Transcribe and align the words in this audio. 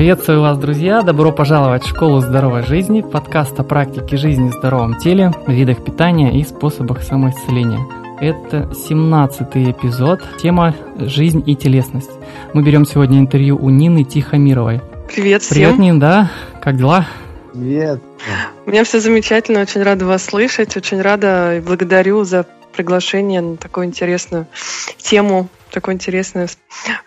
Приветствую 0.00 0.40
вас, 0.40 0.56
друзья! 0.56 1.02
Добро 1.02 1.30
пожаловать 1.30 1.84
в 1.84 1.88
Школу 1.90 2.20
здоровой 2.20 2.62
жизни, 2.62 3.02
подкаст 3.02 3.60
о 3.60 3.64
практике 3.64 4.16
жизни 4.16 4.48
в 4.48 4.54
здоровом 4.54 4.98
теле, 4.98 5.30
видах 5.46 5.84
питания 5.84 6.40
и 6.40 6.42
способах 6.42 7.02
самоисцеления. 7.02 7.80
Это 8.18 8.72
17 8.74 9.48
эпизод, 9.56 10.22
тема 10.40 10.74
«Жизнь 10.96 11.42
и 11.46 11.54
телесность». 11.54 12.12
Мы 12.54 12.62
берем 12.62 12.86
сегодня 12.86 13.18
интервью 13.18 13.58
у 13.58 13.68
Нины 13.68 14.04
Тихомировой. 14.04 14.80
Привет 15.14 15.42
всем! 15.42 15.54
Привет, 15.54 15.78
Нин, 15.78 16.00
да? 16.00 16.30
Как 16.62 16.78
дела? 16.78 17.06
Привет! 17.52 18.00
У 18.64 18.70
меня 18.70 18.84
все 18.84 19.00
замечательно, 19.00 19.60
очень 19.60 19.82
рада 19.82 20.06
вас 20.06 20.24
слышать, 20.24 20.78
очень 20.78 21.02
рада 21.02 21.58
и 21.58 21.60
благодарю 21.60 22.24
за 22.24 22.46
приглашение 22.72 23.42
на 23.42 23.58
такую 23.58 23.84
интересную 23.84 24.46
тему, 24.96 25.50
такое 25.70 25.94
интересное 25.94 26.48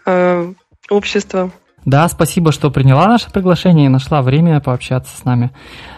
э, 0.06 0.54
общество. 0.92 1.50
Да, 1.86 2.08
спасибо, 2.08 2.52
что 2.52 2.72
приняла 2.72 3.08
наше 3.08 3.30
приглашение 3.32 3.88
и 3.88 3.90
нашла 3.90 4.22
время 4.22 4.62
пообщаться 4.62 5.16
с 5.18 5.26
нами. 5.26 5.52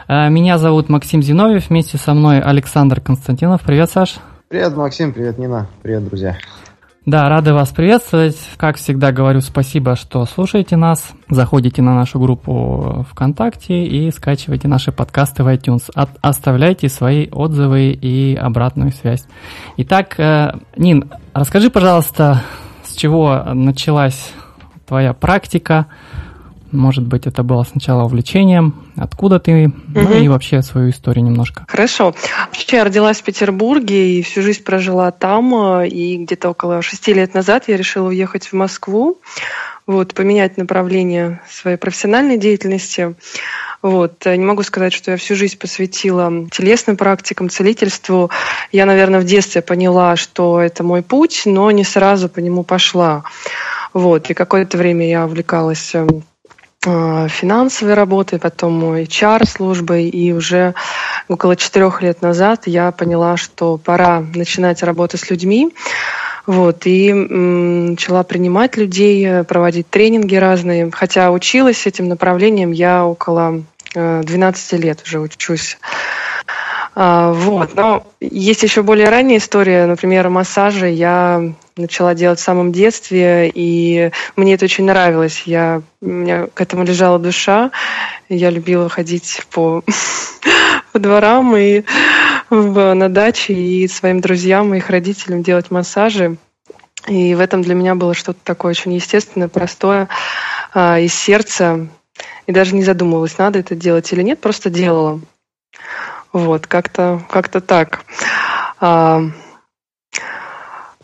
Э, 0.08 0.30
меня 0.30 0.58
зовут 0.58 0.89
Максим 0.89 1.21
Зиновьев, 1.21 1.70
вместе 1.70 1.98
со 1.98 2.13
мной 2.13 2.39
Александр 2.39 3.02
Константинов. 3.02 3.61
Привет, 3.61 3.91
Саш. 3.91 4.16
Привет, 4.48 4.75
Максим, 4.75 5.13
привет, 5.13 5.38
Нина, 5.38 5.67
привет, 5.84 6.05
друзья. 6.05 6.38
Да, 7.05 7.30
рады 7.30 7.53
вас 7.53 7.70
приветствовать. 7.70 8.35
Как 8.58 8.77
всегда 8.77 9.11
говорю 9.11 9.41
спасибо, 9.41 9.95
что 9.95 10.25
слушаете 10.25 10.75
нас, 10.75 11.13
заходите 11.30 11.84
на 11.84 11.94
нашу 11.94 12.20
группу 12.20 13.05
ВКонтакте 13.11 13.83
и 13.86 14.09
скачивайте 14.09 14.67
наши 14.67 14.91
подкасты 14.91 15.44
в 15.44 15.47
iTunes. 15.47 15.83
От, 15.94 16.09
оставляйте 16.22 16.89
свои 16.89 17.27
отзывы 17.30 17.91
и 17.91 18.36
обратную 18.36 18.91
связь. 18.91 19.23
Итак, 19.77 20.20
э, 20.20 20.53
Нин, 20.77 21.11
расскажи, 21.36 21.70
пожалуйста, 21.70 22.42
с 22.83 22.95
чего 22.95 23.44
началась 23.53 24.33
твоя 24.86 25.14
практика? 25.14 25.88
Может 26.72 27.05
быть, 27.05 27.25
это 27.25 27.44
было 27.44 27.64
сначала 27.64 28.03
увлечением, 28.03 28.75
откуда 28.97 29.39
ты, 29.39 29.67
угу. 29.67 29.73
ну 29.94 30.17
и 30.17 30.27
вообще 30.27 30.61
свою 30.61 30.89
историю 30.89 31.23
немножко. 31.23 31.66
Хорошо. 31.67 32.14
Вообще 32.47 32.77
я 32.77 32.83
родилась 32.83 33.22
в 33.22 33.23
Петербурге 33.23 34.19
и 34.19 34.22
всю 34.23 34.42
жизнь 34.42 34.64
прожила 34.64 35.11
там, 35.11 35.83
и 35.83 36.17
где-то 36.17 36.50
около 36.50 36.81
шести 36.81 37.14
лет 37.14 37.33
назад 37.33 37.66
я 37.67 37.77
решила 37.77 38.09
уехать 38.09 38.47
в 38.47 38.53
Москву, 38.53 39.19
вот, 39.88 40.14
поменять 40.16 40.58
направление 40.58 41.39
своей 41.49 41.77
профессиональной 41.77 42.38
деятельности. 42.38 43.16
Вот. 43.81 44.25
Не 44.25 44.44
могу 44.44 44.64
сказать, 44.64 44.94
что 44.94 45.11
я 45.11 45.17
всю 45.17 45.36
жизнь 45.36 45.59
посвятила 45.59 46.49
телесным 46.49 46.97
практикам, 46.97 47.52
целительству. 47.52 48.31
Я, 48.72 48.88
наверное, 48.88 49.20
в 49.20 49.25
детстве 49.25 49.61
поняла, 49.61 50.16
что 50.16 50.59
это 50.59 50.83
мой 50.83 51.03
путь, 51.03 51.44
но 51.45 51.70
не 51.70 51.83
сразу 51.83 52.27
по 52.27 52.39
нему 52.39 52.64
пошла. 52.64 53.23
Вот. 53.96 54.30
И 54.30 54.34
какое-то 54.34 54.78
время 54.78 55.08
я 55.08 55.24
увлекалась 55.24 55.96
эм, 55.96 56.24
а, 56.86 57.30
финансовой 57.30 57.94
работой, 57.94 58.40
потом 58.40 58.84
HR-службой, 58.94 60.10
и 60.10 60.34
уже 60.34 60.76
около 61.30 61.56
четырех 61.56 62.02
лет 62.02 62.22
назад 62.22 62.64
я 62.66 62.92
поняла, 62.92 63.38
что 63.38 63.78
пора 63.78 64.20
начинать 64.20 64.84
работать 64.84 65.22
с 65.22 65.30
людьми. 65.30 65.73
Вот, 66.46 66.86
и 66.86 67.10
м, 67.10 67.92
начала 67.92 68.23
принимать 68.23 68.76
людей, 68.76 69.46
проводить 69.46 69.90
тренинги 69.90 70.36
разные. 70.36 70.92
Хотя 70.92 71.32
училась 71.32 71.88
этим 71.88 72.10
направлением 72.10 72.73
я 72.73 73.06
около 73.06 73.64
12 73.94 74.73
э, 74.73 74.78
лет 74.78 75.02
уже 75.06 75.22
учусь. 75.22 75.78
А, 76.96 77.32
вот. 77.32 77.76
Но 77.76 78.06
есть 78.20 78.62
еще 78.62 78.84
более 78.84 79.08
ранняя 79.08 79.38
история, 79.38 79.86
например, 79.86 80.28
массажи. 80.28 80.90
Я 80.90 81.54
начала 81.78 82.14
делать 82.16 82.40
в 82.40 82.44
самом 82.44 82.72
детстве, 82.72 83.52
и 83.54 84.12
мне 84.36 84.54
это 84.54 84.66
очень 84.66 84.86
нравилось. 84.86 85.44
Я, 85.45 85.82
у 86.02 86.08
меня 86.08 86.48
к 86.54 86.61
этому 86.61 86.83
лежала 86.83 87.20
душа. 87.20 87.72
Я 88.30 88.49
любила 88.49 88.88
ходить 88.88 89.42
по, 89.52 89.83
по 90.94 90.99
дворам 90.99 91.55
и 91.58 91.83
на 92.49 93.10
даче 93.10 93.54
и 93.54 93.88
своим 93.88 94.22
друзьям, 94.22 94.73
и 94.73 94.77
их 94.77 94.89
родителям 94.89 95.44
делать 95.44 95.70
массажи. 95.70 96.38
И 97.08 97.36
в 97.36 97.39
этом 97.39 97.61
для 97.61 97.76
меня 97.76 97.94
было 97.95 98.14
что-то 98.14 98.39
такое 98.44 98.72
очень 98.72 98.94
естественное, 98.94 99.48
простое, 99.48 100.08
а, 100.73 100.99
из 100.99 101.14
сердца. 101.14 101.88
И 102.48 102.52
даже 102.52 102.73
не 102.73 102.83
задумывалась, 102.83 103.38
надо 103.38 103.60
это 103.60 103.76
делать 103.76 104.11
или 104.14 104.22
нет, 104.22 104.39
просто 104.39 104.70
делала. 104.70 105.20
Вот, 106.32 106.67
как-то 106.67 107.22
как 107.30 107.49
так. 107.49 108.05
А, 108.80 109.23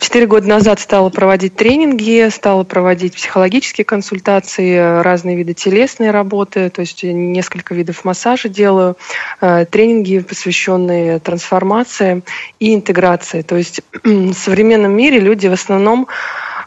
четыре 0.02 0.26
года 0.26 0.48
назад 0.48 0.80
стала 0.80 1.10
проводить 1.10 1.56
тренинги, 1.56 2.28
стала 2.30 2.64
проводить 2.64 3.16
психологические 3.16 3.86
консультации, 3.86 5.02
разные 5.02 5.38
виды 5.38 5.54
телесной 5.54 6.10
работы, 6.12 6.70
то 6.70 6.82
есть 6.82 7.04
несколько 7.04 7.76
видов 7.76 8.04
массажа 8.04 8.50
делаю, 8.50 8.98
э, 9.40 9.66
тренинги, 9.66 10.20
посвященные 10.20 11.20
трансформации 11.20 12.24
и 12.60 12.74
интеграции. 12.74 13.44
То 13.44 13.56
есть 13.56 13.82
в 14.04 14.34
современном 14.34 14.92
мире 14.92 15.20
люди 15.20 15.48
в 15.48 15.54
основном 15.54 16.08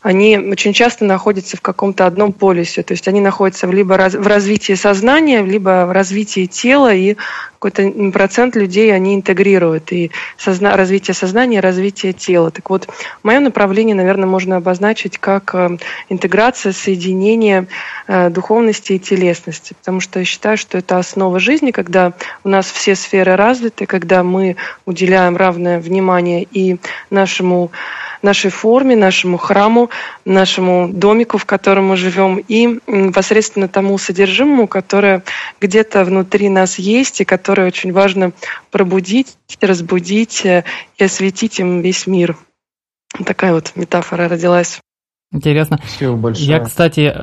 они 0.04 0.36
очень 0.36 0.74
часто 0.74 1.06
находятся 1.06 1.56
в 1.56 1.62
каком-то 1.62 2.06
одном 2.06 2.34
полюсе. 2.34 2.82
То 2.82 2.92
есть 2.92 3.08
они 3.08 3.22
находятся 3.22 3.66
либо 3.66 3.94
в 3.94 4.26
развитии 4.26 4.74
сознания, 4.74 5.42
либо 5.42 5.86
в 5.86 5.92
развитии 5.92 6.44
тела, 6.44 6.92
и 6.94 7.16
какой-то 7.58 8.10
процент 8.12 8.54
людей 8.54 8.94
они 8.94 9.14
интегрируют. 9.14 9.92
И 9.92 10.10
созна 10.36 10.76
развитие 10.76 11.14
сознания, 11.14 11.60
развитие 11.60 12.12
тела. 12.12 12.50
Так 12.50 12.68
вот, 12.68 12.86
мое 13.22 13.40
направление, 13.40 13.96
наверное, 13.96 14.28
можно 14.28 14.56
обозначить 14.56 15.16
как 15.16 15.54
э, 15.54 15.78
интеграция, 16.10 16.74
соединение 16.74 17.66
э, 18.06 18.28
духовности 18.28 18.92
и 18.92 18.98
телесности. 18.98 19.72
Потому 19.72 20.00
что 20.00 20.18
я 20.18 20.26
считаю, 20.26 20.58
что 20.58 20.76
это 20.76 20.98
основа 20.98 21.40
жизни, 21.40 21.70
когда 21.70 22.12
у 22.44 22.50
нас 22.50 22.70
все 22.70 22.94
сферы 22.94 23.36
развиты, 23.36 23.86
когда 23.86 24.22
мы 24.22 24.56
уделяем 24.84 25.38
равное 25.38 25.80
внимание 25.80 26.42
и 26.42 26.76
нашему 27.08 27.70
нашей 28.24 28.50
форме, 28.50 28.96
нашему 28.96 29.36
храму, 29.36 29.90
нашему 30.24 30.88
домику, 30.88 31.38
в 31.38 31.44
котором 31.44 31.86
мы 31.88 31.96
живем, 31.96 32.38
и 32.38 32.80
непосредственно 32.88 33.68
тому 33.68 33.96
содержимому, 33.98 34.66
которое 34.66 35.22
где-то 35.60 36.04
внутри 36.04 36.48
нас 36.48 36.78
есть, 36.78 37.20
и 37.20 37.24
которое 37.24 37.68
очень 37.68 37.92
важно 37.92 38.32
пробудить, 38.72 39.36
разбудить 39.60 40.44
э, 40.44 40.64
и 40.98 41.04
осветить 41.04 41.60
им 41.60 41.80
весь 41.80 42.06
мир. 42.06 42.36
Такая 43.24 43.52
вот 43.52 43.72
метафора 43.76 44.28
родилась. 44.28 44.80
Интересно. 45.30 45.78
Спасибо 45.78 46.14
большое. 46.16 46.48
Я, 46.48 46.60
кстати, 46.60 47.14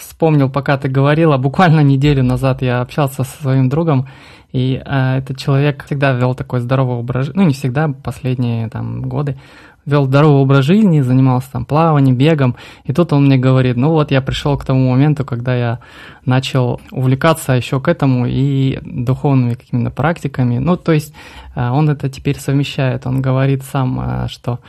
вспомнил, 0.00 0.48
пока 0.48 0.78
ты 0.78 0.88
говорила, 0.88 1.36
буквально 1.36 1.80
неделю 1.80 2.22
назад 2.22 2.62
я 2.62 2.80
общался 2.80 3.24
со 3.24 3.42
своим 3.42 3.68
другом, 3.68 4.08
и 4.52 4.80
э, 4.84 5.18
этот 5.18 5.36
человек 5.38 5.84
всегда 5.84 6.12
вел 6.12 6.34
такой 6.34 6.60
здоровый 6.60 6.96
образ, 6.96 7.30
ну 7.34 7.42
не 7.42 7.52
всегда, 7.52 7.88
последние 7.88 8.68
там 8.68 9.02
годы, 9.02 9.36
вел 9.86 10.06
здоровый 10.06 10.42
образ 10.42 10.64
жизни, 10.64 11.00
занимался 11.00 11.52
там 11.52 11.64
плаванием, 11.64 12.16
бегом. 12.16 12.56
И 12.84 12.92
тут 12.92 13.12
он 13.12 13.26
мне 13.26 13.36
говорит, 13.36 13.76
ну 13.76 13.90
вот 13.90 14.10
я 14.10 14.22
пришел 14.22 14.56
к 14.56 14.64
тому 14.64 14.90
моменту, 14.90 15.24
когда 15.24 15.54
я 15.54 15.80
начал 16.24 16.80
увлекаться 16.90 17.52
еще 17.52 17.80
к 17.80 17.88
этому 17.88 18.26
и 18.26 18.78
духовными 18.82 19.54
какими-то 19.54 19.90
практиками. 19.90 20.58
Ну, 20.58 20.76
то 20.76 20.92
есть 20.92 21.14
э, 21.54 21.68
он 21.68 21.88
это 21.90 22.08
теперь 22.08 22.38
совмещает. 22.38 23.06
Он 23.06 23.20
говорит 23.20 23.62
сам, 23.62 24.00
э, 24.00 24.28
что 24.28 24.60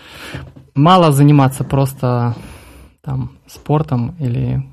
мало 0.73 1.11
заниматься 1.11 1.63
просто 1.63 2.35
там 3.01 3.31
спортом 3.47 4.15
или 4.19 4.63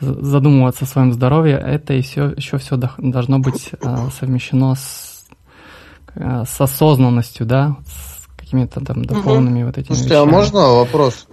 задумываться 0.00 0.84
о 0.84 0.88
своем 0.88 1.12
здоровье, 1.12 1.56
это 1.56 1.94
и 1.94 2.00
все, 2.00 2.30
еще 2.30 2.58
все 2.58 2.76
должно 2.98 3.38
быть 3.38 3.70
э, 3.72 3.96
совмещено 4.18 4.74
с, 4.74 5.26
с 6.14 6.60
осознанностью, 6.60 7.46
да, 7.46 7.76
с 7.86 8.15
какими-то 8.46 8.80
там 8.80 9.04
духовными 9.04 9.62
угу. 9.62 9.66
вот 9.66 9.78
этими 9.78 9.94
Слушайте, 9.94 10.14
а 10.14 10.20
вещами. 10.20 10.32
а 10.32 10.38
можно 10.38 10.60
вопрос? 10.74 11.26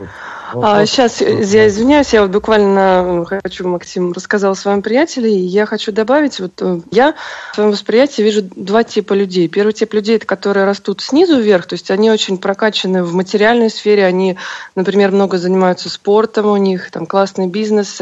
вопрос? 0.51 0.65
А, 0.65 0.85
сейчас, 0.87 1.21
я 1.21 1.67
извиняюсь, 1.67 2.11
я 2.11 2.23
вот 2.23 2.31
буквально 2.31 3.23
хочу, 3.25 3.67
Максим 3.67 4.13
рассказал 4.13 4.53
о 4.53 4.55
своем 4.55 4.81
приятеле, 4.81 5.31
и 5.31 5.41
я 5.41 5.67
хочу 5.67 5.91
добавить, 5.91 6.39
вот 6.39 6.59
э, 6.61 6.79
я 6.89 7.13
в 7.51 7.55
своем 7.55 7.69
восприятии 7.69 8.23
вижу 8.23 8.41
два 8.41 8.83
типа 8.83 9.13
людей. 9.13 9.47
Первый 9.47 9.73
тип 9.73 9.93
людей, 9.93 10.15
это 10.15 10.25
которые 10.25 10.65
растут 10.65 11.01
снизу 11.01 11.39
вверх, 11.39 11.67
то 11.67 11.73
есть 11.73 11.91
они 11.91 12.09
очень 12.09 12.39
прокачаны 12.39 13.03
в 13.03 13.13
материальной 13.13 13.69
сфере, 13.69 14.05
они, 14.05 14.37
например, 14.75 15.11
много 15.11 15.37
занимаются 15.37 15.91
спортом, 15.91 16.47
у 16.47 16.57
них 16.57 16.89
там 16.89 17.05
классный 17.05 17.45
бизнес, 17.45 18.01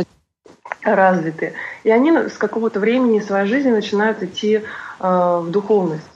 развиты. 0.83 1.53
И 1.83 1.91
они 1.91 2.11
с 2.11 2.37
какого-то 2.37 2.79
времени 2.79 3.19
своей 3.19 3.45
жизни 3.45 3.71
начинают 3.71 4.23
идти 4.23 4.61
э, 4.61 4.61
в 5.01 5.51
духовность. 5.51 6.10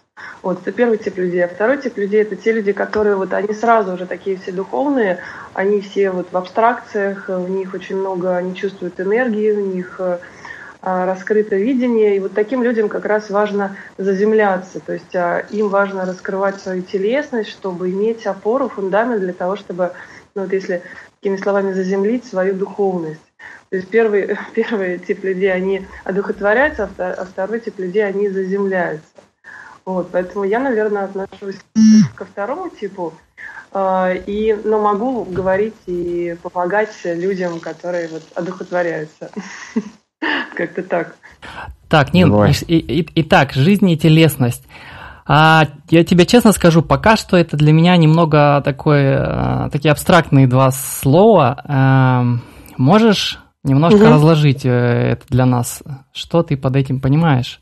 Вот, 0.46 0.62
это 0.62 0.72
первый 0.72 1.00
тип 1.00 1.18
людей. 1.18 1.44
А 1.44 1.48
второй 1.48 1.82
тип 1.82 1.98
людей– 1.98 2.22
это 2.24 2.36
те 2.36 2.52
люди, 2.52 2.72
которые 2.72 3.16
вот 3.16 3.34
они 3.34 3.52
сразу 3.52 3.94
уже 3.94 4.06
такие 4.06 4.38
все 4.38 4.52
духовные, 4.52 5.18
они 5.56 5.82
все 5.82 6.12
вот 6.12 6.32
в 6.32 6.38
абстракциях, 6.38 7.26
у 7.30 7.48
них 7.48 7.74
очень 7.74 7.96
много, 7.96 8.38
они 8.38 8.56
чувствуют 8.56 9.00
энергии, 9.00 9.52
у 9.52 9.74
них 9.74 9.96
э, 9.98 10.20
а, 10.82 11.08
раскрыто 11.08 11.56
видение. 11.56 12.16
И 12.16 12.20
вот 12.20 12.34
таким 12.34 12.62
людям 12.62 12.90
как 12.90 13.06
раз 13.06 13.32
важно 13.32 13.76
заземляться. 13.98 14.80
То 14.82 14.94
есть 14.94 15.16
а, 15.16 15.40
им 15.50 15.70
важно 15.70 16.06
раскрывать 16.06 16.62
свою 16.62 16.84
телесность, 16.84 17.50
чтобы 17.50 17.90
иметь 17.90 18.28
опору, 18.28 18.70
фундамент 18.70 19.22
для 19.22 19.34
того, 19.34 19.56
чтобы, 19.56 19.94
ну 20.36 20.44
вот 20.44 20.54
если 20.54 20.84
такими 21.20 21.38
словами, 21.38 21.74
заземлить 21.74 22.24
свою 22.24 22.54
духовность. 22.54 23.20
То 23.72 23.78
есть 23.78 23.90
первый, 23.90 24.38
первый 24.54 25.00
тип 25.00 25.24
людей, 25.24 25.52
они 25.52 25.88
одухотворяются, 26.04 26.88
а 27.00 27.26
второй 27.26 27.62
тип 27.62 27.80
людей, 27.80 28.06
они 28.06 28.30
заземляются. 28.30 29.08
Вот, 29.86 30.10
поэтому 30.12 30.46
я, 30.46 30.60
наверное, 30.60 31.06
отношусь 31.06 31.60
ко 32.16 32.26
второму 32.26 32.70
типу, 32.70 33.14
э, 33.72 34.18
и, 34.26 34.58
но 34.64 34.82
могу 34.82 35.24
говорить 35.26 35.76
и 35.86 36.36
помогать 36.42 36.90
людям, 37.04 37.60
которые 37.60 38.08
вот 38.08 38.24
одухотворяются. 38.34 39.30
Как-то 40.56 40.82
так. 40.82 41.16
Так, 41.88 42.14
Нин, 42.14 42.34
и, 42.68 42.78
и, 42.78 43.08
итак, 43.22 43.54
жизнь 43.54 43.90
и 43.90 43.98
телесность. 43.98 44.64
А, 45.28 45.68
я 45.90 46.04
тебе 46.04 46.26
честно 46.26 46.52
скажу, 46.52 46.82
пока 46.82 47.16
что 47.16 47.36
это 47.36 47.58
для 47.58 47.74
меня 47.74 47.98
немного 47.98 48.62
такое, 48.64 49.18
а, 49.20 49.70
такие 49.70 49.92
абстрактные 49.92 50.48
два 50.48 50.72
слова. 50.72 51.64
А, 51.68 52.26
можешь 52.78 53.40
немножко 53.64 53.98
угу. 54.04 54.10
разложить 54.10 54.66
э, 54.66 54.70
это 54.70 55.26
для 55.30 55.46
нас? 55.46 55.82
Что 56.14 56.44
ты 56.44 56.56
под 56.58 56.76
этим 56.76 57.00
понимаешь? 57.02 57.60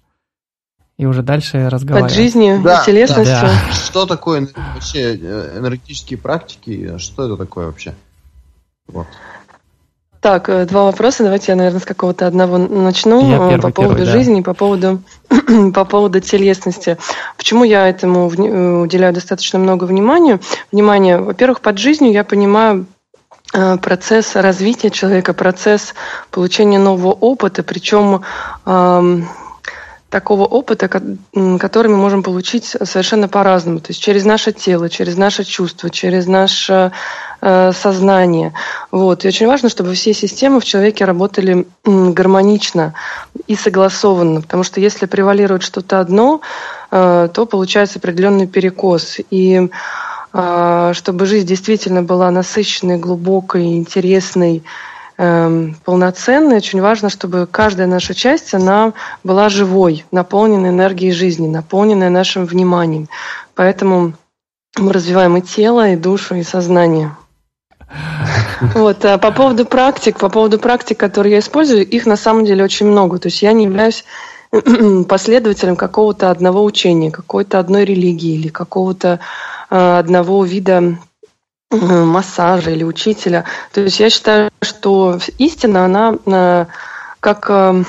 И 0.98 1.06
уже 1.06 1.24
дальше 1.24 1.70
разговаривать. 1.70 2.12
Под 2.12 2.18
жизнью 2.18 2.62
да, 2.64 2.82
и 2.82 2.86
телесностью. 2.86 3.26
Да. 3.26 3.74
Что 3.74 4.06
такое 4.06 4.48
вообще 4.74 5.18
э, 5.18 5.58
энергетические 5.58 6.20
практики? 6.20 6.98
Что 7.00 7.26
это 7.26 7.38
такое 7.38 7.66
вообще? 7.66 7.96
Вот. 8.88 9.08
Так, 10.24 10.48
э, 10.48 10.66
два 10.66 10.86
вопроса. 10.86 11.24
Давайте 11.24 11.52
я, 11.52 11.58
наверное, 11.58 11.82
с 11.82 11.86
какого-то 11.86 12.26
одного 12.26 12.58
начну 12.58 13.30
я 13.30 13.38
первый, 13.50 13.62
по 13.62 13.72
поводу 13.72 13.98
первый, 13.98 14.12
жизни, 14.12 14.40
да. 14.40 14.44
по 14.44 14.54
поводу 14.54 15.02
по 15.74 15.84
поводу 15.84 16.22
телесности. 16.22 16.98
Почему 17.36 17.66
я 17.66 17.90
этому 17.90 18.32
э, 18.32 18.82
уделяю 18.84 19.14
достаточно 19.14 19.60
много 19.60 19.84
внимания? 19.84 20.40
Внимание, 20.72 21.18
во-первых, 21.18 21.60
под 21.60 21.78
жизнью 21.78 22.14
я 22.14 22.24
понимаю 22.24 22.86
э, 23.54 23.78
процесс 23.78 24.36
развития 24.36 24.92
человека, 24.92 25.34
процесс 25.34 25.94
получения 26.32 26.80
нового 26.80 27.12
опыта, 27.12 27.62
причем 27.62 28.22
эм, 28.66 29.28
такого 30.14 30.46
опыта, 30.46 30.88
который 30.88 31.88
мы 31.88 31.98
можем 31.98 32.22
получить 32.22 32.66
совершенно 32.66 33.28
по-разному. 33.28 33.80
То 33.80 33.90
есть 33.90 34.00
через 34.00 34.26
наше 34.26 34.52
тело, 34.52 34.88
через 34.88 35.18
наше 35.18 35.44
чувство, 35.44 35.90
через 35.90 36.28
наше 36.28 36.92
э, 37.42 37.72
сознание. 37.74 38.54
Вот. 38.92 39.26
И 39.26 39.28
очень 39.28 39.48
важно, 39.48 39.70
чтобы 39.70 39.96
все 39.96 40.14
системы 40.14 40.60
в 40.60 40.66
человеке 40.66 41.06
работали 41.06 41.66
гармонично 41.84 42.94
и 43.48 43.56
согласованно. 43.56 44.42
Потому 44.42 44.62
что 44.62 44.80
если 44.80 45.08
превалирует 45.08 45.64
что-то 45.64 46.00
одно, 46.00 46.42
э, 46.92 47.30
то 47.34 47.46
получается 47.48 47.98
определенный 47.98 48.46
перекос. 48.46 49.18
И 49.32 49.68
э, 50.32 50.92
чтобы 50.94 51.26
жизнь 51.26 51.48
действительно 51.48 52.04
была 52.04 52.30
насыщенной, 52.30 53.00
глубокой, 53.00 53.78
интересной, 53.78 54.64
полноценной, 55.16 56.58
очень 56.58 56.82
важно, 56.82 57.10
чтобы 57.10 57.48
каждая 57.50 57.88
наша 57.88 58.14
часть, 58.14 58.54
она 58.54 58.94
была 59.24 59.50
живой, 59.50 60.06
наполненной 60.12 60.70
энергией 60.70 61.12
жизни, 61.12 61.48
наполненной 61.48 62.10
нашим 62.10 62.46
вниманием. 62.46 63.08
Поэтому 63.56 64.14
мы 64.78 64.92
развиваем 64.92 65.38
и 65.38 65.42
тело, 65.42 65.90
и 65.90 65.96
душу, 65.96 66.36
и 66.36 66.44
сознание. 66.44 67.16
Вот, 68.76 69.04
а 69.04 69.18
по 69.18 69.32
поводу 69.32 69.66
практик, 69.66 70.18
по 70.18 70.30
поводу 70.30 70.58
практик, 70.58 70.98
которые 70.98 71.34
я 71.34 71.40
использую, 71.40 71.86
их 71.86 72.06
на 72.06 72.16
самом 72.16 72.46
деле 72.46 72.64
очень 72.64 72.86
много. 72.86 73.20
То 73.20 73.28
есть 73.28 73.42
я 73.42 73.52
не 73.52 73.66
являюсь 73.66 74.06
последователем 75.10 75.76
какого-то 75.76 76.32
одного 76.32 76.64
учения, 76.64 77.12
какой-то 77.12 77.60
одной 77.60 77.84
религии 77.84 78.36
или 78.36 78.48
какого-то 78.48 79.20
э, 79.70 79.98
одного 79.98 80.46
вида 80.46 80.98
массажа 81.74 82.72
или 82.72 82.84
учителя. 82.84 83.46
То 83.72 83.82
есть 83.82 84.00
я 84.00 84.10
считаю, 84.10 84.52
что 84.62 85.20
истина, 85.38 85.86
она 85.86 86.16
э, 86.26 86.66
как 87.20 87.46
э, 87.50 87.84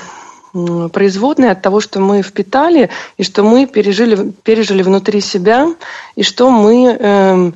производная 0.93 1.51
от 1.51 1.61
того, 1.61 1.81
что 1.81 1.99
мы 1.99 2.21
впитали, 2.21 2.89
и 3.17 3.23
что 3.23 3.43
мы 3.43 3.65
пережили, 3.65 4.31
пережили 4.43 4.83
внутри 4.83 5.21
себя, 5.21 5.67
и 6.15 6.23
что 6.23 6.49
мы 6.49 6.87
эм, 6.87 7.55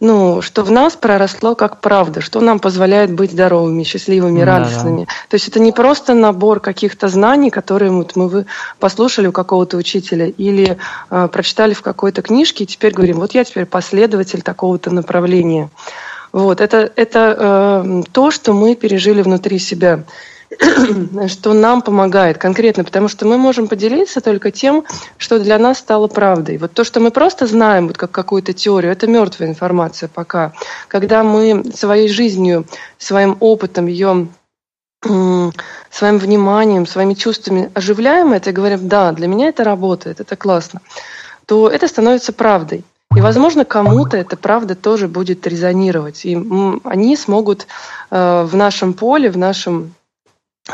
ну, 0.00 0.42
что 0.42 0.62
в 0.62 0.70
нас 0.70 0.94
проросло 0.96 1.54
как 1.54 1.80
правда, 1.80 2.20
что 2.20 2.40
нам 2.40 2.58
позволяет 2.58 3.12
быть 3.12 3.32
здоровыми, 3.32 3.82
счастливыми, 3.84 4.40
да, 4.40 4.46
радостными. 4.46 5.04
Да. 5.04 5.12
То 5.28 5.34
есть 5.34 5.48
это 5.48 5.60
не 5.60 5.72
просто 5.72 6.14
набор 6.14 6.60
каких-то 6.60 7.08
знаний, 7.08 7.50
которые 7.50 7.90
вот 7.90 8.16
мы 8.16 8.28
вы 8.28 8.46
послушали 8.78 9.28
у 9.28 9.32
какого-то 9.32 9.76
учителя 9.76 10.26
или 10.26 10.78
э, 11.10 11.28
прочитали 11.28 11.74
в 11.74 11.82
какой-то 11.82 12.22
книжке, 12.22 12.64
и 12.64 12.66
теперь 12.66 12.92
говорим, 12.92 13.20
вот 13.20 13.32
я 13.32 13.44
теперь 13.44 13.66
последователь 13.66 14.42
такого-то 14.42 14.90
направления. 14.90 15.70
Вот, 16.32 16.60
это, 16.60 16.90
это 16.96 17.36
э, 17.38 18.02
то, 18.10 18.30
что 18.32 18.52
мы 18.52 18.74
пережили 18.74 19.22
внутри 19.22 19.58
себя. 19.60 20.02
что 21.28 21.52
нам 21.52 21.82
помогает 21.82 22.38
конкретно, 22.38 22.84
потому 22.84 23.08
что 23.08 23.26
мы 23.26 23.38
можем 23.38 23.68
поделиться 23.68 24.20
только 24.20 24.50
тем, 24.50 24.84
что 25.18 25.38
для 25.38 25.58
нас 25.58 25.78
стало 25.78 26.06
правдой. 26.06 26.58
Вот 26.58 26.72
то, 26.72 26.84
что 26.84 27.00
мы 27.00 27.10
просто 27.10 27.46
знаем, 27.46 27.88
вот 27.88 27.96
как 27.96 28.10
какую-то 28.10 28.52
теорию, 28.52 28.92
это 28.92 29.06
мертвая 29.06 29.48
информация 29.48 30.08
пока. 30.08 30.52
Когда 30.88 31.22
мы 31.22 31.64
своей 31.74 32.08
жизнью, 32.08 32.66
своим 32.98 33.36
опытом 33.40 33.86
ее 33.86 34.28
своим 35.90 36.16
вниманием, 36.18 36.86
своими 36.86 37.12
чувствами 37.12 37.70
оживляем 37.74 38.32
это 38.32 38.48
и 38.48 38.52
говорим, 38.54 38.88
да, 38.88 39.12
для 39.12 39.28
меня 39.28 39.48
это 39.48 39.62
работает, 39.62 40.18
это 40.20 40.34
классно, 40.34 40.80
то 41.44 41.68
это 41.68 41.88
становится 41.88 42.32
правдой. 42.32 42.84
И, 43.14 43.20
возможно, 43.20 43.64
кому-то 43.64 44.16
эта 44.16 44.36
правда 44.36 44.74
тоже 44.74 45.06
будет 45.06 45.46
резонировать. 45.46 46.24
И 46.24 46.36
они 46.84 47.16
смогут 47.16 47.66
э, 48.10 48.42
в 48.44 48.56
нашем 48.56 48.92
поле, 48.92 49.30
в 49.30 49.36
нашем 49.36 49.94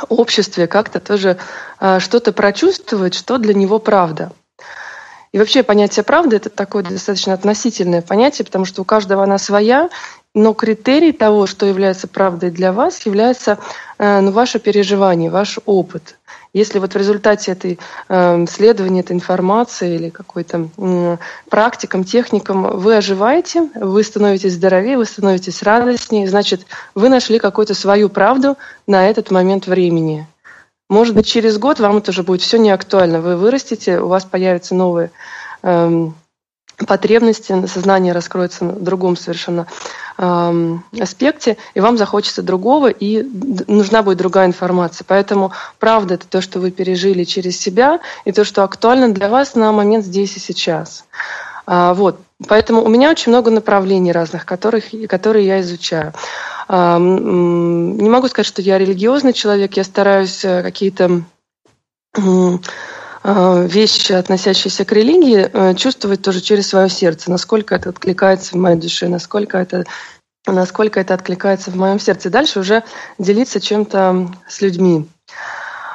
обществе 0.09 0.67
как-то 0.67 1.01
тоже 1.01 1.39
а, 1.79 2.01
что-то 2.01 2.33
прочувствовать, 2.33 3.15
что 3.15 3.39
для 3.39 3.55
него 3.55 3.79
правда. 3.79 4.33
И 5.33 5.39
вообще 5.39 5.63
понятие 5.63 6.03
правды 6.03 6.37
это 6.37 6.51
такое 6.51 6.83
достаточно 6.83 7.35
относительное 7.35 8.03
понятие, 8.03 8.45
потому 8.45 8.65
что 8.65 8.83
у 8.83 8.85
каждого 8.85 9.23
она 9.23 9.39
своя, 9.39 9.89
но 10.35 10.55
критерий 10.55 11.13
того, 11.13 11.47
что 11.47 11.67
является 11.67 12.09
правдой 12.09 12.51
для 12.51 12.73
вас, 12.73 13.05
является 13.07 13.59
э, 13.99 14.21
ну, 14.21 14.33
ваше 14.33 14.59
переживание, 14.59 15.31
ваш 15.31 15.59
опыт. 15.67 16.19
Если 16.52 16.81
вот 16.81 16.94
в 16.94 16.97
результате 16.97 17.52
этой 17.52 17.79
э, 18.08 18.44
исследования, 18.44 19.00
этой 19.00 19.12
информации 19.12 19.94
или 19.94 20.11
какой-то 20.11 20.69
э, 20.76 21.17
практикам, 21.49 22.02
техникам 22.02 22.79
вы 22.79 22.97
оживаете, 22.97 23.69
вы 23.76 24.03
становитесь 24.03 24.55
здоровее, 24.55 24.96
вы 24.96 25.05
становитесь 25.05 25.63
радостнее, 25.63 26.29
значит, 26.29 26.67
вы 26.96 27.08
нашли 27.08 27.39
какую-то 27.39 27.75
свою 27.75 28.08
правду 28.08 28.56
на 28.89 29.08
этот 29.08 29.31
момент 29.31 29.69
времени. 29.69 30.27
Может 30.89 31.15
быть, 31.15 31.27
через 31.27 31.56
год 31.56 31.79
вам 31.79 31.98
это 31.98 32.10
уже 32.10 32.25
будет 32.25 32.43
все 32.43 32.58
не 32.58 32.70
актуально. 32.70 33.20
Вы 33.20 33.36
вырастете, 33.36 34.01
у 34.01 34.08
вас 34.08 34.25
появятся 34.25 34.75
новые 34.75 35.13
эм, 35.63 36.17
потребности, 36.84 37.67
сознание 37.69 38.13
раскроется 38.13 38.65
на 38.65 38.72
другом 38.72 39.17
совершенно 39.17 39.60
эм, 39.60 39.69
аспекте, 40.20 41.56
и 41.74 41.81
вам 41.81 41.96
захочется 41.96 42.43
другого, 42.43 42.89
и 42.89 43.22
нужна 43.67 44.03
будет 44.03 44.19
другая 44.19 44.46
информация. 44.46 45.05
Поэтому 45.08 45.53
правда 45.79 46.15
это 46.15 46.27
то, 46.27 46.41
что 46.41 46.60
вы 46.60 46.70
пережили 46.70 47.24
через 47.24 47.58
себя, 47.58 48.00
и 48.24 48.32
то, 48.32 48.44
что 48.44 48.62
актуально 48.62 49.12
для 49.15 49.29
вас 49.29 49.55
на 49.55 49.72
момент 49.72 50.05
здесь 50.05 50.36
и 50.36 50.41
сейчас. 50.41 51.05
А, 51.67 51.94
вот. 51.94 52.19
Поэтому 52.48 52.82
у 52.82 52.89
меня 52.89 53.10
очень 53.10 53.32
много 53.32 53.50
направлений 53.50 54.12
разных, 54.12 54.46
которых, 54.46 54.84
которые 55.08 55.46
я 55.46 55.60
изучаю. 55.60 56.12
Не 56.69 58.08
могу 58.08 58.29
сказать, 58.29 58.46
что 58.46 58.62
я 58.62 58.79
религиозный 58.79 59.32
человек, 59.32 59.77
я 59.77 59.84
стараюсь 59.84 60.44
э, 60.44 60.62
какие-то 60.62 61.22
вещи, 63.22 64.12
относящиеся 64.12 64.84
к 64.84 64.93
религии, 64.93 65.50
э, 65.53 65.74
чувствовать 65.74 66.22
тоже 66.22 66.41
через 66.41 66.69
свое 66.69 66.89
сердце, 66.89 67.31
насколько 67.31 67.74
это 67.74 67.91
откликается 67.91 68.53
в 68.53 68.60
моей 68.60 68.79
душе, 68.79 69.08
насколько 69.08 69.58
это 69.58 69.84
насколько 70.46 70.98
это 70.98 71.12
откликается 71.12 71.70
в 71.70 71.77
моем 71.77 72.00
сердце. 72.00 72.31
Дальше 72.31 72.60
уже 72.60 72.82
делиться 73.19 73.60
чем-то 73.60 74.31
с 74.48 74.62
людьми. 74.62 75.06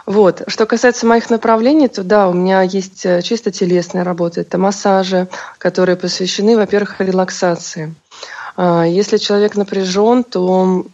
Вот. 0.06 0.44
Что 0.48 0.68
касается 0.68 1.08
моих 1.08 1.32
направлений, 1.32 1.88
то 1.88 2.04
да, 2.04 2.30
у 2.30 2.34
меня 2.34 2.62
есть 2.62 3.04
э, 3.08 3.24
чисто 3.24 3.52
телесная 3.52 4.04
работа. 4.04 4.42
Это 4.42 4.60
массажи, 4.60 5.28
которые 5.58 5.96
посвящены, 5.96 6.56
во-первых, 6.56 7.02
релаксации. 7.02 7.96
Если 8.58 9.18
человек 9.18 9.56
напряжен, 9.56 10.24
то 10.24 10.86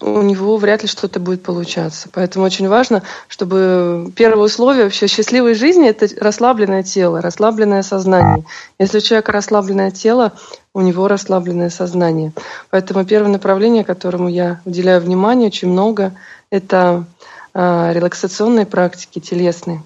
у 0.00 0.22
него 0.22 0.56
вряд 0.56 0.82
ли 0.82 0.88
что-то 0.88 1.20
будет 1.20 1.42
получаться. 1.42 2.08
Поэтому 2.12 2.44
очень 2.44 2.68
важно, 2.68 3.02
чтобы 3.28 4.10
первое 4.16 4.44
условие 4.44 4.84
вообще 4.84 5.06
счастливой 5.06 5.54
жизни– 5.54 5.88
это 5.88 6.08
расслабленное 6.20 6.82
тело, 6.82 7.20
расслабленное 7.20 7.82
сознание. 7.82 8.44
Если 8.78 8.98
у 8.98 9.00
человека 9.00 9.32
расслабленное 9.32 9.90
тело, 9.90 10.32
у 10.74 10.80
него 10.80 11.08
расслабленное 11.08 11.70
сознание. 11.70 12.32
Поэтому 12.70 13.04
первое 13.04 13.30
направление, 13.30 13.84
которому 13.84 14.28
я 14.28 14.60
уделяю 14.64 15.00
внимание 15.00 15.48
очень 15.48 15.68
много, 15.68 16.12
это 16.50 17.04
э, 17.54 17.92
релаксационные 17.92 18.66
практики 18.66 19.20
телесные. 19.20 19.82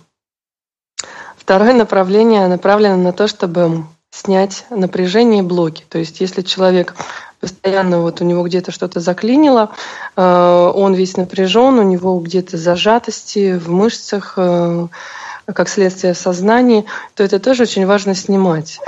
Второе 1.37 1.75
направление 1.75 2.47
направлено 2.47 2.97
на 2.97 3.13
то, 3.13 3.27
чтобы 3.27 3.85
снять 4.11 4.67
напряжение 4.71 5.41
и 5.41 5.47
блоки. 5.47 5.85
То 5.89 5.99
есть 5.99 6.21
если 6.21 6.43
человек 6.43 6.95
постоянно 7.41 8.01
вот 8.01 8.21
у 8.21 8.25
него 8.25 8.43
где-то 8.43 8.71
что-то 8.71 9.01
заклинило, 9.01 9.71
э, 10.17 10.73
он 10.75 10.95
весь 10.95 11.17
напряжен, 11.17 11.79
у 11.79 11.83
него 11.83 12.19
где-то 12.21 12.57
зажатости 12.57 13.57
в 13.57 13.71
мышцах, 13.71 14.35
э, 14.37 14.87
как 15.47 15.69
следствие 15.69 16.15
в 16.15 16.19
то 17.15 17.25
это 17.25 17.39
тоже 17.41 17.65
очень 17.65 17.87
важно 17.87 18.15
снимать. 18.15 18.79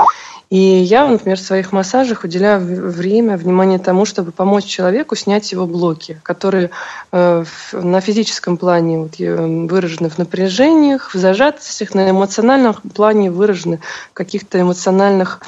И 0.53 0.59
я, 0.59 1.07
например, 1.07 1.39
в 1.39 1.41
своих 1.41 1.73
массажах 1.73 2.25
уделяю 2.25 2.61
время, 2.61 3.39
внимание 3.39 3.79
тому, 3.79 4.05
чтобы 4.05 4.33
помочь 4.33 4.67
человеку 4.67 5.17
снять 5.17 5.51
его 5.51 5.67
блоки, 5.67 6.21
которые 6.23 6.69
э, 7.11 7.45
на 7.73 8.01
физическом 8.03 8.59
плане 8.59 8.99
вот, 8.99 9.17
выражены 9.17 10.11
в 10.11 10.19
напряжениях, 10.19 11.15
в 11.15 11.19
зажатостях, 11.19 11.95
на 11.95 12.11
эмоциональном 12.11 12.75
плане 12.75 13.31
выражены 13.31 13.81
в 14.11 14.13
каких-то 14.13 14.61
эмоциональных 14.61 15.41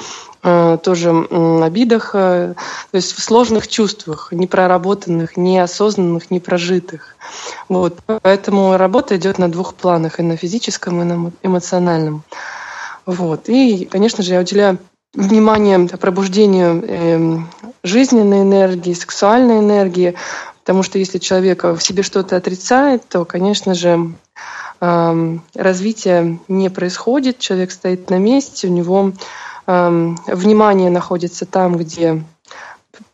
тоже 0.83 1.11
обидах, 1.63 2.11
э, 2.13 2.53
то 2.91 2.95
есть 2.95 3.13
в 3.13 3.23
сложных 3.23 3.67
чувствах, 3.67 4.29
непроработанных, 4.31 5.37
неосознанных, 5.37 6.29
непрожитых. 6.29 7.15
Вот. 7.67 7.97
Поэтому 8.21 8.77
работа 8.77 9.17
идет 9.17 9.39
на 9.39 9.51
двух 9.51 9.73
планах, 9.73 10.19
и 10.19 10.23
на 10.23 10.37
физическом, 10.37 11.01
и 11.01 11.05
на 11.05 11.31
эмоциональном. 11.41 12.23
Вот. 13.05 13.49
И, 13.49 13.85
конечно 13.85 14.23
же, 14.23 14.33
я 14.33 14.39
уделяю 14.41 14.77
внимание 15.15 15.87
пробуждению 15.87 16.83
э, 16.85 17.37
жизненной 17.83 18.41
энергии, 18.41 18.93
сексуальной 18.93 19.59
энергии, 19.59 20.15
потому 20.59 20.83
что 20.83 20.99
если 20.99 21.17
человек 21.17 21.63
в 21.63 21.79
себе 21.79 22.03
что-то 22.03 22.35
отрицает, 22.35 23.07
то, 23.07 23.25
конечно 23.25 23.73
же, 23.73 24.13
э, 24.81 25.37
развитие 25.55 26.39
не 26.47 26.69
происходит, 26.69 27.39
человек 27.39 27.71
стоит 27.71 28.09
на 28.09 28.17
месте, 28.17 28.67
у 28.67 28.71
него 28.71 29.09
э, 29.09 29.13
внимание 29.67 30.89
находится 30.89 31.45
там, 31.45 31.77
где 31.77 32.23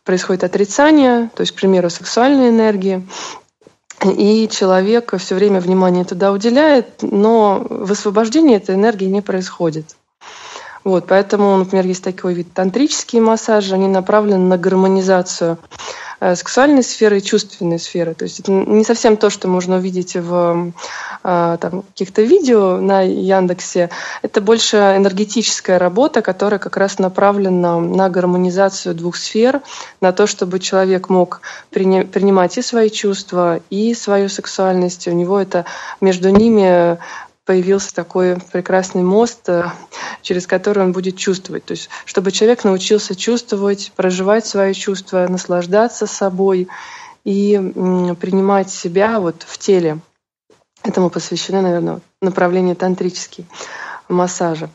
происходит 0.04 0.44
отрицание, 0.44 1.30
то 1.34 1.40
есть, 1.42 1.52
к 1.52 1.56
примеру, 1.56 1.90
сексуальной 1.90 2.50
энергии, 2.50 3.06
и 4.04 4.48
человек 4.48 5.14
все 5.18 5.34
время 5.34 5.60
внимание 5.60 6.04
туда 6.04 6.32
уделяет, 6.32 7.02
но 7.02 7.64
высвобождение 7.68 8.56
этой 8.56 8.74
энергии 8.74 9.06
не 9.06 9.20
происходит. 9.20 9.96
Вот, 10.84 11.06
поэтому, 11.06 11.56
например, 11.56 11.86
есть 11.86 12.02
такой 12.02 12.34
вид 12.34 12.52
тантрические 12.52 13.22
массажи, 13.22 13.74
они 13.74 13.86
направлены 13.86 14.44
на 14.44 14.58
гармонизацию 14.58 15.58
сексуальной 16.34 16.82
сферы 16.82 17.18
и 17.18 17.22
чувственной 17.22 17.78
сферы. 17.78 18.14
То 18.14 18.24
есть 18.24 18.40
это 18.40 18.52
не 18.52 18.84
совсем 18.84 19.16
то, 19.16 19.28
что 19.28 19.48
можно 19.48 19.76
увидеть 19.76 20.14
в 20.14 20.72
э, 21.24 21.56
там, 21.60 21.82
каких-то 21.82 22.22
видео 22.22 22.76
на 22.78 23.02
Яндексе. 23.02 23.90
Это 24.22 24.40
больше 24.40 24.76
энергетическая 24.76 25.78
работа, 25.78 26.22
которая 26.22 26.60
как 26.60 26.76
раз 26.76 26.98
направлена 26.98 27.80
на 27.80 28.08
гармонизацию 28.08 28.94
двух 28.94 29.16
сфер, 29.16 29.62
на 30.00 30.12
то, 30.12 30.26
чтобы 30.26 30.60
человек 30.60 31.08
мог 31.08 31.40
принимать 31.70 32.56
и 32.56 32.62
свои 32.62 32.90
чувства, 32.90 33.60
и 33.70 33.92
свою 33.94 34.28
сексуальность. 34.28 35.08
У 35.08 35.12
него 35.12 35.40
это 35.40 35.64
между 36.00 36.28
ними 36.28 36.98
появился 37.44 37.94
такой 37.94 38.38
прекрасный 38.52 39.02
мост, 39.02 39.48
э, 39.48 39.64
через 40.22 40.46
который 40.46 40.84
он 40.84 40.92
будет 40.92 41.16
чувствовать. 41.16 41.64
То 41.64 41.72
есть, 41.72 41.88
чтобы 42.04 42.30
человек 42.30 42.64
научился 42.64 43.14
чувствовать, 43.14 43.92
проживать 43.96 44.46
свои 44.46 44.74
чувства, 44.74 45.26
наслаждаться 45.28 46.06
собой 46.06 46.68
и 47.24 47.56
принимать 48.20 48.70
себя 48.70 49.20
вот 49.20 49.44
в 49.46 49.58
теле. 49.58 49.98
Этому 50.82 51.10
посвящены, 51.10 51.62
наверное, 51.62 52.00
направления 52.20 52.74
тантрические 52.74 53.46
массажи. 54.08 54.68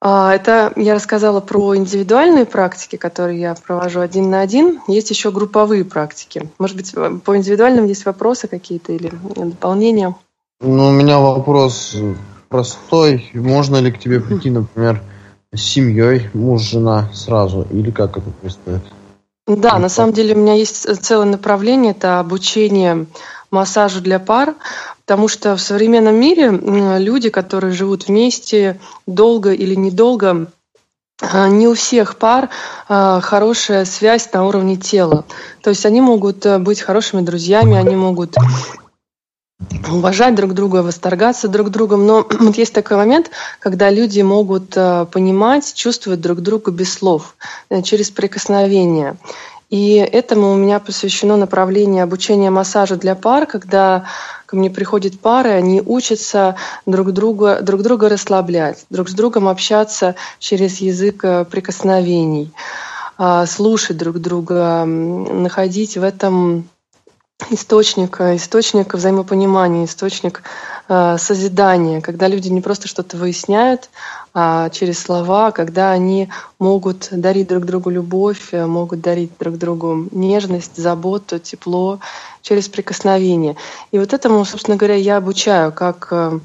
А, 0.00 0.34
это 0.34 0.72
я 0.74 0.94
рассказала 0.94 1.40
про 1.40 1.76
индивидуальные 1.76 2.44
практики, 2.44 2.96
которые 2.96 3.40
я 3.40 3.54
провожу 3.54 4.00
один 4.00 4.30
на 4.30 4.40
один. 4.40 4.80
Есть 4.88 5.10
еще 5.10 5.30
групповые 5.30 5.84
практики. 5.84 6.50
Может 6.58 6.76
быть, 6.76 6.92
по 7.22 7.36
индивидуальным 7.36 7.86
есть 7.86 8.04
вопросы 8.04 8.48
какие-то 8.48 8.92
или 8.92 9.12
дополнения? 9.36 10.16
Ну, 10.62 10.88
у 10.88 10.92
меня 10.92 11.18
вопрос 11.18 11.96
простой. 12.48 13.30
Можно 13.34 13.78
ли 13.78 13.90
к 13.90 13.98
тебе 13.98 14.20
прийти, 14.20 14.48
например, 14.50 15.02
с 15.52 15.60
семьей, 15.60 16.30
муж, 16.34 16.62
жена 16.62 17.10
сразу? 17.12 17.66
Или 17.72 17.90
как 17.90 18.16
это 18.16 18.30
происходит? 18.30 18.82
Да, 19.48 19.78
на 19.78 19.88
самом 19.88 20.12
деле 20.12 20.36
у 20.36 20.38
меня 20.38 20.54
есть 20.54 20.86
целое 21.02 21.26
направление, 21.26 21.90
это 21.90 22.20
обучение 22.20 23.06
массажу 23.50 24.00
для 24.00 24.20
пар, 24.20 24.54
потому 25.04 25.26
что 25.26 25.56
в 25.56 25.60
современном 25.60 26.14
мире 26.14 26.50
люди, 26.50 27.28
которые 27.28 27.72
живут 27.72 28.06
вместе 28.06 28.78
долго 29.08 29.52
или 29.52 29.74
недолго, 29.74 30.46
а, 31.20 31.48
не 31.48 31.66
у 31.66 31.74
всех 31.74 32.16
пар 32.16 32.50
а, 32.88 33.20
хорошая 33.20 33.84
связь 33.84 34.32
на 34.32 34.46
уровне 34.46 34.76
тела. 34.76 35.24
То 35.60 35.70
есть 35.70 35.84
они 35.86 36.00
могут 36.00 36.46
э, 36.46 36.58
быть 36.58 36.80
хорошими 36.80 37.20
друзьями, 37.20 37.76
они 37.76 37.94
могут 37.94 38.36
уважать 39.92 40.34
друг 40.34 40.54
друга, 40.54 40.82
восторгаться 40.82 41.48
друг 41.48 41.70
другом. 41.70 42.06
Но 42.06 42.26
вот 42.40 42.56
есть 42.56 42.74
такой 42.74 42.96
момент, 42.96 43.30
когда 43.58 43.90
люди 43.90 44.20
могут 44.20 44.76
э, 44.76 45.06
понимать, 45.10 45.74
чувствовать 45.74 46.20
друг 46.20 46.40
друга 46.40 46.70
без 46.70 46.92
слов, 46.92 47.36
э, 47.70 47.82
через 47.82 48.10
прикосновение. 48.10 49.16
И 49.70 49.94
этому 49.94 50.52
у 50.52 50.56
меня 50.56 50.80
посвящено 50.80 51.38
направление 51.38 52.02
обучения 52.02 52.50
массажа 52.50 52.96
для 52.96 53.14
пар, 53.14 53.46
когда 53.46 54.04
ко 54.44 54.54
мне 54.54 54.68
приходят 54.68 55.18
пары, 55.18 55.48
они 55.48 55.80
учатся 55.80 56.56
друг 56.84 57.12
друга, 57.12 57.62
друг 57.62 57.80
друга 57.80 58.10
расслаблять, 58.10 58.84
друг 58.90 59.08
с 59.08 59.14
другом 59.14 59.48
общаться 59.48 60.14
через 60.38 60.82
язык 60.82 61.24
э, 61.24 61.46
прикосновений, 61.46 62.52
а, 63.16 63.46
слушать 63.46 63.96
друг 63.96 64.18
друга, 64.18 64.84
находить 64.84 65.96
в 65.96 66.02
этом 66.02 66.68
источник, 67.50 68.20
источник 68.20 68.94
взаимопонимания, 68.94 69.84
источник 69.84 70.42
э, 70.88 71.16
созидания, 71.18 72.00
когда 72.00 72.28
люди 72.28 72.48
не 72.48 72.60
просто 72.60 72.88
что-то 72.88 73.16
выясняют 73.16 73.90
а 74.34 74.70
через 74.70 74.98
слова, 74.98 75.50
когда 75.50 75.90
они 75.90 76.30
могут 76.58 77.08
дарить 77.10 77.48
друг 77.48 77.66
другу 77.66 77.90
любовь, 77.90 78.48
э, 78.52 78.66
могут 78.66 79.00
дарить 79.00 79.32
друг 79.38 79.58
другу 79.58 80.08
нежность, 80.10 80.76
заботу, 80.76 81.38
тепло 81.38 82.00
через 82.40 82.68
прикосновение. 82.68 83.56
И 83.90 83.98
вот 83.98 84.12
этому, 84.12 84.44
собственно 84.44 84.76
говоря, 84.76 84.96
я 84.96 85.18
обучаю, 85.18 85.72
как 85.72 86.08
э, 86.10 86.38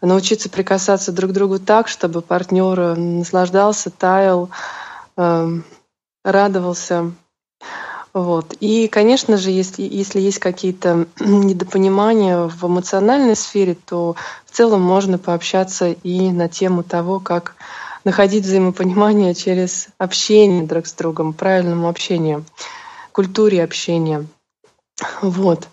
научиться 0.00 0.50
прикасаться 0.50 1.12
друг 1.12 1.30
к 1.30 1.34
другу 1.34 1.58
так, 1.58 1.88
чтобы 1.88 2.22
партнер 2.22 2.96
наслаждался, 2.96 3.90
таял, 3.90 4.50
радовался, 6.24 7.12
вот. 8.14 8.54
И, 8.60 8.88
конечно 8.88 9.38
же, 9.38 9.50
если, 9.50 9.82
если 9.82 10.20
есть 10.20 10.38
какие-то 10.38 11.06
недопонимания 11.20 12.46
в 12.46 12.66
эмоциональной 12.66 13.36
сфере, 13.36 13.74
то 13.86 14.16
в 14.44 14.50
целом 14.50 14.82
можно 14.82 15.18
пообщаться 15.18 15.90
и 15.90 16.30
на 16.30 16.48
тему 16.48 16.82
того, 16.82 17.20
как 17.20 17.54
находить 18.04 18.44
взаимопонимание 18.44 19.34
через 19.36 19.88
общение 19.98 20.64
друг 20.64 20.86
с 20.86 20.92
другом, 20.92 21.32
правильному 21.32 21.88
общению, 21.88 22.44
культуре 23.12 23.64
общения. 23.64 24.26
Вот. 25.22 25.68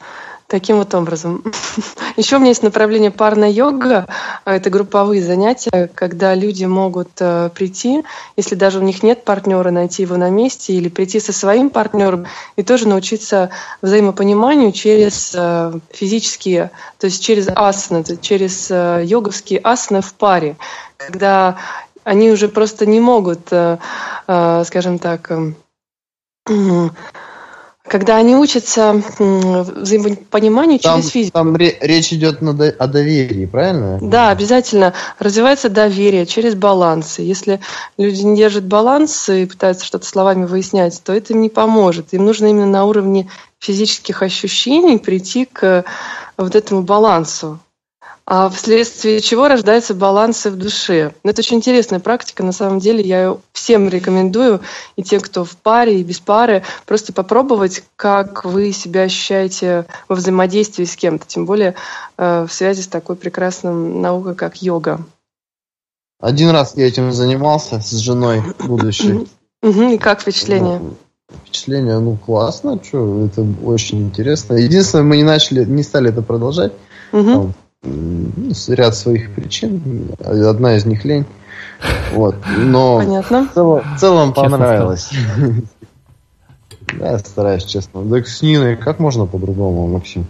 Таким 0.49 0.77
вот 0.77 0.95
образом. 0.95 1.43
Еще 2.17 2.37
у 2.37 2.39
меня 2.39 2.49
есть 2.49 2.63
направление 2.63 3.11
парная 3.11 3.51
йога. 3.51 4.07
Это 4.45 4.71
групповые 4.71 5.21
занятия, 5.21 5.87
когда 5.93 6.33
люди 6.33 6.65
могут 6.65 7.09
э, 7.19 7.51
прийти, 7.53 8.03
если 8.35 8.55
даже 8.55 8.79
у 8.79 8.81
них 8.81 9.03
нет 9.03 9.23
партнера, 9.23 9.69
найти 9.69 10.01
его 10.01 10.17
на 10.17 10.31
месте 10.31 10.73
или 10.73 10.89
прийти 10.89 11.19
со 11.19 11.33
своим 11.33 11.69
партнером 11.69 12.25
и 12.55 12.63
тоже 12.63 12.87
научиться 12.87 13.51
взаимопониманию 13.83 14.71
через 14.71 15.35
э, 15.35 15.71
физические, 15.91 16.71
то 16.97 17.05
есть 17.05 17.23
через 17.23 17.47
асаны, 17.55 18.03
через 18.19 18.71
э, 18.71 19.03
йоговские 19.05 19.59
асаны 19.59 20.01
в 20.01 20.15
паре, 20.15 20.57
когда 20.97 21.57
они 22.03 22.31
уже 22.31 22.47
просто 22.47 22.87
не 22.87 22.99
могут, 22.99 23.49
скажем 24.25 24.97
так, 24.97 25.29
эм, 25.29 25.55
когда 27.89 28.17
они 28.17 28.35
учатся 28.35 29.01
взаимопониманию 29.17 30.79
там, 30.79 30.99
через 30.99 31.11
физику. 31.11 31.33
Там 31.33 31.55
речь 31.57 32.13
идет 32.13 32.41
о 32.41 32.87
доверии, 32.87 33.45
правильно? 33.45 33.99
Да, 34.01 34.29
обязательно. 34.29 34.93
Развивается 35.17 35.69
доверие 35.69 36.25
через 36.25 36.55
баланс. 36.55 37.19
Если 37.19 37.59
люди 37.97 38.21
не 38.21 38.37
держат 38.37 38.65
баланс 38.65 39.29
и 39.29 39.45
пытаются 39.45 39.85
что-то 39.85 40.05
словами 40.05 40.45
выяснять, 40.45 41.01
то 41.03 41.11
это 41.11 41.33
им 41.33 41.41
не 41.41 41.49
поможет. 41.49 42.13
Им 42.13 42.25
нужно 42.25 42.47
именно 42.47 42.67
на 42.67 42.85
уровне 42.85 43.29
физических 43.59 44.21
ощущений 44.21 44.97
прийти 44.97 45.45
к 45.45 45.83
вот 46.37 46.55
этому 46.55 46.83
балансу 46.83 47.59
вследствие 48.51 49.21
чего 49.21 49.47
рождаются 49.47 49.95
балансы 49.95 50.51
в 50.51 50.55
душе. 50.55 51.13
Это 51.23 51.41
очень 51.41 51.57
интересная 51.57 51.99
практика, 51.99 52.43
на 52.43 52.51
самом 52.51 52.79
деле 52.79 53.01
я 53.01 53.23
ее 53.23 53.37
всем 53.53 53.89
рекомендую, 53.89 54.61
и 54.95 55.03
тем, 55.03 55.19
кто 55.19 55.43
в 55.43 55.57
паре 55.57 55.99
и 55.99 56.03
без 56.03 56.19
пары, 56.19 56.63
просто 56.85 57.11
попробовать, 57.11 57.83
как 57.95 58.45
вы 58.45 58.71
себя 58.71 59.03
ощущаете 59.03 59.85
во 60.07 60.15
взаимодействии 60.15 60.85
с 60.85 60.95
кем-то, 60.95 61.25
тем 61.25 61.45
более 61.45 61.73
э, 62.17 62.45
в 62.47 62.53
связи 62.53 62.83
с 62.83 62.87
такой 62.87 63.15
прекрасной 63.15 63.73
наукой, 63.73 64.35
как 64.35 64.61
йога. 64.61 65.01
Один 66.19 66.49
раз 66.51 66.75
я 66.75 66.87
этим 66.87 67.11
занимался 67.11 67.81
с 67.81 67.91
женой 67.91 68.43
будущей. 68.59 69.27
И 69.63 69.97
как 69.97 70.21
впечатление? 70.21 70.81
впечатление, 71.43 71.99
ну 71.99 72.17
классно, 72.17 72.79
что, 72.83 73.25
это 73.25 73.45
очень 73.63 74.01
интересно. 74.01 74.53
Единственное, 74.55 75.03
мы 75.03 75.17
не 75.17 75.23
начали, 75.23 75.65
не 75.65 75.83
стали 75.83 76.09
это 76.09 76.21
продолжать. 76.21 76.73
Угу. 77.11 77.53
Ряд 77.83 78.95
своих 78.95 79.33
причин. 79.33 80.11
Одна 80.19 80.75
из 80.75 80.85
них 80.85 81.05
лень. 81.05 81.25
Вот. 82.13 82.35
Но 82.57 82.97
Понятно. 82.97 83.47
в 83.47 83.53
целом, 83.53 83.81
в 83.95 83.99
целом 83.99 84.33
понравилось. 84.33 85.11
Я 86.99 87.19
стараюсь, 87.19 87.63
честно. 87.65 88.03
Да 88.03 88.21
с 88.23 88.41
Ниной 88.41 88.75
как 88.75 88.99
можно 88.99 89.25
по-другому, 89.25 89.87
Максим? 89.87 90.25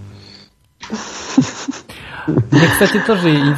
Меня, 2.27 2.67
кстати, 2.71 3.01
тоже 3.07 3.57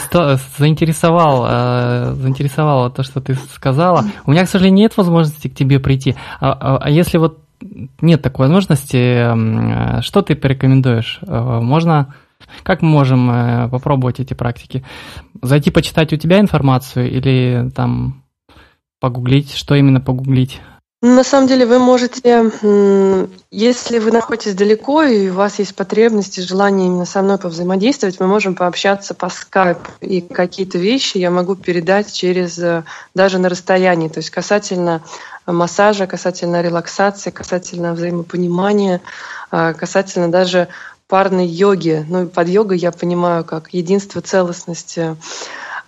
заинтересовал, 0.57 1.45
э, 1.49 2.13
заинтересовало 2.13 2.89
то, 2.89 3.03
что 3.03 3.19
ты 3.19 3.35
сказала. 3.53 4.05
У 4.25 4.31
меня, 4.31 4.45
к 4.45 4.49
сожалению, 4.49 4.83
нет 4.83 4.95
возможности 4.95 5.49
к 5.49 5.55
тебе 5.55 5.79
прийти. 5.79 6.15
А, 6.39 6.51
а, 6.53 6.77
а 6.77 6.89
если 6.89 7.17
вот 7.17 7.39
нет 7.99 8.21
такой 8.21 8.47
возможности, 8.47 10.01
что 10.01 10.21
ты 10.21 10.35
порекомендуешь? 10.35 11.19
Э, 11.23 11.59
можно, 11.59 12.13
как 12.63 12.81
мы 12.81 12.89
можем 12.89 13.31
э, 13.31 13.69
попробовать 13.69 14.19
эти 14.19 14.33
практики? 14.33 14.83
Зайти 15.41 15.71
почитать 15.71 16.13
у 16.13 16.17
тебя 16.17 16.39
информацию 16.39 17.09
или 17.09 17.69
там 17.75 18.23
погуглить? 18.99 19.53
Что 19.53 19.75
именно 19.75 19.99
погуглить? 19.99 20.61
На 21.03 21.23
самом 21.23 21.47
деле 21.47 21.65
вы 21.65 21.79
можете, 21.79 22.51
если 23.49 23.97
вы 23.97 24.11
находитесь 24.11 24.53
далеко 24.53 25.01
и 25.01 25.31
у 25.31 25.33
вас 25.33 25.57
есть 25.57 25.75
потребность 25.75 26.37
и 26.37 26.43
желание 26.43 26.85
именно 26.85 27.05
со 27.05 27.23
мной 27.23 27.39
повзаимодействовать, 27.39 28.19
мы 28.19 28.27
можем 28.27 28.53
пообщаться 28.53 29.15
по 29.15 29.29
скайпу. 29.29 29.89
И 30.01 30.21
какие-то 30.21 30.77
вещи 30.77 31.17
я 31.17 31.31
могу 31.31 31.55
передать 31.55 32.13
через 32.13 32.59
э, 32.59 32.83
даже 33.15 33.39
на 33.39 33.49
расстоянии. 33.49 34.09
То 34.09 34.19
есть 34.19 34.29
касательно 34.29 35.01
массажа, 35.47 36.05
касательно 36.05 36.61
релаксации, 36.61 37.31
касательно 37.31 37.93
взаимопонимания, 37.93 39.01
э, 39.51 39.73
касательно 39.73 40.29
даже 40.29 40.67
парной 41.11 41.45
йоги. 41.45 42.05
Ну, 42.07 42.25
под 42.27 42.47
йогой 42.47 42.77
я 42.77 42.93
понимаю 42.93 43.43
как 43.43 43.73
единство, 43.73 44.21
целостность 44.21 44.97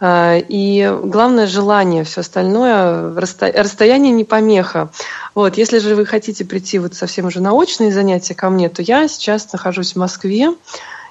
а, 0.01 0.37
и 0.37 0.99
главное 1.01 1.47
желание, 1.47 2.03
все 2.03 2.19
остальное, 2.19 3.15
расстояние 3.15 4.11
не 4.11 4.25
помеха. 4.25 4.89
Вот, 5.33 5.57
если 5.57 5.79
же 5.79 5.95
вы 5.95 6.05
хотите 6.05 6.43
прийти 6.43 6.77
вот 6.77 6.93
совсем 6.93 7.27
уже 7.27 7.39
на 7.39 7.53
очные 7.53 7.93
занятия 7.93 8.35
ко 8.35 8.49
мне, 8.49 8.67
то 8.67 8.81
я 8.81 9.07
сейчас 9.07 9.49
нахожусь 9.53 9.93
в 9.93 9.95
Москве 9.95 10.49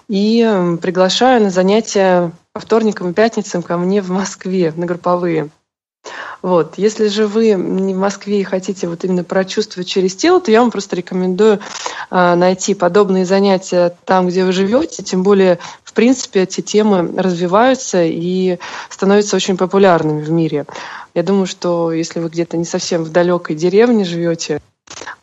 и 0.09 0.77
приглашаю 0.83 1.43
на 1.43 1.49
занятия 1.49 2.33
по 2.53 2.61
вторникам 2.61 3.13
и 3.13 3.15
пятницам 3.15 3.63
ко 3.63 3.79
мне 3.79 4.03
в 4.03 4.11
Москве, 4.11 4.75
на 4.77 4.85
групповые. 4.85 5.49
Вот. 6.43 6.75
Если 6.77 7.07
же 7.07 7.27
вы 7.27 7.53
не 7.53 7.95
в 7.95 7.99
Москве 7.99 8.41
и 8.41 8.45
хотите 8.45 8.89
вот 8.89 9.05
именно 9.05 9.23
прочувствовать 9.23 9.89
через 9.89 10.17
тело, 10.17 10.41
то 10.41 10.51
я 10.51 10.61
вам 10.61 10.71
просто 10.71 10.97
рекомендую 10.97 11.61
э, 12.11 12.35
найти 12.35 12.75
подобные 12.75 13.25
занятия 13.25 13.95
там, 14.05 14.29
где 14.29 14.45
вы 14.45 14.53
живете. 14.53 15.03
Тем 15.03 15.23
более, 15.23 15.59
в 15.85 15.93
принципе, 15.93 16.43
эти 16.43 16.61
темы 16.61 17.13
развиваются 17.17 18.03
и 18.03 18.59
становятся 18.89 19.37
очень 19.37 19.57
популярными 19.57 20.23
в 20.23 20.31
мире. 20.31 20.67
Я 21.15 21.23
думаю, 21.23 21.47
что 21.47 21.93
если 21.93 22.19
вы 22.19 22.29
где-то 22.29 22.57
не 22.57 22.65
совсем 22.65 23.05
в 23.05 23.13
далекой 23.13 23.55
деревне 23.55 24.05
живете, 24.05 24.61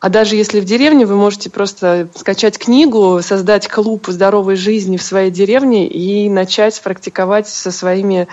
а 0.00 0.08
даже 0.08 0.34
если 0.34 0.60
в 0.60 0.64
деревне, 0.64 1.04
вы 1.04 1.16
можете 1.16 1.50
просто 1.50 2.08
скачать 2.14 2.58
книгу, 2.58 3.20
создать 3.22 3.68
клуб 3.68 4.06
здоровой 4.08 4.56
жизни 4.56 4.96
в 4.96 5.02
своей 5.02 5.30
деревне 5.30 5.86
и 5.86 6.30
начать 6.30 6.80
практиковать 6.80 7.46
со 7.46 7.70
своими 7.70 8.26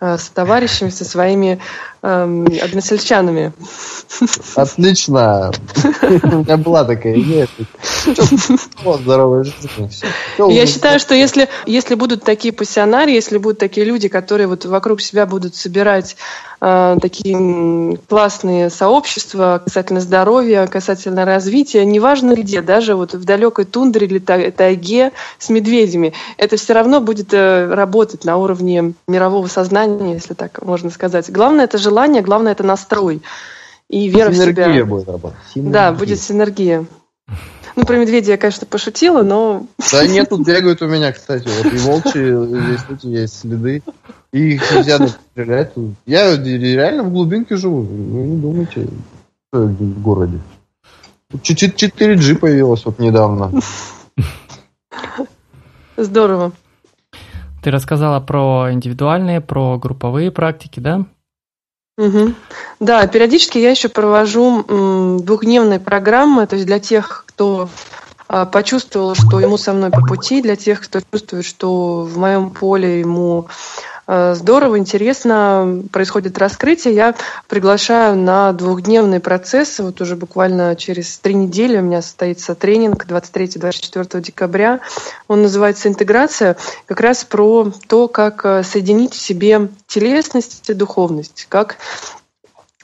Э, 0.00 0.16
с 0.16 0.30
товарищами, 0.30 0.88
со 0.88 1.04
своими 1.04 1.60
эм, 2.02 2.46
односельчанами. 2.62 3.52
Отлично. 4.54 5.52
У 6.22 6.36
меня 6.38 6.56
была 6.56 6.84
такая 6.84 7.18
идея. 7.20 7.48
Здоровая 9.02 9.44
жизнь. 9.44 10.04
Я 10.38 10.66
считаю, 10.66 10.98
что 10.98 11.14
если, 11.14 11.48
если 11.66 11.94
будут 11.94 12.24
такие 12.24 12.52
пассионарии, 12.52 13.14
если 13.14 13.38
будут 13.38 13.58
такие 13.58 13.86
люди, 13.86 14.08
которые 14.08 14.46
вот 14.46 14.64
вокруг 14.64 15.00
себя 15.00 15.26
будут 15.26 15.54
собирать 15.54 16.16
э, 16.60 16.96
такие 17.00 17.98
классные 18.08 18.70
сообщества 18.70 19.62
касательно 19.64 20.00
здоровья, 20.00 20.66
касательно 20.66 21.24
развития, 21.24 21.84
неважно 21.84 22.34
где, 22.34 22.62
даже 22.62 22.94
вот 22.94 23.14
в 23.14 23.24
далекой 23.24 23.64
тундре 23.64 24.06
или 24.06 24.18
тайге 24.18 25.12
с 25.38 25.48
медведями, 25.48 26.12
это 26.36 26.56
все 26.56 26.72
равно 26.72 27.00
будет 27.00 27.32
э, 27.32 27.72
работать 27.72 28.24
на 28.24 28.36
уровне 28.36 28.94
мирового 29.06 29.46
сознания, 29.46 30.14
если 30.14 30.34
так 30.34 30.62
можно 30.62 30.90
сказать. 30.90 31.30
Главное 31.30 31.64
это 31.64 31.78
желание, 31.90 32.22
главное 32.22 32.52
это 32.52 32.62
настрой 32.62 33.20
и 33.88 34.08
вера 34.08 34.32
синергия 34.32 34.68
в 34.68 34.72
себя. 34.72 34.84
Будет 34.84 35.08
работать. 35.08 35.38
Синергия. 35.52 35.72
Да, 35.72 35.92
будет 35.92 36.20
синергия. 36.20 36.86
Ну, 37.76 37.84
про 37.84 37.96
медведя 37.96 38.32
я, 38.32 38.36
конечно, 38.36 38.66
пошутила, 38.66 39.22
но... 39.22 39.66
Да 39.92 40.06
нет, 40.06 40.28
тут 40.28 40.46
бегают 40.46 40.82
у 40.82 40.86
меня, 40.86 41.12
кстати. 41.12 41.48
Вот 41.62 41.72
и 41.72 41.78
волчьи 41.78 42.62
здесь 42.62 42.82
тут 42.88 43.04
есть 43.04 43.40
следы. 43.40 43.82
И 44.32 44.54
их 44.54 44.72
нельзя 44.72 45.08
стрелять. 45.08 45.72
Я 46.06 46.36
реально 46.36 47.02
в 47.04 47.10
глубинке 47.10 47.56
живу. 47.56 47.82
Вы 47.82 48.22
не 48.22 48.36
думайте, 48.40 48.86
в 49.52 50.02
городе. 50.02 50.38
4G 51.32 52.36
появилось 52.36 52.84
вот 52.84 52.98
недавно. 52.98 53.52
Здорово. 55.96 56.52
Ты 57.62 57.70
рассказала 57.70 58.20
про 58.20 58.72
индивидуальные, 58.72 59.40
про 59.40 59.78
групповые 59.78 60.30
практики, 60.30 60.80
да? 60.80 61.04
Угу. 62.00 62.32
Да, 62.80 63.06
периодически 63.06 63.58
я 63.58 63.70
еще 63.70 63.90
провожу 63.90 64.64
двухдневные 65.20 65.78
программы, 65.78 66.46
то 66.46 66.56
есть 66.56 66.66
для 66.66 66.80
тех, 66.80 67.24
кто 67.26 67.68
а, 68.26 68.46
почувствовал, 68.46 69.14
что 69.14 69.38
ему 69.38 69.58
со 69.58 69.74
мной 69.74 69.90
по 69.90 70.00
пути, 70.00 70.40
для 70.40 70.56
тех, 70.56 70.80
кто 70.80 71.00
чувствует, 71.12 71.44
что 71.44 72.04
в 72.04 72.16
моем 72.16 72.50
поле 72.50 73.00
ему 73.00 73.48
здорово, 74.10 74.78
интересно, 74.78 75.84
происходит 75.92 76.36
раскрытие. 76.38 76.94
Я 76.94 77.14
приглашаю 77.48 78.16
на 78.16 78.52
двухдневные 78.52 79.20
процессы. 79.20 79.82
Вот 79.82 80.00
уже 80.00 80.16
буквально 80.16 80.74
через 80.74 81.18
три 81.18 81.34
недели 81.34 81.78
у 81.78 81.82
меня 81.82 82.02
состоится 82.02 82.54
тренинг 82.54 83.06
23-24 83.06 84.20
декабря. 84.20 84.80
Он 85.28 85.42
называется 85.42 85.88
«Интеграция», 85.88 86.56
как 86.86 87.00
раз 87.00 87.24
про 87.24 87.72
то, 87.86 88.08
как 88.08 88.44
а, 88.44 88.62
соединить 88.62 89.14
в 89.14 89.20
себе 89.20 89.68
телесность 89.86 90.68
и 90.68 90.74
духовность, 90.74 91.46
как 91.48 91.76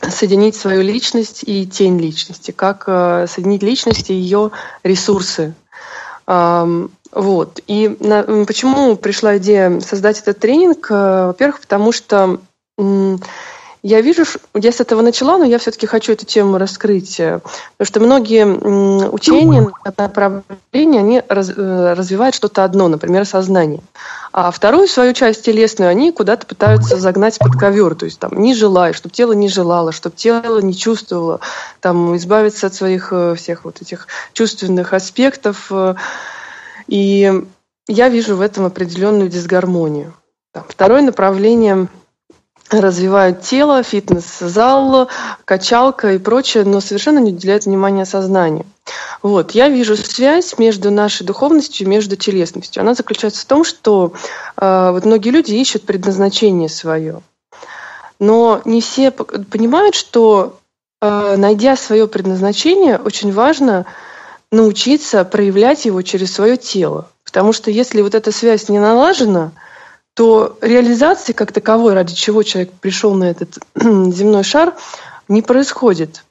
соединить 0.00 0.54
свою 0.54 0.82
личность 0.82 1.42
и 1.44 1.66
тень 1.66 1.98
личности, 1.98 2.50
как 2.52 2.84
а, 2.86 3.26
соединить 3.26 3.62
личность 3.62 4.10
и 4.10 4.14
ее 4.14 4.52
ресурсы. 4.84 5.54
Вот. 7.16 7.60
И 7.66 7.96
на, 7.98 8.44
почему 8.44 8.94
пришла 8.94 9.38
идея 9.38 9.80
создать 9.80 10.20
этот 10.20 10.38
тренинг? 10.38 10.88
Э, 10.90 11.28
во-первых, 11.28 11.62
потому 11.62 11.90
что 11.90 12.40
я 13.82 14.00
вижу, 14.02 14.24
я 14.52 14.70
с 14.70 14.82
этого 14.82 15.00
начала, 15.00 15.38
но 15.38 15.46
я 15.46 15.58
все-таки 15.58 15.86
хочу 15.86 16.12
эту 16.12 16.26
тему 16.26 16.58
раскрыть, 16.58 17.18
э, 17.18 17.40
потому 17.78 17.86
что 17.86 18.00
многие 18.00 18.44
учения, 19.08 19.66
направления, 19.96 20.98
они 20.98 21.22
раз, 21.26 21.48
э, 21.56 21.94
развивают 21.96 22.34
что-то 22.34 22.64
одно, 22.64 22.86
например, 22.88 23.24
сознание. 23.24 23.80
А 24.32 24.50
вторую 24.50 24.86
свою 24.86 25.14
часть 25.14 25.42
телесную 25.42 25.88
они 25.88 26.12
куда-то 26.12 26.46
пытаются 26.46 26.98
загнать 26.98 27.38
под 27.38 27.52
ковер, 27.52 27.94
то 27.94 28.04
есть 28.04 28.18
там 28.18 28.32
не 28.34 28.54
желая, 28.54 28.92
чтобы 28.92 29.14
тело 29.14 29.32
не 29.32 29.48
желало, 29.48 29.90
чтобы 29.92 30.16
тело 30.16 30.58
не 30.60 30.76
чувствовало, 30.76 31.40
там 31.80 32.14
избавиться 32.16 32.66
от 32.66 32.74
своих 32.74 33.10
всех 33.38 33.64
вот 33.64 33.80
этих 33.80 34.06
чувственных 34.34 34.92
аспектов, 34.92 35.72
и 36.88 37.44
я 37.88 38.08
вижу 38.08 38.36
в 38.36 38.40
этом 38.40 38.64
определенную 38.66 39.28
дисгармонию. 39.28 40.14
Второе 40.68 41.02
направление 41.02 41.88
развивают 42.70 43.42
тело, 43.42 43.82
фитнес-зал, 43.82 45.08
качалка 45.44 46.14
и 46.14 46.18
прочее, 46.18 46.64
но 46.64 46.80
совершенно 46.80 47.18
не 47.18 47.32
уделяют 47.32 47.66
внимания 47.66 48.04
сознанию. 48.04 48.66
Вот, 49.22 49.52
я 49.52 49.68
вижу 49.68 49.96
связь 49.96 50.58
между 50.58 50.90
нашей 50.90 51.24
духовностью 51.24 51.86
и 51.86 51.90
между 51.90 52.16
телесностью. 52.16 52.80
Она 52.80 52.94
заключается 52.94 53.42
в 53.42 53.46
том, 53.46 53.64
что 53.64 54.12
э, 54.56 54.90
вот 54.92 55.04
многие 55.04 55.30
люди 55.30 55.52
ищут 55.54 55.84
предназначение 55.84 56.68
свое, 56.68 57.22
но 58.18 58.62
не 58.64 58.80
все 58.80 59.10
понимают, 59.10 59.94
что 59.94 60.58
э, 61.00 61.36
найдя 61.36 61.76
свое 61.76 62.08
предназначение, 62.08 62.98
очень 62.98 63.32
важно 63.32 63.86
научиться 64.52 65.24
проявлять 65.24 65.84
его 65.84 66.02
через 66.02 66.32
свое 66.32 66.56
тело. 66.56 67.08
Потому 67.24 67.52
что 67.52 67.70
если 67.70 68.02
вот 68.02 68.14
эта 68.14 68.32
связь 68.32 68.68
не 68.68 68.78
налажена, 68.78 69.52
то 70.14 70.56
реализации 70.60 71.32
как 71.32 71.52
таковой, 71.52 71.94
ради 71.94 72.14
чего 72.14 72.42
человек 72.42 72.72
пришел 72.72 73.14
на 73.14 73.24
этот 73.24 73.58
земной 73.74 74.44
шар, 74.44 74.74
не 75.28 75.42
происходит. 75.42 76.24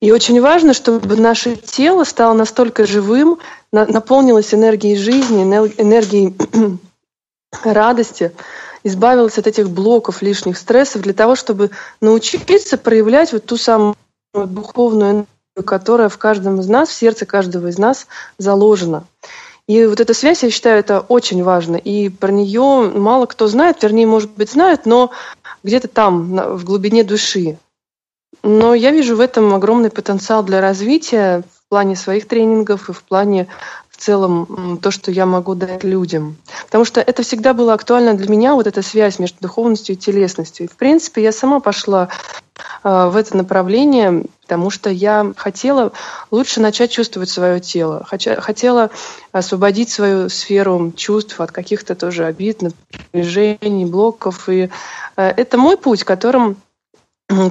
И 0.00 0.12
очень 0.12 0.40
важно, 0.40 0.72
чтобы 0.74 1.16
наше 1.16 1.56
тело 1.56 2.04
стало 2.04 2.32
настолько 2.32 2.86
живым, 2.86 3.38
наполнилось 3.70 4.52
энергией 4.54 4.96
жизни, 4.96 5.42
энергией 5.42 6.34
радости, 7.64 8.32
избавилось 8.82 9.38
от 9.38 9.46
этих 9.46 9.68
блоков, 9.70 10.22
лишних 10.22 10.56
стрессов, 10.56 11.02
для 11.02 11.12
того, 11.12 11.36
чтобы 11.36 11.70
научиться 12.00 12.78
проявлять 12.78 13.32
вот 13.32 13.44
ту 13.44 13.56
самую 13.56 13.96
духовную 14.32 15.26
которая 15.64 16.08
в 16.08 16.18
каждом 16.18 16.60
из 16.60 16.68
нас, 16.68 16.88
в 16.88 16.94
сердце 16.94 17.26
каждого 17.26 17.68
из 17.68 17.78
нас 17.78 18.06
заложена. 18.38 19.04
И 19.66 19.86
вот 19.86 20.00
эта 20.00 20.14
связь, 20.14 20.42
я 20.42 20.50
считаю, 20.50 20.80
это 20.80 21.00
очень 21.00 21.44
важно. 21.44 21.76
И 21.76 22.08
про 22.08 22.32
нее 22.32 22.90
мало 22.92 23.26
кто 23.26 23.46
знает, 23.46 23.82
вернее, 23.82 24.06
может 24.06 24.30
быть, 24.32 24.50
знает, 24.50 24.84
но 24.84 25.12
где-то 25.62 25.88
там, 25.88 26.56
в 26.56 26.64
глубине 26.64 27.04
души. 27.04 27.56
Но 28.42 28.74
я 28.74 28.90
вижу 28.90 29.16
в 29.16 29.20
этом 29.20 29.54
огромный 29.54 29.90
потенциал 29.90 30.42
для 30.42 30.60
развития 30.60 31.42
в 31.42 31.68
плане 31.68 31.94
своих 31.94 32.26
тренингов 32.26 32.88
и 32.88 32.92
в 32.92 33.02
плане 33.04 33.46
целом 34.00 34.78
то, 34.82 34.90
что 34.90 35.10
я 35.10 35.26
могу 35.26 35.54
дать 35.54 35.84
людям. 35.84 36.36
Потому 36.66 36.84
что 36.84 37.00
это 37.00 37.22
всегда 37.22 37.54
было 37.54 37.74
актуально 37.74 38.14
для 38.14 38.28
меня, 38.28 38.54
вот 38.54 38.66
эта 38.66 38.82
связь 38.82 39.18
между 39.18 39.38
духовностью 39.40 39.94
и 39.94 39.98
телесностью. 39.98 40.66
И, 40.66 40.68
в 40.68 40.76
принципе, 40.76 41.22
я 41.22 41.32
сама 41.32 41.60
пошла 41.60 42.08
э, 42.82 43.08
в 43.12 43.16
это 43.16 43.36
направление, 43.36 44.24
потому 44.42 44.70
что 44.70 44.90
я 44.90 45.32
хотела 45.36 45.92
лучше 46.30 46.60
начать 46.60 46.90
чувствовать 46.90 47.28
свое 47.28 47.60
тело, 47.60 48.04
хотела 48.04 48.90
освободить 49.32 49.90
свою 49.90 50.28
сферу 50.28 50.92
чувств 50.96 51.40
от 51.40 51.52
каких-то 51.52 51.94
тоже 51.94 52.24
обид, 52.24 52.62
напряжений, 52.62 53.84
блоков. 53.84 54.48
И 54.48 54.70
э, 55.16 55.28
это 55.36 55.58
мой 55.58 55.76
путь, 55.76 56.04
которым 56.04 56.56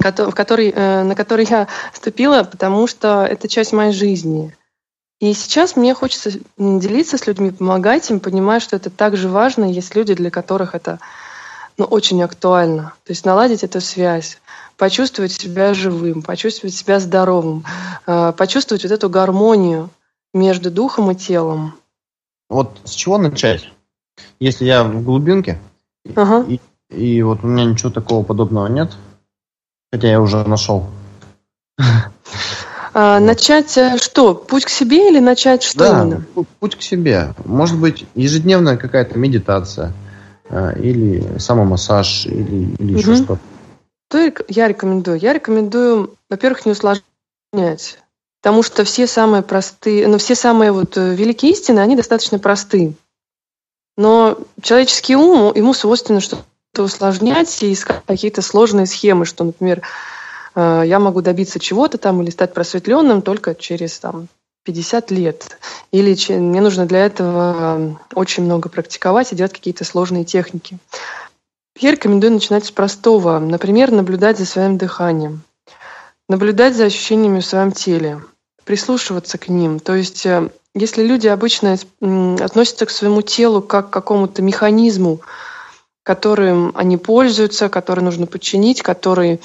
который, 0.02 0.72
э, 0.74 1.02
на 1.04 1.14
который 1.14 1.46
я 1.48 1.68
ступила, 1.94 2.42
потому 2.42 2.86
что 2.86 3.24
это 3.24 3.48
часть 3.48 3.72
моей 3.72 3.92
жизни. 3.92 4.54
И 5.20 5.34
сейчас 5.34 5.76
мне 5.76 5.94
хочется 5.94 6.32
делиться 6.56 7.18
с 7.18 7.26
людьми, 7.26 7.50
помогать 7.50 8.10
им, 8.10 8.20
понимая, 8.20 8.58
что 8.58 8.76
это 8.76 8.90
также 8.90 9.28
важно. 9.28 9.70
Есть 9.70 9.94
люди, 9.94 10.14
для 10.14 10.30
которых 10.30 10.74
это 10.74 10.98
ну, 11.76 11.84
очень 11.84 12.22
актуально. 12.22 12.94
То 13.04 13.12
есть 13.12 13.26
наладить 13.26 13.62
эту 13.62 13.80
связь, 13.80 14.40
почувствовать 14.76 15.32
себя 15.32 15.74
живым, 15.74 16.22
почувствовать 16.22 16.74
себя 16.74 17.00
здоровым, 17.00 17.64
э, 18.06 18.32
почувствовать 18.36 18.82
вот 18.82 18.92
эту 18.92 19.10
гармонию 19.10 19.90
между 20.32 20.70
духом 20.70 21.10
и 21.10 21.14
телом. 21.14 21.74
Вот 22.48 22.80
с 22.84 22.92
чего 22.92 23.18
начать? 23.18 23.70
Если 24.38 24.64
я 24.64 24.84
в 24.84 25.04
глубинке, 25.04 25.60
ага. 26.16 26.44
и, 26.48 26.60
и 26.90 27.22
вот 27.22 27.44
у 27.44 27.46
меня 27.46 27.64
ничего 27.64 27.90
такого 27.90 28.24
подобного 28.24 28.66
нет, 28.68 28.96
Хотя 29.92 30.08
я 30.08 30.20
уже 30.20 30.44
нашел. 30.44 30.86
А, 32.92 33.20
начать 33.20 33.76
э, 33.78 33.98
что? 33.98 34.34
Путь 34.34 34.64
к 34.64 34.68
себе 34.68 35.08
или 35.10 35.20
начать 35.20 35.62
что 35.62 35.78
да, 35.78 36.02
именно? 36.02 36.24
Путь 36.58 36.76
к 36.76 36.82
себе. 36.82 37.34
Может 37.44 37.78
быть, 37.78 38.04
ежедневная 38.14 38.76
какая-то 38.76 39.18
медитация, 39.18 39.92
э, 40.48 40.80
или 40.80 41.38
самомассаж, 41.38 42.26
или, 42.26 42.74
или 42.78 42.92
угу. 42.92 42.98
еще 42.98 43.16
что-то. 43.16 43.40
То 44.08 44.32
я 44.48 44.66
рекомендую. 44.66 45.18
Я 45.18 45.32
рекомендую, 45.32 46.14
во-первых, 46.28 46.66
не 46.66 46.72
усложнять. 46.72 47.98
Потому 48.42 48.62
что 48.62 48.84
все 48.84 49.06
самые 49.06 49.42
простые, 49.42 50.08
ну, 50.08 50.18
все 50.18 50.34
самые 50.34 50.72
вот 50.72 50.96
э, 50.96 51.14
великие 51.14 51.52
истины, 51.52 51.78
они 51.78 51.94
достаточно 51.94 52.38
просты. 52.38 52.94
Но 53.96 54.38
человеческий 54.62 55.14
ум, 55.14 55.52
ему 55.54 55.74
свойственно 55.74 56.20
что 56.20 56.38
усложнять 56.78 57.62
и 57.62 57.72
искать 57.72 58.02
какие-то 58.06 58.42
сложные 58.42 58.86
схемы, 58.86 59.26
что, 59.26 59.44
например, 59.44 59.82
э, 60.54 60.82
я 60.86 60.98
могу 60.98 61.22
добиться 61.22 61.58
чего-то 61.58 61.98
там 61.98 62.22
или 62.22 62.30
стать 62.30 62.54
просветленным 62.54 63.22
только 63.22 63.54
через 63.54 63.98
там, 63.98 64.28
50 64.64 65.10
лет. 65.10 65.58
Или 65.90 66.16
мне 66.32 66.60
нужно 66.60 66.86
для 66.86 67.06
этого 67.06 67.98
очень 68.14 68.44
много 68.44 68.68
практиковать 68.68 69.32
и 69.32 69.36
делать 69.36 69.52
какие-то 69.52 69.84
сложные 69.84 70.24
техники. 70.24 70.78
Я 71.78 71.92
рекомендую 71.92 72.32
начинать 72.32 72.66
с 72.66 72.70
простого. 72.70 73.38
Например, 73.38 73.90
наблюдать 73.90 74.38
за 74.38 74.44
своим 74.44 74.76
дыханием, 74.76 75.42
наблюдать 76.28 76.76
за 76.76 76.84
ощущениями 76.84 77.40
в 77.40 77.46
своем 77.46 77.72
теле, 77.72 78.22
прислушиваться 78.64 79.38
к 79.38 79.48
ним. 79.48 79.80
То 79.80 79.94
есть, 79.94 80.26
э, 80.26 80.50
если 80.74 81.02
люди 81.02 81.26
обычно 81.26 81.78
относятся 82.00 82.86
к 82.86 82.90
своему 82.90 83.22
телу 83.22 83.62
как 83.62 83.90
к 83.90 83.92
какому-то 83.92 84.42
механизму, 84.42 85.20
которым 86.02 86.72
они 86.74 86.96
пользуются, 86.96 87.68
который 87.68 88.02
нужно 88.04 88.26
подчинить, 88.26 88.82
который 88.82 89.40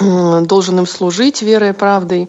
должен 0.00 0.78
им 0.78 0.86
служить 0.86 1.42
верой 1.42 1.70
и 1.70 1.72
правдой, 1.72 2.28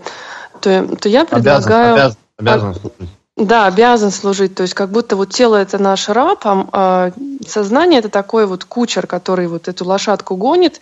то, 0.59 0.87
то 0.95 1.09
я 1.09 1.25
предлагаю... 1.25 1.93
Обязан, 1.93 2.17
обязан, 2.37 2.73
обязан 2.73 2.75
служить. 2.75 3.09
Да, 3.37 3.65
обязан 3.65 4.11
служить. 4.11 4.55
То 4.55 4.63
есть 4.63 4.73
как 4.73 4.91
будто 4.91 5.15
вот 5.15 5.29
тело 5.29 5.55
это 5.55 5.79
наш 5.79 6.09
раб, 6.09 6.41
а, 6.43 6.67
а 6.71 7.11
сознание 7.47 7.99
это 7.99 8.09
такой 8.09 8.45
вот 8.45 8.65
кучер, 8.65 9.07
который 9.07 9.47
вот 9.47 9.67
эту 9.67 9.85
лошадку 9.85 10.35
гонит, 10.35 10.79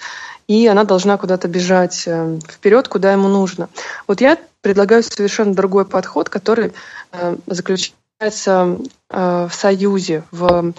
и 0.48 0.68
она 0.68 0.84
должна 0.84 1.18
куда-то 1.18 1.48
бежать 1.48 2.04
э, 2.08 2.40
вперед, 2.50 2.88
куда 2.88 3.12
ему 3.12 3.28
нужно. 3.28 3.70
Вот 4.08 4.20
я 4.20 4.38
предлагаю 4.62 5.04
совершенно 5.04 5.54
другой 5.54 5.86
подход, 5.86 6.28
который 6.28 6.74
э, 7.12 7.36
заключается 7.46 8.78
э, 9.10 9.48
в 9.50 9.54
союзе, 9.54 10.24
в 10.32 10.74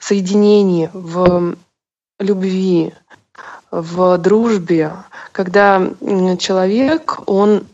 соединении, 0.00 0.90
в 0.92 1.56
любви, 2.18 2.92
в 3.80 4.18
дружбе, 4.18 4.92
когда 5.32 5.82
человек, 6.38 7.18
он 7.26 7.66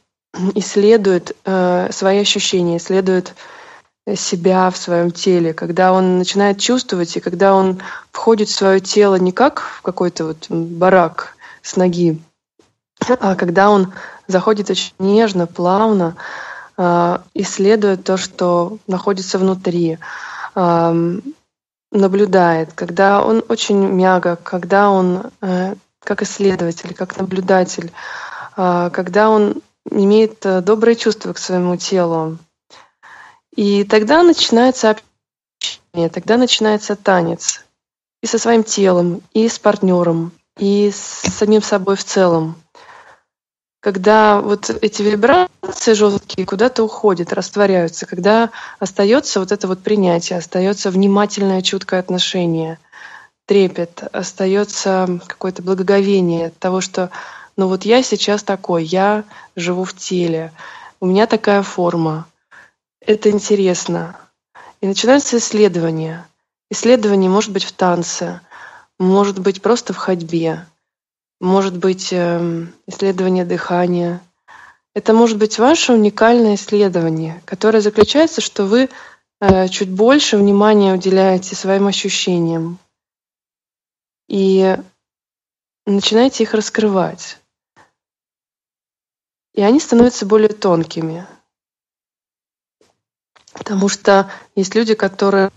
исследует 0.54 1.36
э, 1.44 1.88
свои 1.92 2.20
ощущения, 2.20 2.78
исследует 2.78 3.34
себя 4.14 4.70
в 4.70 4.76
своем 4.76 5.10
теле, 5.10 5.52
когда 5.52 5.92
он 5.92 6.18
начинает 6.18 6.58
чувствовать, 6.58 7.16
и 7.16 7.20
когда 7.20 7.54
он 7.54 7.80
входит 8.12 8.48
в 8.48 8.54
свое 8.54 8.80
тело 8.80 9.16
не 9.16 9.32
как 9.32 9.60
в 9.60 9.82
какой-то 9.82 10.24
вот 10.24 10.46
барак 10.48 11.36
с 11.62 11.76
ноги, 11.76 12.18
а 13.20 13.34
когда 13.34 13.70
он 13.70 13.92
заходит 14.26 14.70
очень 14.70 14.94
нежно, 14.98 15.46
плавно, 15.46 16.16
э, 16.78 17.18
исследует 17.34 18.04
то, 18.04 18.16
что 18.16 18.78
находится 18.86 19.38
внутри, 19.38 19.98
э, 20.54 21.20
наблюдает, 21.92 22.72
когда 22.74 23.22
он 23.22 23.44
очень 23.48 23.78
мягок, 23.78 24.42
когда 24.42 24.90
он 24.90 25.30
э, 25.42 25.74
как 26.00 26.22
исследователь, 26.22 26.94
как 26.94 27.16
наблюдатель, 27.16 27.92
э, 28.56 28.90
когда 28.92 29.30
он 29.30 29.62
имеет 29.90 30.44
э, 30.44 30.60
доброе 30.60 30.94
чувство 30.94 31.32
к 31.32 31.38
своему 31.38 31.76
телу. 31.76 32.38
И 33.54 33.84
тогда 33.84 34.22
начинается 34.22 34.90
общение, 34.90 36.08
тогда 36.08 36.36
начинается 36.36 36.96
танец 36.96 37.64
и 38.22 38.26
со 38.26 38.38
своим 38.38 38.64
телом, 38.64 39.22
и 39.32 39.48
с 39.48 39.58
партнером, 39.58 40.32
и 40.58 40.90
с 40.90 40.96
самим 40.96 41.62
собой 41.62 41.96
в 41.96 42.04
целом 42.04 42.56
когда 43.80 44.40
вот 44.40 44.70
эти 44.82 45.02
вибрации 45.02 45.94
жесткие 45.94 46.46
куда-то 46.46 46.84
уходят, 46.84 47.32
растворяются, 47.32 48.06
когда 48.06 48.50
остается 48.78 49.40
вот 49.40 49.52
это 49.52 49.66
вот 49.66 49.82
принятие, 49.82 50.38
остается 50.38 50.90
внимательное, 50.90 51.62
чуткое 51.62 52.00
отношение, 52.00 52.78
трепет, 53.50 54.04
остается 54.12 55.18
какое-то 55.26 55.60
благоговение 55.60 56.46
от 56.46 56.58
того, 56.58 56.80
что 56.80 57.10
ну 57.56 57.66
вот 57.66 57.84
я 57.84 58.00
сейчас 58.00 58.44
такой, 58.44 58.84
я 58.84 59.24
живу 59.56 59.82
в 59.82 59.92
теле, 59.92 60.52
у 61.00 61.06
меня 61.06 61.26
такая 61.26 61.64
форма, 61.64 62.28
это 63.04 63.28
интересно. 63.28 64.16
И 64.80 64.86
начинается 64.86 65.38
исследование. 65.38 66.24
Исследование 66.70 67.28
может 67.28 67.50
быть 67.50 67.64
в 67.64 67.72
танце, 67.72 68.40
может 69.00 69.40
быть 69.40 69.60
просто 69.60 69.94
в 69.94 69.96
ходьбе, 69.96 70.64
может 71.40 71.76
быть 71.76 72.12
эм, 72.12 72.72
исследование 72.86 73.44
дыхания. 73.44 74.20
Это 74.94 75.12
может 75.12 75.38
быть 75.38 75.58
ваше 75.58 75.92
уникальное 75.92 76.54
исследование, 76.54 77.42
которое 77.46 77.80
заключается, 77.80 78.40
что 78.40 78.66
вы 78.66 78.90
э, 79.40 79.66
чуть 79.66 79.90
больше 79.90 80.36
внимания 80.36 80.94
уделяете 80.94 81.56
своим 81.56 81.88
ощущениям 81.88 82.78
и 84.30 84.78
начинаете 85.86 86.44
их 86.44 86.54
раскрывать. 86.54 87.38
И 89.54 89.60
они 89.60 89.80
становятся 89.80 90.24
более 90.24 90.48
тонкими. 90.48 91.26
Потому 93.52 93.88
что 93.88 94.30
есть 94.54 94.76
люди, 94.76 94.94
которые 94.94 95.50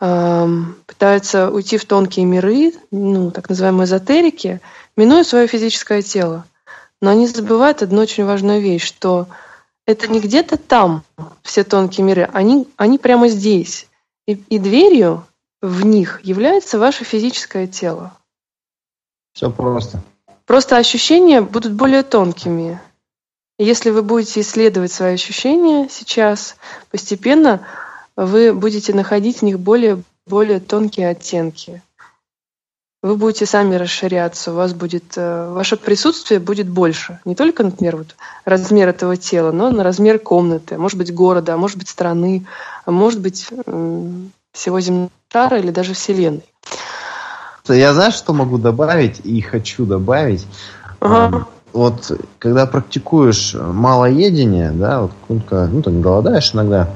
э, 0.00 0.46
пытаются 0.86 1.50
уйти 1.50 1.76
в 1.76 1.84
тонкие 1.84 2.24
миры, 2.24 2.72
ну, 2.92 3.32
так 3.32 3.48
называемые 3.48 3.86
эзотерики, 3.86 4.60
минуя 4.96 5.24
свое 5.24 5.48
физическое 5.48 6.02
тело. 6.02 6.46
Но 7.00 7.10
они 7.10 7.26
забывают 7.26 7.82
одну 7.82 8.02
очень 8.02 8.24
важную 8.24 8.60
вещь, 8.60 8.86
что 8.86 9.26
это 9.86 10.06
не 10.06 10.20
где-то 10.20 10.56
там 10.56 11.02
все 11.42 11.64
тонкие 11.64 12.06
миры, 12.06 12.30
они, 12.32 12.68
они 12.76 12.98
прямо 12.98 13.26
здесь. 13.26 13.88
И, 14.28 14.34
и 14.34 14.60
дверью 14.60 15.26
в 15.62 15.86
них 15.86 16.20
является 16.24 16.78
ваше 16.78 17.04
физическое 17.04 17.66
тело. 17.66 18.12
Все 19.32 19.50
просто. 19.50 20.02
Просто 20.44 20.76
ощущения 20.76 21.40
будут 21.40 21.72
более 21.72 22.02
тонкими. 22.02 22.80
И 23.58 23.64
если 23.64 23.90
вы 23.90 24.02
будете 24.02 24.40
исследовать 24.40 24.92
свои 24.92 25.14
ощущения 25.14 25.88
сейчас, 25.88 26.56
постепенно 26.90 27.64
вы 28.16 28.52
будете 28.52 28.92
находить 28.92 29.38
в 29.38 29.42
них 29.42 29.58
более, 29.58 30.02
более 30.26 30.60
тонкие 30.60 31.08
оттенки. 31.08 31.80
вы 33.04 33.16
будете 33.16 33.46
сами 33.46 33.74
расширяться, 33.74 34.52
у 34.52 34.54
вас 34.54 34.74
будет, 34.74 35.16
э, 35.16 35.50
ваше 35.50 35.76
присутствие 35.76 36.38
будет 36.38 36.68
больше. 36.68 37.20
Не 37.24 37.34
только, 37.34 37.64
например, 37.64 37.96
вот 37.96 38.14
размер 38.44 38.88
этого 38.88 39.16
тела, 39.16 39.50
но 39.50 39.70
на 39.70 39.82
размер 39.82 40.20
комнаты, 40.20 40.78
может 40.78 40.98
быть, 40.98 41.12
города, 41.12 41.56
может 41.56 41.78
быть, 41.78 41.88
страны, 41.88 42.46
может 42.86 43.20
быть, 43.20 43.48
всего 44.52 44.80
земного 44.80 45.10
шара 45.32 45.58
или 45.58 45.70
даже 45.70 45.94
Вселенной. 45.94 46.44
Я 47.68 47.94
знаю, 47.94 48.12
что 48.12 48.32
могу 48.32 48.58
добавить 48.58 49.20
и 49.24 49.40
хочу 49.40 49.86
добавить. 49.86 50.46
Ага. 51.00 51.46
Вот 51.72 52.20
когда 52.38 52.66
практикуешь 52.66 53.54
малоедение, 53.54 54.72
да, 54.72 55.02
вот 55.02 55.12
ну, 55.28 55.82
не 55.86 56.02
голодаешь 56.02 56.54
иногда, 56.54 56.90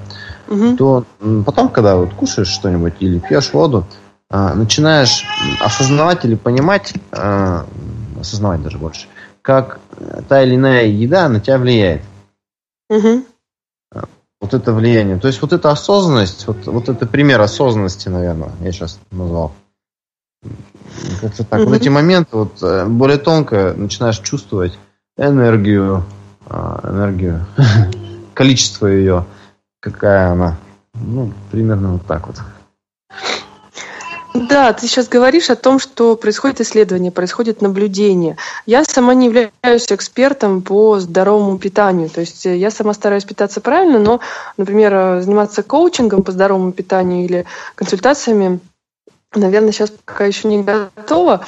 угу. 0.49 0.77
то 0.77 1.05
потом, 1.47 1.71
когда 1.71 1.97
вот 1.97 2.13
кушаешь 2.13 2.49
что-нибудь 2.49 2.95
или 3.01 3.19
пьешь 3.19 3.55
воду, 3.55 3.87
а, 4.29 4.55
начинаешь 4.55 5.25
осознавать 5.61 6.27
или 6.27 6.35
понимать, 6.35 6.93
а, 7.11 7.65
осознавать 8.21 8.63
даже 8.63 8.77
больше, 8.77 9.07
как 9.41 9.79
та 10.29 10.43
или 10.43 10.57
иная 10.57 10.85
еда 10.87 11.29
на 11.31 11.41
тебя 11.41 11.57
влияет. 11.59 12.03
Угу. 12.91 13.23
Вот 14.41 14.55
это 14.55 14.73
влияние. 14.73 15.19
То 15.19 15.29
есть 15.29 15.41
вот 15.41 15.53
эта 15.53 15.71
осознанность, 15.71 16.47
вот, 16.47 16.67
вот 16.67 16.89
это 16.89 17.07
пример 17.07 17.41
осознанности, 17.41 18.09
наверное, 18.09 18.51
я 18.61 18.73
сейчас 18.73 18.99
назвал. 19.11 19.53
Как-то 21.21 21.45
так. 21.45 21.61
Угу. 21.61 21.71
Вот 21.71 21.77
эти 21.77 21.89
моменты 21.89 22.37
вот 22.37 22.63
э, 22.63 22.87
более 22.87 23.19
тонко 23.19 23.75
начинаешь 23.77 24.19
чувствовать 24.19 24.79
энергию, 25.17 26.05
энергию, 26.49 27.47
количество 28.35 28.87
ее, 28.87 29.25
какая 29.81 30.33
она. 30.33 30.57
Ну, 30.95 31.33
примерно 31.51 31.95
вот 31.95 32.07
так 32.07 32.27
вот. 32.27 32.37
Да, 34.49 34.73
ты 34.73 34.87
сейчас 34.87 35.09
говоришь 35.09 35.51
о 35.51 35.57
том, 35.57 35.79
что 35.79 36.17
происходит 36.17 36.61
исследование, 36.61 37.11
происходит 37.11 37.63
наблюдение. 37.63 38.37
Я 38.67 38.85
сама 38.85 39.15
не 39.15 39.27
являюсь 39.27 39.91
экспертом 39.91 40.63
по 40.63 40.99
здоровому 40.99 41.59
питанию. 41.59 42.11
То 42.11 42.21
есть 42.21 42.45
э, 42.47 42.57
я 42.57 42.71
сама 42.71 42.93
стараюсь 42.93 43.25
питаться 43.25 43.61
правильно, 43.61 43.99
но, 43.99 44.21
например, 44.57 44.95
э, 44.95 45.23
заниматься 45.23 45.63
коучингом 45.63 46.23
по 46.23 46.33
здоровому 46.33 46.73
питанию 46.73 47.25
или 47.25 47.47
консультациями, 47.75 48.61
наверное, 49.35 49.73
сейчас 49.73 49.91
пока 49.91 50.27
еще 50.27 50.49
не 50.49 50.63
готова. 50.63 51.47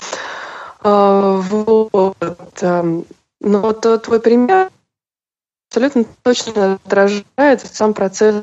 А, 0.80 1.36
вот. 1.36 2.16
Эм, 2.60 3.04
но 3.40 3.72
твой 3.72 4.20
пример 4.20 4.70
абсолютно 5.68 6.04
точно 6.22 6.78
отражает 6.84 7.60
сам 7.60 7.94
процесс 7.94 8.42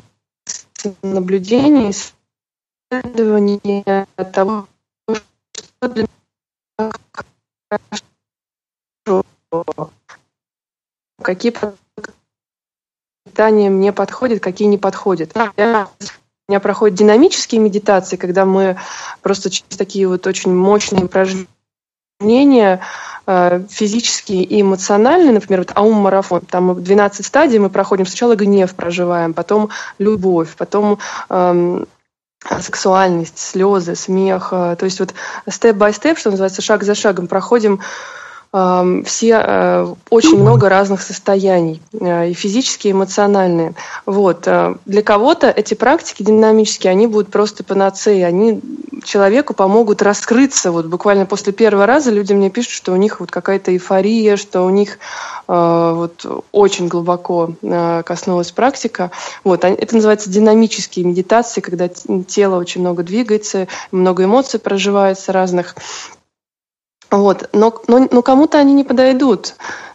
наблюдения, 1.02 1.92
исследования 3.00 4.06
того, 4.32 4.66
что 5.08 5.88
для 5.88 6.06
меня 6.78 6.92
хорошо, 9.06 9.24
какие 11.22 11.54
питания 13.24 13.70
мне 13.70 13.92
подходят, 13.92 14.42
какие 14.42 14.68
не 14.68 14.78
подходят. 14.78 15.32
Я, 15.56 15.88
у 16.48 16.52
меня 16.52 16.60
проходят 16.60 16.96
динамические 16.96 17.60
медитации, 17.60 18.16
когда 18.16 18.44
мы 18.44 18.78
просто 19.22 19.50
через 19.50 19.76
такие 19.76 20.08
вот 20.08 20.26
очень 20.26 20.54
мощные 20.54 21.04
упражнения 21.04 22.80
э, 23.26 23.64
физические 23.68 24.44
и 24.44 24.62
эмоциональные, 24.62 25.32
например, 25.32 25.60
вот 25.60 25.72
аум-марафон, 25.74 26.42
там 26.42 26.82
12 26.82 27.26
стадий 27.26 27.58
мы 27.58 27.68
проходим, 27.68 28.06
сначала 28.06 28.36
гнев 28.36 28.74
проживаем, 28.74 29.34
потом 29.34 29.70
любовь, 29.98 30.54
потом 30.56 30.98
эм, 31.28 31.86
сексуальность, 32.60 33.38
слезы, 33.38 33.94
смех. 33.94 34.48
Э, 34.52 34.76
то 34.78 34.84
есть 34.84 35.00
вот 35.00 35.14
степ-бай-степ, 35.48 36.18
что 36.18 36.30
называется, 36.30 36.62
шаг 36.62 36.82
за 36.82 36.94
шагом 36.94 37.26
проходим 37.26 37.80
все 39.04 39.42
э, 39.44 39.94
очень 40.08 40.38
много 40.38 40.70
разных 40.70 41.02
состояний, 41.02 41.82
э, 41.92 42.30
и 42.30 42.32
физические, 42.32 42.92
и 42.92 42.94
эмоциональные. 42.94 43.74
Вот. 44.06 44.48
Для 44.86 45.02
кого-то 45.02 45.50
эти 45.50 45.74
практики 45.74 46.22
динамические, 46.22 46.90
они 46.90 47.06
будут 47.06 47.30
просто 47.30 47.64
панацеей, 47.64 48.26
они 48.26 48.62
человеку 49.04 49.52
помогут 49.52 50.00
раскрыться. 50.00 50.72
Вот 50.72 50.86
буквально 50.86 51.26
после 51.26 51.52
первого 51.52 51.86
раза 51.86 52.10
люди 52.10 52.32
мне 52.32 52.48
пишут, 52.48 52.72
что 52.72 52.92
у 52.92 52.96
них 52.96 53.20
вот 53.20 53.30
какая-то 53.30 53.72
эйфория, 53.72 54.36
что 54.36 54.62
у 54.62 54.70
них 54.70 54.98
вот 55.48 56.26
очень 56.50 56.88
глубоко 56.88 57.52
коснулась 58.04 58.50
практика. 58.50 59.12
Вот. 59.44 59.64
Это 59.64 59.94
называется 59.94 60.28
динамические 60.28 61.04
медитации, 61.04 61.60
когда 61.60 61.88
тело 61.88 62.56
очень 62.56 62.80
много 62.80 63.04
двигается, 63.04 63.68
много 63.92 64.24
эмоций 64.24 64.58
проживается 64.58 65.32
разных. 65.32 65.76
Вот. 67.10 67.48
Но, 67.52 67.82
но, 67.86 68.08
но 68.10 68.22
кому-то 68.22 68.58
они 68.58 68.72
не 68.72 68.84
подойдут. 68.84 69.54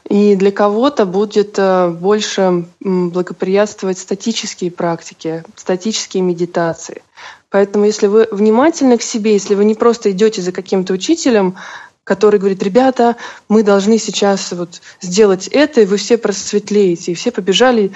И 0.09 0.35
для 0.35 0.51
кого-то 0.51 1.05
будет 1.05 1.55
э, 1.57 1.89
больше 1.89 2.65
благоприятствовать 2.79 3.97
статические 3.97 4.71
практики, 4.71 5.43
статические 5.55 6.23
медитации. 6.23 7.01
Поэтому 7.49 7.85
если 7.85 8.07
вы 8.07 8.27
внимательны 8.31 8.97
к 8.97 9.03
себе, 9.03 9.33
если 9.33 9.55
вы 9.55 9.65
не 9.65 9.75
просто 9.75 10.11
идете 10.11 10.41
за 10.41 10.51
каким-то 10.51 10.93
учителем, 10.93 11.55
который 12.03 12.39
говорит, 12.39 12.63
ребята, 12.63 13.15
мы 13.47 13.63
должны 13.63 13.97
сейчас 13.97 14.51
вот 14.51 14.81
сделать 15.01 15.47
это, 15.47 15.81
и 15.81 15.85
вы 15.85 15.97
все 15.97 16.17
просветлеете, 16.17 17.11
и 17.11 17.15
все 17.15 17.31
побежали 17.31 17.91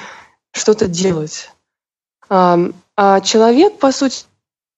что-то 0.51 0.87
делать. 0.87 1.49
А, 2.29 2.59
а 2.95 3.21
человек, 3.21 3.77
по 3.77 3.91
сути, 3.91 4.25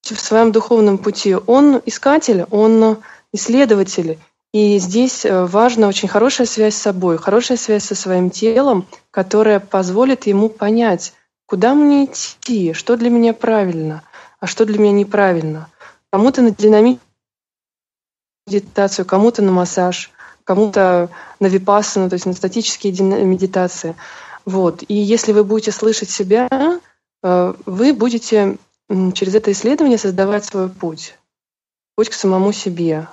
в 0.01 0.19
своем 0.19 0.51
духовном 0.51 0.97
пути, 0.97 1.35
он 1.35 1.81
искатель, 1.85 2.45
он 2.51 2.97
исследователь. 3.33 4.19
И 4.53 4.79
здесь 4.79 5.25
э, 5.25 5.45
важна 5.45 5.87
очень 5.87 6.07
хорошая 6.07 6.47
связь 6.47 6.75
с 6.75 6.81
собой, 6.81 7.17
хорошая 7.17 7.57
связь 7.57 7.83
со 7.83 7.95
своим 7.95 8.29
телом, 8.29 8.87
которая 9.11 9.59
позволит 9.59 10.25
ему 10.25 10.49
понять, 10.49 11.13
куда 11.45 11.75
мне 11.75 12.05
идти, 12.05 12.73
что 12.73 12.95
для 12.95 13.09
меня 13.09 13.33
правильно, 13.33 14.03
а 14.39 14.47
что 14.47 14.65
для 14.65 14.79
меня 14.79 14.93
неправильно. 14.93 15.69
Кому-то 16.11 16.41
на 16.41 16.51
динамическую 16.51 17.01
медитацию, 18.47 19.05
кому-то 19.05 19.41
на 19.41 19.51
массаж, 19.51 20.11
кому-то 20.43 21.09
на 21.39 21.47
випассану, 21.47 22.09
то 22.09 22.13
есть 22.13 22.25
на 22.25 22.33
статические 22.33 22.93
медитации. 23.25 23.95
Вот. 24.45 24.83
И 24.87 24.93
если 24.93 25.33
вы 25.33 25.43
будете 25.43 25.71
слышать 25.71 26.09
себя, 26.09 26.47
э, 27.21 27.53
вы 27.65 27.93
будете 27.93 28.57
через 29.13 29.35
это 29.35 29.51
исследование 29.51 29.97
создавать 29.97 30.45
свой 30.45 30.69
путь. 30.69 31.15
Путь 31.97 32.09
к 32.09 32.13
самому 32.13 32.51
себе, 32.51 33.07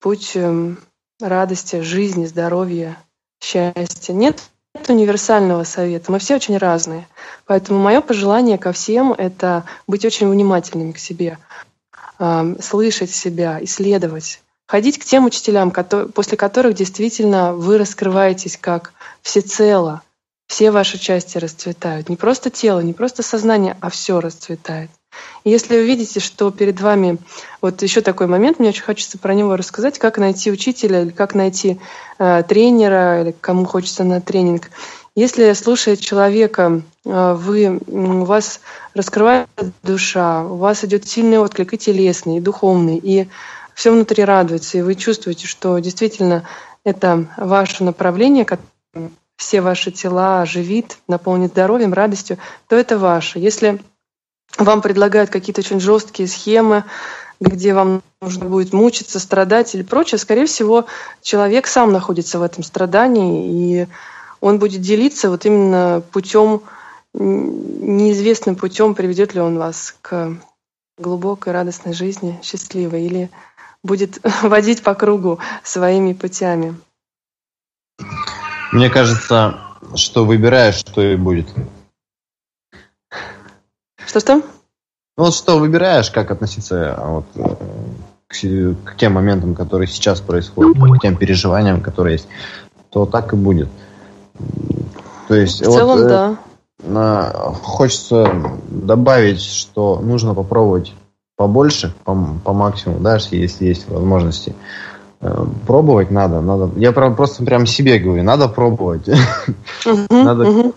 путь 0.00 0.32
эм, 0.34 0.78
радости, 1.18 1.80
жизни, 1.80 2.26
здоровья, 2.26 3.02
счастья. 3.40 4.12
Нет 4.12 4.42
универсального 4.86 5.64
совета. 5.64 6.12
Мы 6.12 6.18
все 6.18 6.34
очень 6.34 6.58
разные. 6.58 7.08
Поэтому 7.46 7.80
мое 7.80 8.02
пожелание 8.02 8.58
ко 8.58 8.72
всем— 8.72 9.12
это 9.18 9.64
быть 9.86 10.04
очень 10.04 10.28
внимательными 10.28 10.92
к 10.92 10.98
себе, 10.98 11.38
эм, 12.18 12.60
слышать 12.60 13.10
себя, 13.10 13.64
исследовать, 13.64 14.42
ходить 14.66 14.98
к 14.98 15.06
тем 15.06 15.24
учителям, 15.24 15.70
после 15.70 16.36
которых 16.36 16.74
действительно 16.74 17.54
вы 17.54 17.78
раскрываетесь 17.78 18.58
как 18.58 18.92
всецело, 19.22 20.02
все 20.48 20.70
ваши 20.70 20.98
части 20.98 21.38
расцветают. 21.38 22.10
Не 22.10 22.16
просто 22.16 22.50
тело, 22.50 22.80
не 22.80 22.92
просто 22.92 23.22
сознание, 23.22 23.78
а 23.80 23.88
все 23.88 24.20
расцветает. 24.20 24.90
Если 25.44 25.76
вы 25.76 25.86
видите, 25.86 26.20
что 26.20 26.50
перед 26.50 26.80
вами 26.80 27.18
вот 27.62 27.82
еще 27.82 28.00
такой 28.00 28.26
момент, 28.26 28.58
мне 28.58 28.68
очень 28.70 28.82
хочется 28.82 29.18
про 29.18 29.34
него 29.34 29.56
рассказать, 29.56 29.98
как 29.98 30.18
найти 30.18 30.50
учителя 30.50 31.02
или 31.02 31.10
как 31.10 31.34
найти 31.34 31.78
э, 32.18 32.42
тренера 32.46 33.22
или 33.22 33.34
кому 33.40 33.64
хочется 33.64 34.04
на 34.04 34.20
тренинг. 34.20 34.70
Если 35.14 35.52
слушая 35.54 35.96
человека, 35.96 36.82
э, 37.04 37.34
вы, 37.34 37.80
у 37.86 38.24
вас 38.24 38.60
раскрывается 38.94 39.72
душа, 39.82 40.44
у 40.44 40.56
вас 40.56 40.84
идет 40.84 41.08
сильный 41.08 41.38
отклик 41.38 41.74
и 41.74 41.78
телесный, 41.78 42.36
и 42.36 42.40
духовный, 42.40 42.98
и 43.02 43.28
все 43.74 43.90
внутри 43.92 44.24
радуется, 44.24 44.78
и 44.78 44.82
вы 44.82 44.94
чувствуете, 44.94 45.46
что 45.46 45.78
действительно 45.78 46.44
это 46.84 47.26
ваше 47.36 47.84
направление, 47.84 48.44
которое 48.44 49.10
все 49.36 49.60
ваши 49.60 49.90
тела 49.90 50.42
оживит, 50.42 50.98
наполнит 51.06 51.52
здоровьем, 51.52 51.92
радостью, 51.92 52.38
то 52.68 52.76
это 52.76 52.98
ваше. 52.98 53.38
Если 53.38 53.80
вам 54.58 54.82
предлагают 54.82 55.30
какие-то 55.30 55.60
очень 55.60 55.80
жесткие 55.80 56.28
схемы, 56.28 56.84
где 57.40 57.72
вам 57.72 58.02
нужно 58.20 58.46
будет 58.46 58.72
мучиться, 58.72 59.20
страдать 59.20 59.74
или 59.74 59.82
прочее, 59.82 60.18
скорее 60.18 60.46
всего, 60.46 60.86
человек 61.22 61.66
сам 61.66 61.92
находится 61.92 62.38
в 62.38 62.42
этом 62.42 62.64
страдании, 62.64 63.82
и 63.82 63.88
он 64.40 64.58
будет 64.58 64.80
делиться 64.80 65.30
вот 65.30 65.46
именно 65.46 66.02
путем, 66.12 66.62
неизвестным 67.14 68.56
путем, 68.56 68.94
приведет 68.94 69.34
ли 69.34 69.40
он 69.40 69.56
вас 69.56 69.94
к 70.02 70.36
глубокой 70.98 71.52
радостной 71.52 71.94
жизни, 71.94 72.38
счастливой, 72.42 73.04
или 73.04 73.30
будет 73.84 74.18
водить 74.42 74.82
по 74.82 74.94
кругу 74.94 75.38
своими 75.62 76.12
путями. 76.12 76.76
Мне 78.72 78.90
кажется, 78.90 79.60
что 79.94 80.24
выбираешь, 80.24 80.74
что 80.74 81.00
и 81.00 81.16
будет. 81.16 81.48
Что-что? 84.08 84.36
Ну 85.18 85.24
вот 85.24 85.34
что 85.34 85.58
выбираешь, 85.58 86.10
как 86.10 86.30
относиться 86.30 86.94
а 86.94 87.06
вот, 87.10 87.24
э, 87.34 87.56
к, 88.26 88.34
к 88.84 88.96
тем 88.96 89.12
моментам, 89.12 89.54
которые 89.54 89.86
сейчас 89.86 90.22
происходят, 90.22 90.78
к 90.78 91.00
тем 91.02 91.16
переживаниям, 91.16 91.82
которые 91.82 92.14
есть, 92.14 92.28
то 92.90 93.04
так 93.04 93.34
и 93.34 93.36
будет. 93.36 93.68
То 95.28 95.34
есть, 95.34 95.60
в 95.60 95.70
целом, 95.70 95.98
вот, 95.98 96.08
да. 96.08 96.36
Э, 96.82 97.52
хочется 97.62 98.32
добавить, 98.70 99.42
что 99.42 100.00
нужно 100.00 100.34
попробовать 100.34 100.94
побольше, 101.36 101.94
по, 102.04 102.16
по 102.42 102.54
максимуму, 102.54 103.00
да, 103.00 103.18
если 103.30 103.66
есть 103.66 103.90
возможности. 103.90 104.54
Э, 105.20 105.44
пробовать 105.66 106.10
надо, 106.10 106.40
надо. 106.40 106.70
Я 106.76 106.92
просто 106.92 107.44
прям 107.44 107.66
себе 107.66 107.98
говорю, 107.98 108.22
надо 108.22 108.48
пробовать. 108.48 109.06
Надо, 110.10 110.72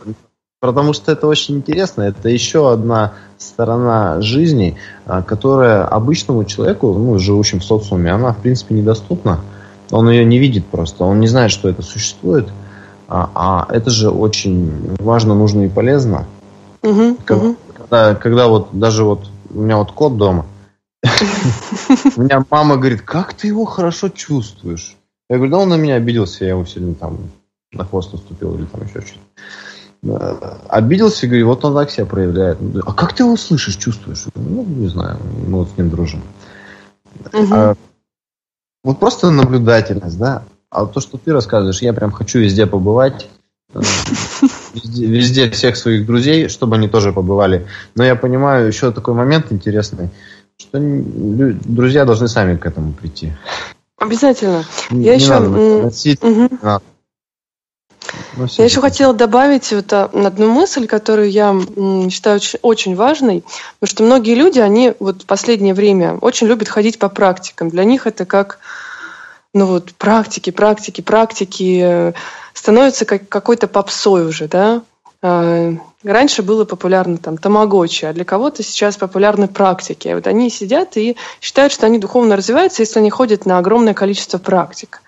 потому 0.62 0.94
что 0.94 1.12
это 1.12 1.28
очень 1.28 1.58
интересно. 1.58 2.04
Это 2.04 2.30
еще 2.30 2.72
одна 2.72 3.14
сторона 3.38 4.22
жизни, 4.22 4.78
а, 5.06 5.24
которая 5.24 5.84
обычному 5.86 6.46
человеку, 6.46 6.94
ну, 6.94 7.18
живущему 7.18 7.62
в 7.62 7.66
социуме, 7.66 8.12
она 8.12 8.32
в 8.32 8.38
принципе 8.38 8.76
недоступна. 8.76 9.42
Он 9.90 10.10
ее 10.10 10.24
не 10.24 10.38
видит 10.38 10.66
просто, 10.68 11.04
он 11.04 11.20
не 11.20 11.28
знает, 11.28 11.52
что 11.52 11.68
это 11.68 11.82
существует. 11.82 12.48
А, 13.10 13.30
а 13.36 13.74
это 13.74 13.90
же 13.90 14.10
очень 14.10 14.96
важно, 15.00 15.34
нужно 15.34 15.64
и 15.66 15.70
полезно. 15.70 16.26
Угу, 16.84 17.18
когда, 17.26 17.44
угу. 17.44 17.56
когда, 17.76 18.16
когда 18.16 18.48
вот 18.48 18.70
даже 18.72 19.04
вот 19.04 19.28
у 19.54 19.60
меня 19.60 19.78
вот 19.78 19.92
кот 19.92 20.16
дома, 20.16 20.46
у 21.04 22.22
меня 22.22 22.46
мама 22.50 22.78
говорит, 22.78 23.02
как 23.02 23.34
ты 23.34 23.48
его 23.48 23.66
хорошо 23.66 24.10
чувствуешь? 24.10 24.96
Я 25.30 25.38
говорю, 25.38 25.52
да 25.52 25.58
он 25.58 25.70
на 25.70 25.78
меня 25.78 25.96
обиделся, 25.96 26.46
я 26.46 26.52
ему 26.52 26.66
сильно 26.66 26.94
там 26.94 27.18
на 27.74 27.84
хвост 27.84 28.14
наступил 28.14 28.56
или 28.56 28.66
там 28.66 28.84
еще 28.84 29.02
что-то. 29.02 29.20
Обиделся, 30.68 31.28
говорю, 31.28 31.48
вот 31.48 31.64
он 31.64 31.76
так 31.76 31.92
себя 31.92 32.06
проявляет. 32.06 32.58
А 32.86 32.94
как 32.94 33.14
ты 33.14 33.24
его 33.24 33.38
слышишь, 33.38 33.76
чувствуешь? 33.76 34.26
Ну, 34.34 34.64
не 34.64 34.88
знаю, 34.88 35.20
мы 35.48 35.60
вот 35.60 35.70
с 35.70 35.78
ним 35.78 35.92
дружим. 35.92 36.24
Угу. 37.32 37.48
А, 37.52 37.76
вот 38.84 39.00
просто 39.00 39.30
наблюдательность, 39.30 40.18
да. 40.18 40.44
А 40.72 40.88
то, 40.88 41.02
что 41.02 41.18
ты 41.18 41.32
рассказываешь, 41.32 41.82
я 41.82 41.94
прям 41.94 42.12
хочу 42.12 42.40
везде 42.40 42.66
побывать. 42.66 43.30
Э, 43.76 43.82
везде, 44.74 45.06
везде 45.06 45.52
всех 45.52 45.78
своих 45.78 46.08
друзей, 46.08 46.48
чтобы 46.48 46.78
они 46.78 46.88
тоже 46.88 47.14
побывали. 47.14 47.68
Но 47.94 48.04
я 48.04 48.16
понимаю 48.16 48.68
еще 48.68 48.92
такой 48.92 49.14
момент 49.14 49.52
интересный, 49.52 50.10
что 50.58 50.80
друзья 50.82 52.06
должны 52.06 52.28
сами 52.28 52.58
к 52.58 52.66
этому 52.66 52.94
прийти. 52.94 53.34
Обязательно. 54.00 54.64
Не, 54.90 55.06
я 55.06 55.16
не 55.16 55.22
еще... 55.22 55.30
Надо 55.30 55.50
носить, 55.84 56.24
угу. 56.24 56.50
надо. 56.64 56.84
Ну, 58.38 58.48
я 58.58 58.66
еще 58.66 58.82
хотела 58.82 59.14
добавить 59.14 59.72
вот 59.72 59.92
а, 59.94 60.06
одну 60.06 60.52
мысль, 60.52 60.88
которую 60.88 61.30
я 61.30 61.56
считаю 62.10 62.38
очень, 62.38 62.60
очень 62.62 62.96
важной, 62.96 63.44
потому 63.80 63.92
что 63.92 64.04
многие 64.04 64.36
люди, 64.36 64.60
они 64.60 64.94
вот 65.00 65.24
в 65.24 65.26
последнее 65.26 65.74
время 65.74 66.18
очень 66.22 66.48
любят 66.48 66.70
ходить 66.70 67.00
по 67.00 67.10
практикам. 67.10 67.70
Для 67.70 67.84
них 67.84 68.08
это 68.08 68.26
как 68.26 68.60
ну 69.54 69.66
вот 69.66 69.94
практики, 69.94 70.50
практики, 70.50 71.02
практики 71.02 71.82
э, 71.84 72.14
становятся 72.54 73.06
как 73.06 73.28
какой-то 73.28 73.68
попсой 73.68 74.26
уже, 74.26 74.48
да. 74.48 74.82
А, 75.22 75.74
раньше 76.04 76.42
было 76.42 76.66
популярно 76.66 77.18
там 77.18 77.38
тамагочи, 77.38 78.06
а 78.06 78.14
для 78.14 78.26
кого-то 78.26 78.64
сейчас 78.64 78.98
популярны 78.98 79.48
практики. 79.48 80.14
Вот 80.14 80.26
они 80.26 80.50
сидят 80.50 80.98
и 80.98 81.16
считают, 81.42 81.72
что 81.74 81.86
они 81.86 82.00
духовно 82.00 82.36
развиваются, 82.36 82.82
если 82.82 83.00
они 83.00 83.10
ходят 83.10 83.46
на 83.46 83.58
огромное 83.58 83.94
количество 83.94 84.38
практик. 84.38 85.02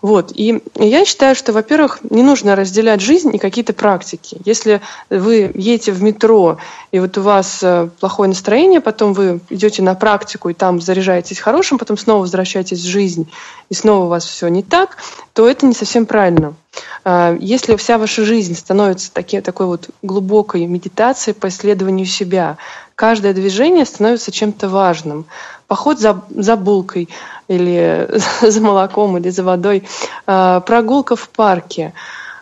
Вот. 0.00 0.30
И 0.34 0.62
я 0.76 1.04
считаю, 1.04 1.34
что, 1.34 1.52
во-первых, 1.52 1.98
не 2.08 2.22
нужно 2.22 2.54
разделять 2.54 3.00
жизнь 3.00 3.34
и 3.34 3.38
какие-то 3.38 3.72
практики. 3.72 4.38
Если 4.44 4.80
вы 5.10 5.50
едете 5.54 5.90
в 5.90 6.02
метро, 6.02 6.58
и 6.92 7.00
вот 7.00 7.18
у 7.18 7.22
вас 7.22 7.60
э, 7.62 7.88
плохое 7.98 8.28
настроение, 8.28 8.80
потом 8.80 9.12
вы 9.12 9.40
идете 9.50 9.82
на 9.82 9.94
практику 9.94 10.50
и 10.50 10.54
там 10.54 10.80
заряжаетесь 10.80 11.40
хорошим, 11.40 11.78
потом 11.78 11.98
снова 11.98 12.20
возвращаетесь 12.20 12.80
в 12.80 12.86
жизнь, 12.86 13.28
и 13.70 13.74
снова 13.74 14.04
у 14.04 14.08
вас 14.08 14.24
все 14.24 14.46
не 14.48 14.62
так, 14.62 14.98
то 15.32 15.48
это 15.48 15.66
не 15.66 15.74
совсем 15.74 16.06
правильно. 16.06 16.54
А, 17.04 17.36
если 17.40 17.74
вся 17.76 17.98
ваша 17.98 18.24
жизнь 18.24 18.54
становится 18.54 19.12
таки, 19.12 19.40
такой 19.40 19.66
вот 19.66 19.90
глубокой 20.02 20.66
медитацией 20.66 21.34
по 21.34 21.48
исследованию 21.48 22.06
себя, 22.06 22.56
каждое 22.98 23.32
движение 23.32 23.84
становится 23.84 24.32
чем-то 24.32 24.68
важным. 24.68 25.26
Поход 25.68 26.00
за, 26.00 26.20
за 26.30 26.56
булкой 26.56 27.08
или 27.46 28.10
за 28.42 28.60
молоком 28.60 29.16
или 29.16 29.28
за 29.28 29.44
водой, 29.44 29.84
а, 30.26 30.58
прогулка 30.60 31.14
в 31.14 31.28
парке, 31.28 31.94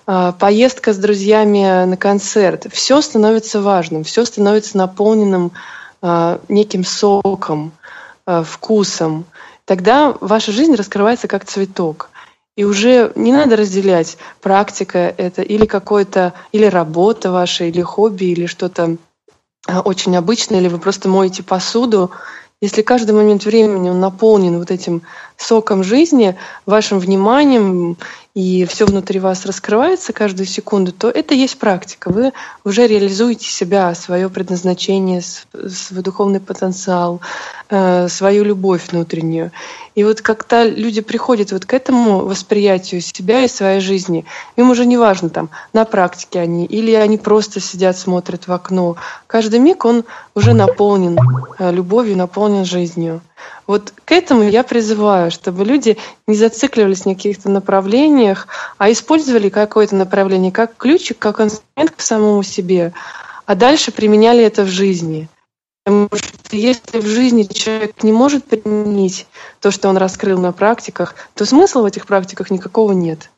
а, 0.06 0.32
поездка 0.32 0.94
с 0.94 0.96
друзьями 0.96 1.84
на 1.84 1.98
концерт. 1.98 2.68
Все 2.72 3.02
становится 3.02 3.60
важным, 3.60 4.02
все 4.02 4.24
становится 4.24 4.78
наполненным 4.78 5.52
неким 6.48 6.84
соком, 6.84 7.72
вкусом. 8.26 9.24
Тогда 9.64 10.14
ваша 10.20 10.52
жизнь 10.52 10.74
раскрывается 10.74 11.26
как 11.26 11.46
цветок. 11.46 12.10
И 12.54 12.64
уже 12.64 13.12
не 13.16 13.32
надо 13.32 13.56
разделять, 13.56 14.16
практика 14.40 15.14
это 15.16 15.42
или 15.42 15.66
какое-то, 15.66 16.32
или 16.52 16.66
работа 16.66 17.32
ваша, 17.32 17.64
или 17.64 17.82
хобби, 17.82 18.26
или 18.26 18.46
что-то 18.46 18.84
а, 18.84 18.96
очень 19.84 20.16
обычное, 20.16 20.60
или 20.60 20.68
вы 20.68 20.78
просто 20.78 21.08
моете 21.08 21.42
посуду. 21.42 22.10
Если 22.60 22.82
каждый 22.82 23.12
момент 23.12 23.44
времени 23.44 23.90
он 23.90 24.00
наполнен 24.00 24.58
вот 24.58 24.70
этим 24.70 25.02
соком 25.36 25.84
жизни, 25.84 26.36
вашим 26.64 26.98
вниманием 26.98 27.96
и 28.36 28.66
все 28.66 28.84
внутри 28.84 29.18
вас 29.18 29.46
раскрывается 29.46 30.12
каждую 30.12 30.46
секунду, 30.46 30.92
то 30.92 31.08
это 31.08 31.32
есть 31.32 31.58
практика. 31.58 32.10
Вы 32.10 32.34
уже 32.64 32.86
реализуете 32.86 33.46
себя, 33.46 33.94
свое 33.94 34.28
предназначение, 34.28 35.22
свой 35.22 36.02
духовный 36.02 36.38
потенциал, 36.38 37.22
э, 37.70 38.08
свою 38.08 38.44
любовь 38.44 38.92
внутреннюю. 38.92 39.52
И 39.94 40.04
вот 40.04 40.20
когда 40.20 40.64
люди 40.64 41.00
приходят 41.00 41.50
вот 41.50 41.64
к 41.64 41.72
этому 41.72 42.26
восприятию 42.26 43.00
себя 43.00 43.42
и 43.42 43.48
своей 43.48 43.80
жизни, 43.80 44.26
им 44.56 44.70
уже 44.70 44.84
не 44.84 44.98
важно 44.98 45.30
там, 45.30 45.48
на 45.72 45.86
практике 45.86 46.40
они, 46.40 46.66
или 46.66 46.92
они 46.92 47.16
просто 47.16 47.60
сидят, 47.60 47.96
смотрят 47.96 48.48
в 48.48 48.52
окно. 48.52 48.96
Каждый 49.26 49.60
миг 49.60 49.86
он 49.86 50.04
уже 50.34 50.52
наполнен 50.52 51.18
э, 51.58 51.72
любовью, 51.72 52.18
наполнен 52.18 52.66
жизнью. 52.66 53.22
Вот 53.66 53.92
к 54.04 54.12
этому 54.12 54.42
я 54.42 54.62
призываю, 54.62 55.30
чтобы 55.30 55.64
люди 55.64 55.98
не 56.26 56.36
зацикливались 56.36 57.04
на 57.04 57.14
каких-то 57.14 57.50
направлениях, 57.50 58.48
а 58.78 58.90
использовали 58.90 59.48
какое-то 59.48 59.96
направление 59.96 60.52
как 60.52 60.76
ключик, 60.76 61.18
как 61.18 61.40
инструмент 61.40 61.92
к 61.96 62.00
самому 62.00 62.42
себе, 62.42 62.92
а 63.44 63.54
дальше 63.54 63.92
применяли 63.92 64.44
это 64.44 64.62
в 64.62 64.68
жизни. 64.68 65.28
Потому 65.84 66.08
что 66.14 66.56
если 66.56 66.98
в 66.98 67.06
жизни 67.06 67.44
человек 67.44 68.02
не 68.02 68.10
может 68.10 68.44
применить 68.44 69.26
то, 69.60 69.70
что 69.70 69.88
он 69.88 69.96
раскрыл 69.96 70.38
на 70.40 70.52
практиках, 70.52 71.14
то 71.34 71.44
смысла 71.44 71.82
в 71.82 71.84
этих 71.84 72.06
практиках 72.06 72.50
никакого 72.50 72.92
нет. 72.92 73.30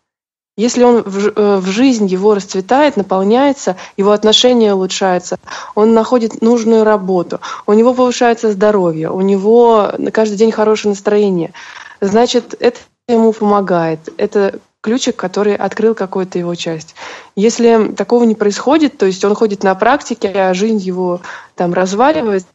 Если 0.58 0.82
он 0.82 1.02
в, 1.04 1.28
э, 1.28 1.56
в 1.58 1.66
жизнь 1.68 2.06
его 2.06 2.34
расцветает, 2.34 2.96
наполняется, 2.96 3.76
его 3.96 4.10
отношения 4.10 4.74
улучшаются, 4.74 5.38
он 5.76 5.94
находит 5.94 6.42
нужную 6.42 6.82
работу, 6.82 7.40
у 7.66 7.74
него 7.74 7.94
повышается 7.94 8.50
здоровье, 8.50 9.10
у 9.10 9.20
него 9.20 9.92
на 9.98 10.10
каждый 10.10 10.36
день 10.36 10.50
хорошее 10.50 10.90
настроение, 10.90 11.52
значит, 12.00 12.56
это 12.58 12.80
ему 13.06 13.32
помогает. 13.32 14.00
Это 14.16 14.58
ключик, 14.80 15.14
который 15.14 15.54
открыл 15.54 15.94
какую-то 15.94 16.40
его 16.40 16.56
часть. 16.56 16.96
Если 17.36 17.92
такого 17.92 18.24
не 18.24 18.34
происходит, 18.34 18.98
то 18.98 19.06
есть 19.06 19.24
он 19.24 19.36
ходит 19.36 19.62
на 19.62 19.76
практике, 19.76 20.28
а 20.28 20.54
жизнь 20.54 20.78
его 20.78 21.20
там 21.54 21.72
разваливается 21.72 22.48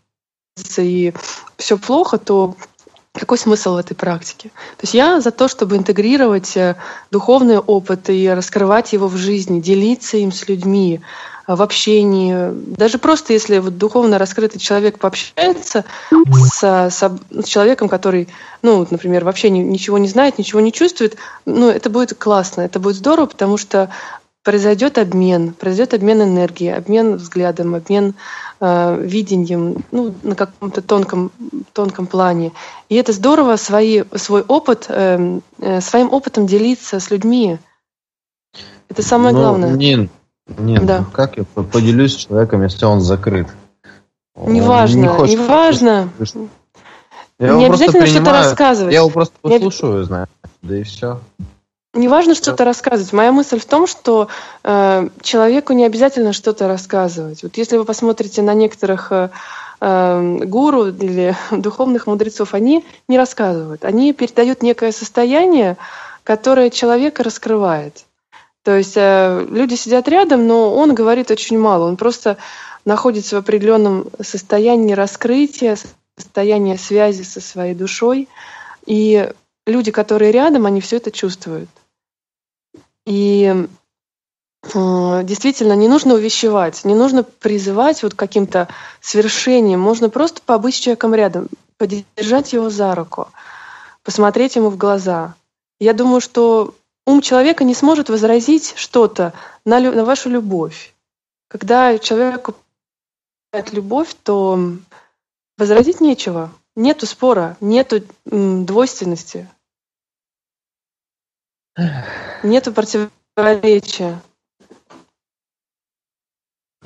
и 0.78 1.14
все 1.58 1.78
плохо, 1.78 2.18
то 2.18 2.56
какой 3.14 3.38
смысл 3.38 3.76
в 3.76 3.78
этой 3.78 3.94
практике? 3.94 4.50
То 4.50 4.84
есть 4.84 4.94
я 4.96 5.22
за 5.22 5.32
то, 5.32 5.48
чтобы 5.48 5.78
интегрировать 5.78 6.58
э, 6.58 6.76
духовный 7.12 7.60
опыт 7.60 8.10
и 8.10 8.28
раскрывать 8.28 8.92
его 8.94 9.08
в 9.08 9.18
жизни, 9.18 9.62
делиться 9.62 10.18
им 10.18 10.32
с 10.32 10.48
людьми, 10.48 11.00
э, 11.48 11.56
в 11.56 11.62
общении. 11.62 12.50
Даже 12.76 12.98
просто 12.98 13.34
если 13.34 13.60
вот 13.60 13.78
духовно 13.78 14.18
раскрытый 14.18 14.60
человек 14.60 14.98
пообщается 14.98 15.86
с, 16.12 16.64
с, 16.90 17.20
с 17.30 17.48
человеком, 17.48 17.88
который, 17.88 18.30
ну, 18.64 18.88
например, 18.90 19.24
вообще 19.26 19.52
ничего 19.52 20.00
не 20.00 20.08
знает, 20.08 20.40
ничего 20.40 20.60
не 20.60 20.74
чувствует, 20.74 21.16
ну, 21.46 21.70
это 21.70 21.92
будет 21.92 22.18
классно, 22.18 22.62
это 22.62 22.80
будет 22.80 22.96
здорово, 22.96 23.28
потому 23.28 23.58
что 23.58 23.92
произойдет 24.44 24.98
обмен, 24.98 25.54
произойдет 25.54 25.94
обмен 25.94 26.22
энергией, 26.24 26.76
обмен 26.76 27.16
взглядом, 27.16 27.76
обмен 27.76 28.16
э, 28.64 28.98
видением 29.02 29.84
ну, 29.92 30.14
на 30.24 30.36
каком-то 30.36 30.82
тонком, 30.82 31.32
тонком 31.74 32.08
плане. 32.08 32.54
И 32.88 32.96
это 32.96 33.12
здорово 33.12 33.58
свои, 33.58 34.04
свой 34.16 34.42
опыт, 34.42 34.86
э, 34.88 35.40
э, 35.60 35.82
своим 35.82 36.14
опытом 36.14 36.48
делиться 36.48 37.00
с 37.00 37.12
людьми. 37.12 37.58
Это 38.88 39.02
самое 39.04 39.34
ну, 39.34 39.42
главное. 39.42 39.74
Нин, 39.74 40.10
Нин 40.58 40.86
да. 40.86 41.06
как 41.12 41.38
я 41.38 41.44
поделюсь 41.44 42.14
с 42.14 42.26
человеком, 42.26 42.64
если 42.64 42.86
он 42.86 43.02
закрыт? 43.02 43.48
Неважно, 44.36 45.02
не 45.02 45.08
хочет, 45.08 45.40
неважно. 45.40 46.10
Я 47.40 47.56
не 47.56 47.66
обязательно 47.66 48.08
что-то 48.08 48.32
рассказывать. 48.32 48.94
Я 48.94 49.00
его 49.00 49.10
просто 49.10 49.36
послушаю, 49.42 50.00
не... 50.00 50.06
знаю, 50.06 50.28
да 50.62 50.78
и 50.78 50.84
все. 50.84 51.20
Не 51.94 52.08
важно 52.08 52.34
что-то 52.34 52.66
рассказывать. 52.66 53.14
Моя 53.14 53.32
мысль 53.32 53.60
в 53.60 53.66
том, 53.66 53.86
что 53.86 54.28
э, 54.64 55.10
человеку 55.22 55.74
не 55.74 55.86
обязательно 55.86 56.34
что-то 56.34 56.68
рассказывать. 56.68 57.44
Вот 57.44 57.56
если 57.56 57.78
вы 57.78 57.86
посмотрите 57.86 58.42
на 58.42 58.56
некоторых 58.56 59.12
э, 59.12 59.30
э, 59.80 60.38
гуру 60.46 60.88
или 60.88 61.36
духовных 61.52 62.08
мудрецов, 62.08 62.56
они 62.56 62.84
не 63.08 63.16
рассказывают. 63.20 63.86
Они 63.86 64.12
передают 64.12 64.64
некое 64.64 64.92
состояние, 64.92 65.78
которое 66.24 66.72
человека 66.72 67.22
раскрывает. 67.22 68.06
То 68.64 68.76
есть 68.76 68.94
э, 68.96 69.46
люди 69.52 69.76
сидят 69.76 70.08
рядом, 70.08 70.48
но 70.48 70.74
он 70.74 70.96
говорит 70.96 71.30
очень 71.30 71.60
мало. 71.60 71.88
Он 71.88 71.96
просто 71.96 72.38
находится 72.86 73.36
в 73.36 73.40
определенном 73.40 74.08
состоянии 74.20 74.94
раскрытия, 74.94 75.78
состоянии 76.18 76.76
связи 76.76 77.22
со 77.22 77.40
своей 77.40 77.76
душой. 77.76 78.28
И 78.88 79.30
люди, 79.68 79.92
которые 79.92 80.32
рядом, 80.32 80.66
они 80.66 80.82
все 80.82 80.98
это 80.98 81.12
чувствуют. 81.12 81.70
И 83.06 83.68
Э, 84.74 85.24
действительно 85.24 85.74
не 85.74 85.88
нужно 85.88 86.14
увещевать, 86.14 86.86
не 86.86 86.96
нужно 86.96 87.24
призывать 87.24 88.02
вот 88.04 88.14
каким-то 88.14 88.70
свершением, 89.02 89.80
можно 89.80 90.10
просто 90.10 90.42
побыть 90.42 90.76
с 90.76 90.80
человеком 90.80 91.14
рядом, 91.14 91.50
поддержать 91.78 92.54
его 92.54 92.70
за 92.70 92.96
руку, 92.96 93.28
посмотреть 94.04 94.56
ему 94.56 94.70
в 94.70 94.78
глаза. 94.78 95.36
Я 95.80 95.94
думаю, 95.94 96.22
что 96.22 96.76
ум 97.06 97.20
человека 97.20 97.66
не 97.66 97.76
сможет 97.76 98.10
возразить 98.10 98.74
что-то 98.78 99.34
на, 99.66 99.80
на 99.80 100.06
вашу 100.06 100.30
любовь. 100.30 100.94
Когда 101.50 101.98
человеку 101.98 102.56
любовь, 103.72 104.16
то 104.24 104.58
возразить 105.58 106.00
нечего. 106.00 106.52
Нету 106.76 107.06
спора, 107.06 107.56
нету 107.60 108.02
двойственности, 108.26 109.48
нету 112.44 112.74
противоречия. 112.74 114.22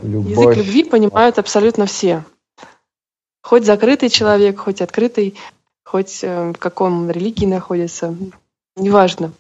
Любовь. 0.02 0.32
Язык 0.32 0.58
любви 0.58 0.84
понимают 0.84 1.40
абсолютно 1.40 1.86
все. 1.86 2.24
Хоть 3.42 3.66
закрытый 3.66 4.10
человек, 4.10 4.60
хоть 4.60 4.82
открытый, 4.82 5.36
хоть 5.84 6.24
э, 6.24 6.52
в 6.52 6.58
каком 6.58 7.10
религии 7.10 7.46
находится, 7.46 8.16
неважно. 8.76 9.32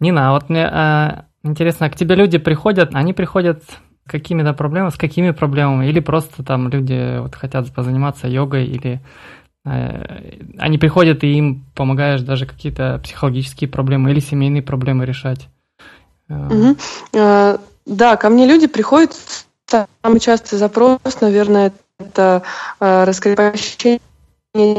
Нина, 0.00 0.28
а 0.28 0.32
вот 0.32 0.48
мне 0.48 0.68
э, 0.70 1.22
интересно, 1.42 1.88
к 1.90 1.96
тебе 1.96 2.14
люди 2.14 2.38
приходят, 2.38 2.94
они 2.94 3.12
приходят 3.12 3.64
с 3.64 4.10
какими-то 4.10 4.52
проблемами, 4.52 4.90
с 4.90 4.96
какими 4.96 5.30
проблемами, 5.30 5.86
или 5.86 6.00
просто 6.00 6.42
там 6.44 6.68
люди 6.68 7.18
вот 7.20 7.34
хотят 7.34 7.72
позаниматься 7.74 8.26
йогой, 8.26 8.66
или 8.66 9.00
они 10.58 10.78
приходят 10.78 11.24
и 11.24 11.38
им 11.38 11.64
помогаешь 11.74 12.20
даже 12.20 12.46
какие-то 12.46 13.00
психологические 13.02 13.68
проблемы 13.68 14.10
или 14.10 14.20
семейные 14.20 14.62
проблемы 14.62 15.04
решать? 15.06 15.48
Угу. 16.28 16.76
Да, 17.88 18.16
ко 18.16 18.28
мне 18.28 18.46
люди 18.46 18.66
приходят, 18.66 19.16
самый 19.66 20.20
частый 20.20 20.58
запрос, 20.58 21.00
наверное, 21.22 21.72
это 21.98 22.42
э, 22.80 23.04
раскрепощение 23.04 24.00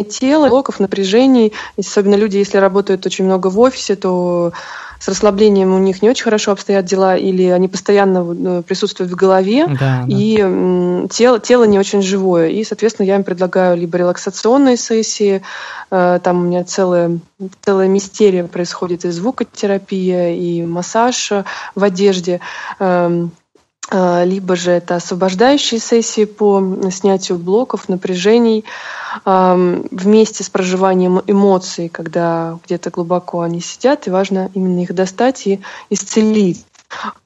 тела, 0.09 0.47
блоков, 0.47 0.79
напряжений. 0.79 1.53
Особенно 1.77 2.15
люди, 2.15 2.37
если 2.37 2.57
работают 2.57 3.05
очень 3.05 3.25
много 3.25 3.47
в 3.47 3.59
офисе, 3.59 3.95
то 3.95 4.53
с 4.99 5.07
расслаблением 5.07 5.73
у 5.73 5.79
них 5.79 6.01
не 6.01 6.09
очень 6.09 6.25
хорошо 6.25 6.51
обстоят 6.51 6.85
дела, 6.85 7.15
или 7.15 7.43
они 7.43 7.67
постоянно 7.67 8.59
э, 8.59 8.63
присутствуют 8.63 9.11
в 9.11 9.15
голове, 9.15 9.67
да, 9.79 10.05
и 10.07 10.37
да. 10.37 11.07
Тело, 11.09 11.39
тело 11.39 11.63
не 11.63 11.79
очень 11.79 12.01
живое. 12.01 12.49
И, 12.49 12.63
соответственно, 12.63 13.07
я 13.07 13.15
им 13.15 13.23
предлагаю 13.23 13.77
либо 13.77 13.97
релаксационные 13.97 14.75
сессии, 14.75 15.41
э, 15.89 16.19
там 16.21 16.39
у 16.39 16.43
меня 16.43 16.63
целая, 16.65 17.19
целая 17.61 17.87
мистерия 17.87 18.45
происходит 18.45 19.05
и 19.05 19.09
звукотерапия, 19.09 20.33
и 20.33 20.65
массаж 20.65 21.31
в 21.75 21.83
одежде, 21.83 22.41
эм, 22.79 23.27
э, 23.27 23.29
либо 23.91 24.55
же 24.55 24.69
это 24.69 24.97
освобождающие 24.97 25.79
сессии 25.79 26.25
по 26.25 26.61
снятию 26.91 27.39
блоков, 27.39 27.89
напряжений, 27.89 28.63
вместе 29.25 30.43
с 30.43 30.49
проживанием 30.49 31.23
эмоций, 31.25 31.89
когда 31.89 32.59
где-то 32.65 32.91
глубоко 32.91 33.41
они 33.41 33.61
сидят, 33.61 34.05
и 34.05 34.11
важно 34.11 34.51
именно 34.53 34.83
их 34.83 34.93
достать 34.93 35.47
и 35.47 35.59
исцелить. 35.89 36.63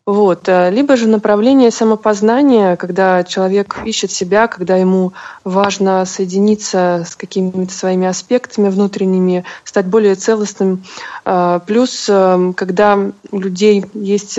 Вот. 0.06 0.50
Э, 0.50 0.70
либо 0.70 0.98
же 0.98 1.08
направление 1.08 1.72
самопознания, 1.72 2.76
когда 2.76 3.24
человек 3.24 3.80
ищет 3.86 4.12
себя, 4.12 4.48
когда 4.48 4.76
ему 4.76 5.14
важно 5.46 6.04
соединиться 6.06 7.06
с 7.08 7.16
какими-то 7.16 7.74
своими 7.74 8.08
аспектами 8.08 8.68
внутренними, 8.70 9.46
стать 9.64 9.86
более 9.86 10.16
целостным. 10.16 10.84
Э, 11.24 11.62
плюс, 11.66 12.08
э, 12.10 12.54
когда 12.58 13.00
у 13.32 13.40
людей 13.40 13.86
есть 13.94 14.38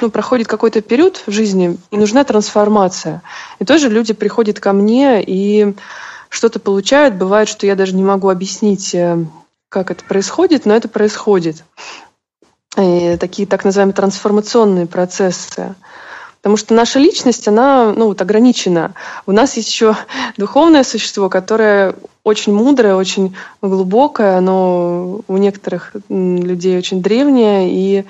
ну, 0.00 0.10
проходит 0.10 0.46
какой-то 0.46 0.80
период 0.80 1.22
в 1.26 1.30
жизни, 1.30 1.78
и 1.90 1.96
нужна 1.96 2.24
трансформация. 2.24 3.22
И 3.58 3.64
тоже 3.64 3.88
люди 3.88 4.12
приходят 4.12 4.60
ко 4.60 4.72
мне 4.72 5.22
и 5.22 5.74
что-то 6.28 6.60
получают. 6.60 7.14
Бывает, 7.14 7.48
что 7.48 7.66
я 7.66 7.74
даже 7.74 7.94
не 7.94 8.02
могу 8.02 8.28
объяснить, 8.28 8.94
э, 8.94 9.24
как 9.68 9.90
это 9.90 10.04
происходит, 10.04 10.66
но 10.66 10.74
это 10.74 10.88
происходит. 10.88 11.64
И 12.76 13.16
такие 13.18 13.48
так 13.48 13.64
называемые 13.64 13.94
трансформационные 13.94 14.86
процессы. 14.86 15.74
Потому 16.42 16.58
что 16.58 16.74
наша 16.74 16.98
личность, 16.98 17.48
она 17.48 17.92
ну, 17.92 18.06
вот, 18.06 18.22
ограничена. 18.22 18.94
У 19.26 19.32
нас 19.32 19.56
есть 19.56 19.68
еще 19.68 19.96
духовное 20.36 20.84
существо, 20.84 21.28
которое 21.28 21.96
очень 22.22 22.52
мудрое, 22.52 22.94
очень 22.94 23.34
глубокое, 23.62 24.36
оно 24.36 25.22
у 25.26 25.36
некоторых 25.36 25.92
людей 26.08 26.76
очень 26.76 27.02
древнее, 27.02 27.70
и 27.70 28.04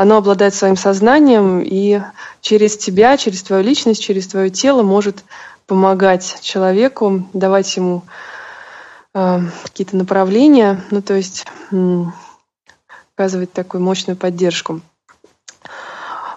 оно 0.00 0.16
обладает 0.16 0.54
своим 0.54 0.76
сознанием, 0.76 1.60
и 1.60 2.00
через 2.40 2.78
тебя, 2.78 3.18
через 3.18 3.42
твою 3.42 3.62
личность, 3.62 4.02
через 4.02 4.26
твое 4.28 4.48
тело 4.48 4.82
может 4.82 5.24
помогать 5.66 6.38
человеку, 6.40 7.28
давать 7.34 7.76
ему 7.76 8.02
э, 9.12 9.40
какие-то 9.62 9.98
направления, 9.98 10.82
ну 10.90 11.02
то 11.02 11.12
есть 11.12 11.44
э, 11.70 12.04
оказывать 13.14 13.52
такую 13.52 13.82
мощную 13.82 14.16
поддержку. 14.16 14.80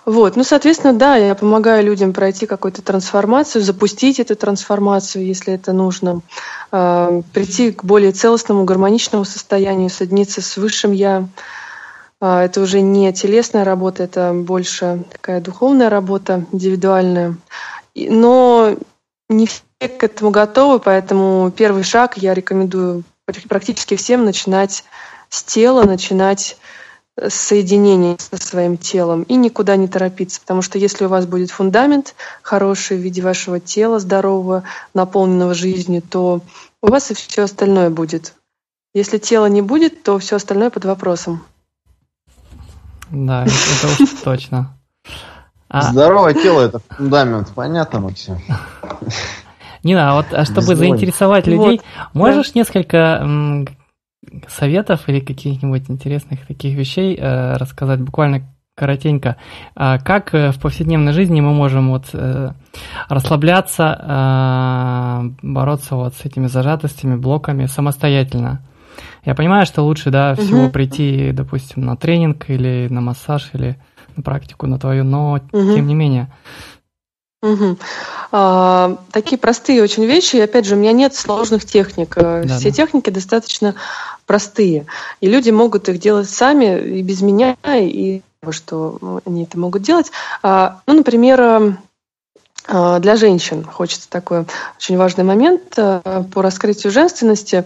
Вот, 0.05 0.35
ну, 0.35 0.43
соответственно, 0.43 0.91
да, 0.91 1.15
я 1.15 1.33
помогаю 1.33 1.85
людям 1.85 2.11
пройти 2.11 2.45
какую-то 2.45 2.81
трансформацию, 2.81 3.61
запустить 3.61 4.19
эту 4.19 4.35
трансформацию, 4.35 5.25
если 5.25 5.53
это 5.53 5.71
нужно, 5.71 6.19
э, 6.73 7.21
прийти 7.31 7.71
к 7.71 7.85
более 7.85 8.11
целостному, 8.11 8.65
гармоничному 8.65 9.23
состоянию, 9.23 9.89
соединиться 9.89 10.41
с 10.41 10.57
высшим 10.57 10.91
я. 10.91 11.29
Э, 12.23 12.39
это 12.39 12.61
уже 12.61 12.79
не 12.79 13.11
телесная 13.11 13.65
работа, 13.65 14.03
это 14.03 14.33
больше 14.33 15.03
такая 15.11 15.41
духовная 15.41 15.89
работа, 15.89 16.45
индивидуальная. 16.53 17.35
Но 17.95 18.77
не 19.29 19.47
все 19.47 19.61
к 19.81 20.03
этому 20.03 20.31
готовы, 20.31 20.79
поэтому 20.79 21.51
первый 21.51 21.83
шаг 21.83 22.17
я 22.17 22.33
рекомендую 22.33 23.03
практически 23.49 23.97
всем 23.97 24.23
начинать 24.23 24.85
с 25.29 25.43
тела, 25.43 25.83
начинать 25.83 26.57
с 27.17 27.33
соединения 27.33 28.17
со 28.17 28.37
своим 28.37 28.77
телом 28.77 29.23
и 29.23 29.35
никуда 29.35 29.75
не 29.75 29.87
торопиться, 29.87 30.39
потому 30.39 30.61
что 30.61 30.77
если 30.77 31.05
у 31.05 31.09
вас 31.09 31.25
будет 31.25 31.51
фундамент 31.51 32.15
хороший 32.41 32.97
в 32.97 33.01
виде 33.01 33.21
вашего 33.21 33.59
тела, 33.59 33.99
здорового, 33.99 34.63
наполненного 34.93 35.53
жизнью, 35.53 36.01
то 36.01 36.41
у 36.81 36.87
вас 36.87 37.11
и 37.11 37.13
все 37.13 37.43
остальное 37.43 37.89
будет. 37.89 38.33
Если 38.93 39.17
тела 39.17 39.47
не 39.47 39.61
будет, 39.61 40.03
то 40.03 40.17
все 40.19 40.37
остальное 40.37 40.69
под 40.69 40.85
вопросом. 40.85 41.43
Да, 43.13 43.43
это 43.43 44.03
уж 44.03 44.09
точно. 44.23 44.75
А... 45.69 45.83
Здоровое 45.83 46.33
тело 46.33 46.61
это 46.61 46.79
фундамент, 46.89 47.51
понятно, 47.53 47.99
Максим? 47.99 48.37
Нина, 49.83 50.11
а 50.11 50.15
вот 50.15 50.25
а 50.31 50.45
чтобы 50.45 50.75
заинтересовать 50.75 51.45
людей, 51.45 51.79
вот, 51.79 51.83
можешь 52.13 52.51
да. 52.51 52.59
несколько 52.59 53.65
советов 54.47 55.07
или 55.07 55.19
каких-нибудь 55.19 55.89
интересных 55.89 56.47
таких 56.47 56.77
вещей 56.77 57.17
э, 57.19 57.57
рассказать 57.57 58.01
буквально 58.01 58.43
коротенько, 58.75 59.35
а 59.75 59.99
как 59.99 60.33
э, 60.33 60.51
в 60.51 60.59
повседневной 60.59 61.11
жизни 61.11 61.41
мы 61.41 61.53
можем 61.53 61.91
вот 61.91 62.05
э, 62.13 62.53
расслабляться, 63.09 65.31
бороться 65.43 65.95
вот 65.95 66.15
с 66.15 66.25
этими 66.25 66.47
зажатостями, 66.47 67.15
блоками 67.15 67.67
самостоятельно. 67.67 68.63
Я 69.25 69.35
понимаю, 69.35 69.65
что 69.65 69.83
лучше, 69.83 70.09
да, 70.09 70.35
всего 70.35 70.63
угу. 70.63 70.71
прийти, 70.71 71.31
допустим, 71.31 71.85
на 71.85 71.95
тренинг 71.95 72.49
или 72.49 72.87
на 72.89 73.01
массаж 73.01 73.49
или 73.53 73.79
на 74.15 74.23
практику, 74.23 74.67
на 74.67 74.79
твою, 74.79 75.03
но 75.03 75.39
угу. 75.51 75.73
тем 75.73 75.87
не 75.87 75.95
менее. 75.95 76.29
Угу. 77.41 77.77
А, 78.31 78.97
такие 79.11 79.37
простые 79.37 79.83
очень 79.83 80.05
вещи. 80.05 80.37
И 80.37 80.41
опять 80.41 80.65
же, 80.65 80.75
у 80.75 80.79
меня 80.79 80.93
нет 80.93 81.13
сложных 81.13 81.65
техник. 81.65 82.13
Э, 82.15 82.45
да, 82.45 82.57
Все 82.57 82.69
да. 82.69 82.75
техники 82.75 83.09
достаточно 83.09 83.75
простые. 84.25 84.85
И 85.19 85.27
люди 85.27 85.49
могут 85.49 85.89
их 85.89 85.99
делать 85.99 86.29
сами 86.29 86.79
и 86.79 87.01
без 87.03 87.21
меня, 87.21 87.57
и 87.65 88.21
что 88.49 89.21
они 89.25 89.43
это 89.43 89.59
могут 89.59 89.83
делать. 89.83 90.11
А, 90.41 90.81
ну, 90.87 90.95
например, 90.95 91.41
э, 91.41 91.45
а, 91.45 91.73
для 92.67 93.15
женщин 93.15 93.63
хочется 93.63 94.09
такой 94.09 94.45
очень 94.77 94.97
важный 94.97 95.23
момент 95.23 95.73
э, 95.77 96.23
по 96.33 96.41
раскрытию 96.41 96.91
женственности. 96.91 97.65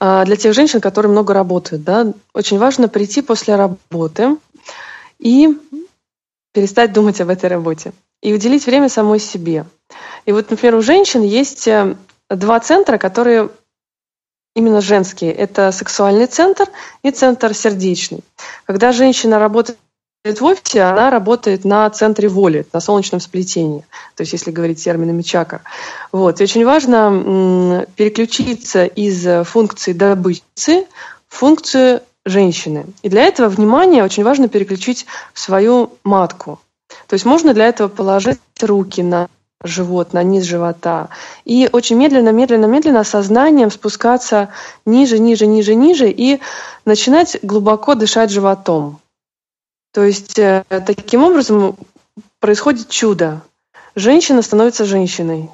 Для 0.00 0.36
тех 0.36 0.54
женщин, 0.54 0.80
которые 0.80 1.10
много 1.10 1.34
работают, 1.34 1.82
да, 1.82 2.12
очень 2.32 2.58
важно 2.58 2.88
прийти 2.88 3.20
после 3.20 3.56
работы 3.56 4.36
и 5.18 5.58
перестать 6.52 6.92
думать 6.92 7.20
об 7.20 7.30
этой 7.30 7.50
работе. 7.50 7.92
и 8.20 8.32
уделить 8.32 8.66
время 8.66 8.88
самой 8.88 9.20
себе. 9.20 9.64
И 10.26 10.32
вот, 10.32 10.50
например, 10.50 10.74
у 10.76 10.82
женщин 10.82 11.22
есть 11.22 11.68
э, 11.68 11.96
два 12.28 12.60
центра, 12.60 12.98
которые 12.98 13.50
именно 14.54 14.80
женские. 14.80 15.32
Это 15.32 15.70
сексуальный 15.70 16.26
центр 16.26 16.68
и 17.02 17.10
центр 17.10 17.54
сердечный. 17.54 18.24
Когда 18.64 18.92
женщина 18.92 19.38
работает 19.38 19.78
в 20.24 20.44
офисе, 20.44 20.82
она 20.82 21.10
работает 21.10 21.64
на 21.64 21.88
центре 21.90 22.28
воли, 22.28 22.66
на 22.72 22.80
солнечном 22.80 23.20
сплетении, 23.20 23.84
то 24.16 24.22
есть 24.22 24.32
если 24.32 24.50
говорить 24.50 24.82
терминами 24.82 25.22
чакр. 25.22 25.62
Вот. 26.12 26.40
И 26.40 26.44
очень 26.44 26.64
важно 26.64 27.86
переключиться 27.96 28.84
из 28.84 29.46
функции 29.46 29.92
добычи 29.92 30.86
в 31.28 31.36
функцию 31.36 32.02
женщины. 32.24 32.86
И 33.02 33.08
для 33.08 33.24
этого 33.24 33.48
внимание 33.48 34.04
очень 34.04 34.24
важно 34.24 34.48
переключить 34.48 35.06
в 35.32 35.40
свою 35.40 35.92
матку. 36.04 36.60
То 37.06 37.14
есть 37.14 37.24
можно 37.24 37.54
для 37.54 37.68
этого 37.68 37.88
положить 37.88 38.40
руки 38.60 39.02
на 39.02 39.28
живот, 39.62 40.12
на 40.12 40.22
низ 40.22 40.44
живота. 40.44 41.08
И 41.44 41.68
очень 41.72 41.96
медленно, 41.96 42.30
медленно, 42.30 42.66
медленно 42.66 43.04
сознанием 43.04 43.70
спускаться 43.70 44.50
ниже, 44.84 45.18
ниже, 45.18 45.46
ниже, 45.46 45.74
ниже 45.74 46.10
и 46.10 46.40
начинать 46.84 47.38
глубоко 47.42 47.94
дышать 47.94 48.30
животом. 48.30 49.00
То 49.92 50.04
есть 50.04 50.38
э, 50.38 50.64
таким 50.68 51.24
образом 51.24 51.76
происходит 52.40 52.88
чудо. 52.88 53.42
Женщина 53.94 54.42
становится 54.42 54.84
женщиной. 54.84 55.50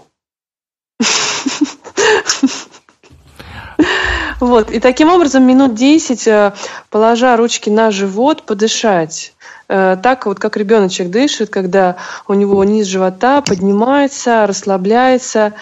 Вот. 4.40 4.70
И 4.70 4.78
таким 4.78 5.10
образом 5.10 5.44
минут 5.44 5.74
10, 5.74 6.26
э, 6.26 6.52
положа 6.90 7.36
ручки 7.36 7.70
на 7.70 7.90
живот, 7.90 8.42
подышать. 8.42 9.32
Э, 9.68 9.96
так 10.02 10.26
вот, 10.26 10.38
как 10.38 10.56
ребеночек 10.56 11.08
дышит, 11.08 11.48
когда 11.48 11.96
у 12.28 12.34
него 12.34 12.62
низ 12.64 12.86
живота 12.86 13.40
поднимается, 13.40 14.46
расслабляется. 14.46 15.54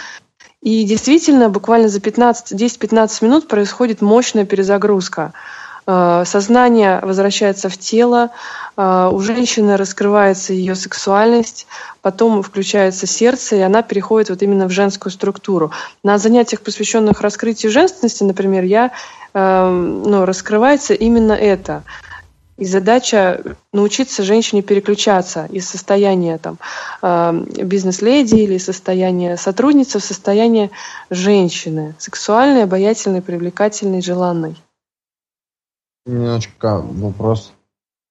И 0.62 0.84
действительно, 0.84 1.48
буквально 1.48 1.88
за 1.88 2.00
10-15 2.00 3.24
минут 3.24 3.46
происходит 3.46 4.00
мощная 4.00 4.44
перезагрузка. 4.44 5.32
Э, 5.84 6.22
сознание 6.24 7.00
возвращается 7.02 7.68
в 7.68 7.76
тело, 7.76 8.30
э, 8.76 9.10
у 9.12 9.18
женщины 9.18 9.76
раскрывается 9.76 10.52
ее 10.52 10.76
сексуальность, 10.76 11.66
потом 12.02 12.42
включается 12.42 13.06
сердце, 13.06 13.56
и 13.56 13.60
она 13.60 13.82
переходит 13.82 14.30
вот 14.30 14.42
именно 14.42 14.68
в 14.68 14.70
женскую 14.70 15.12
структуру. 15.12 15.72
На 16.04 16.18
занятиях, 16.18 16.60
посвященных 16.60 17.20
раскрытию 17.20 17.72
женственности, 17.72 18.22
например, 18.22 18.62
я, 18.62 18.92
э, 19.34 19.68
ну, 19.68 20.24
раскрывается 20.24 20.94
именно 20.94 21.32
это. 21.32 21.82
И 22.58 22.64
задача 22.64 23.42
научиться 23.72 24.22
женщине 24.22 24.62
переключаться 24.62 25.48
из 25.50 25.68
состояния 25.68 26.38
там, 26.38 26.58
бизнес-леди 27.56 28.36
или 28.36 28.58
состояния 28.58 29.36
сотрудницы 29.36 29.98
в 29.98 30.04
состояние 30.04 30.70
женщины, 31.10 31.96
сексуальной, 31.98 32.64
обаятельной, 32.64 33.22
привлекательной, 33.22 34.02
желанной. 34.02 34.54
Немножечко 36.06 36.78
вопрос. 36.78 37.52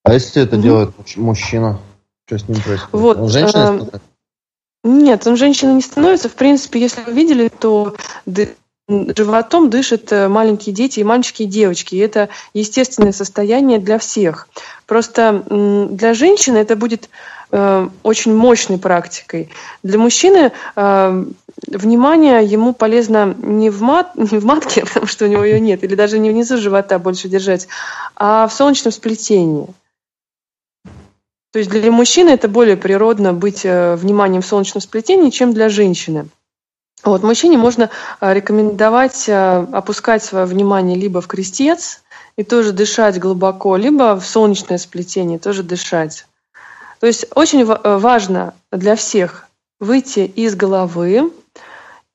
А 0.04 0.14
если 0.14 0.44
это 0.44 0.56
угу. 0.56 0.64
делает 0.64 1.18
мужчина? 1.18 1.80
Что 2.26 2.38
с 2.38 2.48
ним 2.48 2.62
происходит? 2.62 2.94
Вот, 2.94 3.18
он 3.18 3.30
женщина 3.30 3.89
э, 3.92 3.98
Нет, 4.84 5.28
он 5.28 5.36
женщина 5.36 5.74
не 5.74 5.82
становится. 5.82 6.30
В 6.30 6.36
принципе, 6.36 6.80
если 6.80 7.04
вы 7.04 7.12
видели, 7.12 7.50
то 7.50 7.96
животом 8.88 9.70
дышат 9.70 10.12
э, 10.12 10.28
маленькие 10.28 10.74
дети 10.74 11.00
и 11.00 11.04
мальчики 11.04 11.44
и 11.44 11.48
девочки. 11.48 11.96
И 11.96 12.00
это 12.00 12.30
естественное 12.54 13.12
состояние 13.12 13.80
для 13.80 13.98
всех. 14.00 14.48
Просто 14.86 15.44
для 15.89 16.14
женщины 16.14 16.58
это 16.58 16.76
будет 16.76 17.10
э, 17.52 17.88
очень 18.04 18.36
мощной 18.36 18.78
практикой. 18.78 19.50
Для 19.84 19.98
мужчины 19.98 20.52
э, 20.76 21.26
внимание 21.68 22.43
ему 22.43 22.74
полезно 22.74 23.36
не 23.38 23.70
в, 23.70 23.82
мат, 23.82 24.12
не 24.16 24.39
в 24.39 24.45
матке, 24.45 24.82
потому 24.86 25.07
что 25.07 25.26
у 25.26 25.28
него 25.28 25.43
ее 25.43 25.59
нет, 25.59 25.84
или 25.84 25.95
даже 25.95 26.20
не 26.20 26.30
внизу 26.30 26.57
живота 26.57 26.99
больше 26.99 27.30
держать, 27.30 27.68
а 28.16 28.47
в 28.47 28.53
солнечном 28.53 28.91
сплетении. 28.91 29.68
То 31.51 31.59
есть 31.59 31.70
для 31.70 31.91
мужчины 31.91 32.30
это 32.30 32.47
более 32.47 32.78
природно 32.78 33.34
быть 33.34 33.66
э, 33.66 33.95
вниманием 33.95 34.41
в 34.41 34.45
солнечном 34.45 34.82
сплетении, 34.82 35.30
чем 35.32 35.53
для 35.53 35.68
женщины. 35.68 36.30
Вот, 37.03 37.24
мужчине 37.24 37.57
можно 37.57 37.89
э, 38.22 38.34
рекомендовать 38.34 39.28
э, 39.28 39.68
опускать 39.74 40.24
свое 40.24 40.45
внимание 40.45 40.97
либо 40.97 41.20
в 41.20 41.28
крестец 41.28 42.03
и 42.38 42.43
тоже 42.43 42.72
дышать 42.72 43.20
глубоко, 43.20 43.76
либо 43.76 44.18
в 44.18 44.26
солнечное 44.26 44.78
сплетение 44.78 45.39
тоже 45.39 45.64
дышать. 45.64 46.26
То 47.01 47.07
есть 47.07 47.26
очень 47.36 47.66
важно 47.66 48.53
для 48.72 48.95
всех 48.95 49.47
выйти 49.80 50.20
из 50.20 50.55
головы, 50.55 51.32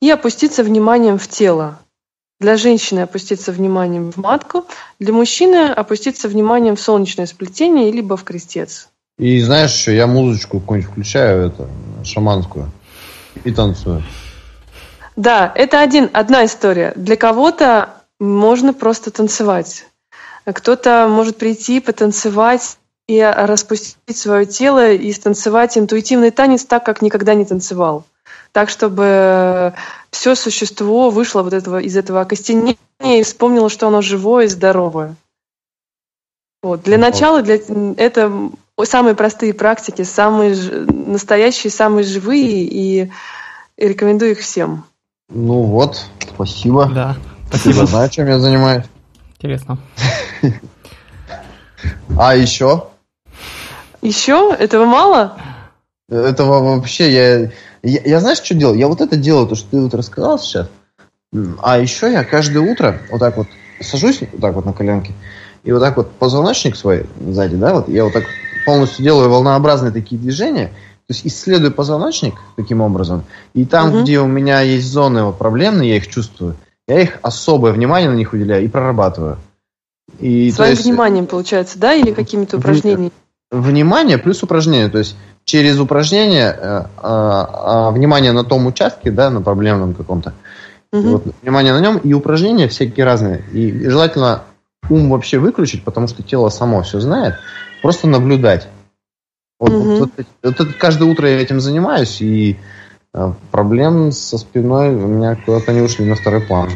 и 0.01 0.09
опуститься 0.09 0.63
вниманием 0.63 1.17
в 1.17 1.27
тело. 1.27 1.79
Для 2.39 2.55
женщины 2.55 2.99
опуститься 2.99 3.51
вниманием 3.51 4.11
в 4.11 4.17
матку, 4.17 4.65
для 4.99 5.11
мужчины 5.11 5.71
опуститься 5.71 6.27
вниманием 6.27 6.75
в 6.75 6.81
солнечное 6.81 7.25
сплетение 7.25 7.91
либо 7.91 8.15
в 8.15 8.23
крестец. 8.23 8.89
И 9.17 9.41
знаешь, 9.41 9.71
что 9.71 9.91
я 9.91 10.05
музычку 10.05 10.59
какую-нибудь 10.59 10.91
включаю, 10.91 11.47
это, 11.47 11.67
шаманскую, 12.03 12.71
и 13.43 13.51
танцую. 13.51 14.03
Да, 15.15 15.51
это 15.55 15.81
один, 15.81 16.11
одна 16.13 16.45
история. 16.45 16.93
Для 16.95 17.15
кого-то 17.15 17.89
можно 18.19 18.71
просто 18.73 19.09
танцевать. 19.09 19.87
Кто-то 20.45 21.07
может 21.09 21.37
прийти, 21.37 21.79
потанцевать 21.79 22.77
и 23.07 23.19
распустить 23.19 24.15
свое 24.15 24.45
тело 24.45 24.91
и 24.91 25.11
станцевать 25.11 25.75
интуитивный 25.75 26.29
танец 26.29 26.65
так, 26.65 26.85
как 26.85 27.01
никогда 27.01 27.33
не 27.33 27.45
танцевал 27.45 28.05
так, 28.57 28.71
чтобы 28.71 29.75
все 30.09 30.33
существо 30.33 31.11
вышло 31.11 31.43
вот 31.43 31.53
этого, 31.53 31.77
из 31.77 31.95
этого 31.95 32.21
окостенения 32.21 32.75
и 33.03 33.21
вспомнило, 33.21 33.69
что 33.69 33.87
оно 33.87 34.01
живое 34.01 34.45
и 34.45 34.47
здоровое. 34.47 35.15
Вот. 36.63 36.81
Для 36.81 36.97
начала 36.97 37.43
для, 37.43 37.59
это 37.97 38.49
самые 38.81 39.13
простые 39.13 39.53
практики, 39.53 40.01
самые 40.01 40.55
настоящие, 40.55 41.69
самые 41.69 42.03
живые, 42.03 42.63
и, 42.63 43.11
и 43.77 43.87
рекомендую 43.87 44.31
их 44.31 44.39
всем. 44.39 44.85
Ну 45.29 45.61
вот, 45.61 46.03
спасибо. 46.33 46.89
Да, 46.91 47.15
спасибо. 47.49 47.85
Знаю, 47.85 48.09
чем 48.09 48.25
я 48.25 48.39
занимаюсь. 48.39 48.85
Интересно. 49.35 49.77
А 52.17 52.35
еще? 52.35 52.87
Еще? 54.01 54.51
Этого 54.57 54.85
мало? 54.85 55.37
Этого 56.09 56.75
вообще 56.75 57.11
я 57.11 57.51
я, 57.83 58.01
я 58.03 58.19
знаешь, 58.19 58.39
что 58.39 58.55
делаю? 58.55 58.77
Я 58.77 58.87
вот 58.87 59.01
это 59.01 59.15
делаю, 59.15 59.47
то, 59.47 59.55
что 59.55 59.69
ты 59.69 59.81
вот 59.81 59.93
рассказал 59.93 60.39
сейчас. 60.39 60.69
А 61.61 61.77
еще 61.77 62.11
я 62.11 62.23
каждое 62.23 62.59
утро 62.59 63.01
вот 63.11 63.19
так 63.19 63.37
вот 63.37 63.47
сажусь 63.81 64.21
вот 64.21 64.41
так 64.41 64.55
вот 64.55 64.65
на 64.65 64.73
коленке, 64.73 65.13
и 65.63 65.71
вот 65.71 65.79
так 65.81 65.97
вот 65.97 66.11
позвоночник 66.11 66.75
свой 66.75 67.05
сзади, 67.19 67.55
да, 67.55 67.73
вот 67.73 67.89
я 67.89 68.05
вот 68.05 68.13
так 68.13 68.23
полностью 68.65 69.03
делаю 69.03 69.29
волнообразные 69.29 69.91
такие 69.91 70.19
движения, 70.19 70.67
то 70.67 71.13
есть 71.13 71.27
исследую 71.27 71.73
позвоночник 71.73 72.35
таким 72.55 72.81
образом, 72.81 73.23
и 73.53 73.65
там, 73.65 73.89
угу. 73.89 74.01
где 74.03 74.19
у 74.19 74.27
меня 74.27 74.61
есть 74.61 74.87
зоны 74.87 75.23
вот, 75.23 75.37
проблемные, 75.37 75.89
я 75.91 75.97
их 75.97 76.07
чувствую, 76.07 76.55
я 76.87 77.01
их 77.01 77.19
особое 77.21 77.73
внимание 77.73 78.09
на 78.09 78.15
них 78.15 78.33
уделяю 78.33 78.63
и 78.63 78.67
прорабатываю. 78.67 79.37
И, 80.19 80.51
Своим 80.51 80.71
есть, 80.71 80.85
вниманием, 80.85 81.27
получается, 81.27 81.77
да, 81.77 81.93
или 81.93 82.11
какими-то 82.11 82.57
упражнениями? 82.57 83.11
Внимание 83.51 84.17
плюс 84.17 84.41
упражнения, 84.43 84.89
то 84.89 84.97
есть 84.97 85.15
через 85.47 85.79
упражнение 85.79 86.55
э, 86.59 86.83
э, 87.01 87.91
внимание 87.91 88.33
на 88.33 88.43
том 88.43 88.67
участке, 88.67 89.11
да, 89.11 89.29
на 89.29 89.41
проблемном 89.41 89.93
каком-то, 89.93 90.33
угу. 90.91 91.07
вот, 91.09 91.23
внимание 91.41 91.73
на 91.73 91.79
нем 91.79 91.97
и 91.97 92.13
упражнения 92.13 92.67
всякие 92.67 93.05
разные. 93.05 93.43
И 93.53 93.89
желательно 93.89 94.43
ум 94.89 95.09
вообще 95.09 95.39
выключить, 95.39 95.85
потому 95.85 96.09
что 96.09 96.21
тело 96.21 96.49
само 96.49 96.83
все 96.83 96.99
знает, 96.99 97.35
просто 97.81 98.07
наблюдать. 98.09 98.67
Вот, 99.57 99.71
угу. 99.71 99.83
вот, 99.83 99.99
вот, 100.17 100.25
вот, 100.43 100.59
вот 100.59 100.73
каждое 100.73 101.09
утро 101.09 101.29
я 101.29 101.39
этим 101.39 101.61
занимаюсь, 101.61 102.21
и 102.21 102.57
э, 103.13 103.31
проблем 103.49 104.11
со 104.11 104.37
спиной 104.37 104.89
у 104.95 105.07
меня 105.07 105.37
куда-то 105.45 105.71
не 105.71 105.79
ушли 105.79 106.05
на 106.05 106.15
второй 106.15 106.41
план. 106.41 106.71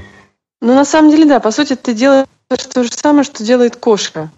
Ну, 0.61 0.73
на 0.73 0.85
самом 0.85 1.11
деле, 1.11 1.25
да, 1.25 1.41
по 1.41 1.51
сути, 1.51 1.75
ты 1.75 1.93
делаешь 1.93 2.27
то 2.73 2.83
же 2.83 2.91
самое, 2.91 3.25
что 3.25 3.43
делает 3.43 3.75
кошка. 3.75 4.31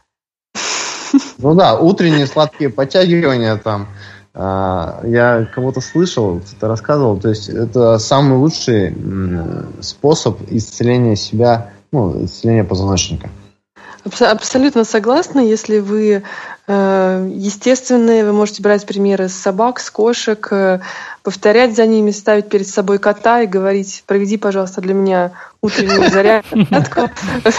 Ну 1.38 1.54
да, 1.54 1.78
утренние 1.78 2.26
сладкие 2.26 2.72
подтягивания 2.72 3.58
там, 3.58 3.88
я 4.36 5.48
кого-то 5.54 5.80
слышал, 5.80 6.40
кто-то 6.40 6.68
рассказывал, 6.68 7.20
то 7.20 7.30
есть 7.30 7.50
это 7.50 8.00
самый 8.00 8.38
лучший 8.40 8.96
способ 9.82 10.40
исцеления 10.50 11.16
себя, 11.16 11.70
ну, 11.92 12.26
исцеления 12.26 12.64
позвоночника. 12.64 13.30
Абсолютно 14.04 14.84
согласна. 14.84 15.40
Если 15.40 15.80
вы 15.80 16.24
э, 16.68 17.30
естественные, 17.34 18.26
вы 18.26 18.34
можете 18.34 18.62
брать 18.62 18.86
примеры 18.86 19.30
с 19.30 19.34
собак, 19.34 19.80
с 19.80 19.90
кошек, 19.90 20.46
э, 20.52 20.82
повторять 21.24 21.76
за 21.76 21.86
ними, 21.86 22.12
ставить 22.12 22.50
перед 22.50 22.68
собой 22.68 23.00
кота 23.00 23.42
и 23.42 23.48
говорить, 23.48 24.04
проведи, 24.06 24.38
пожалуйста, 24.38 24.82
для 24.82 24.94
меня 24.94 25.32
утреннюю 25.62 26.12
зарядку. 26.12 26.60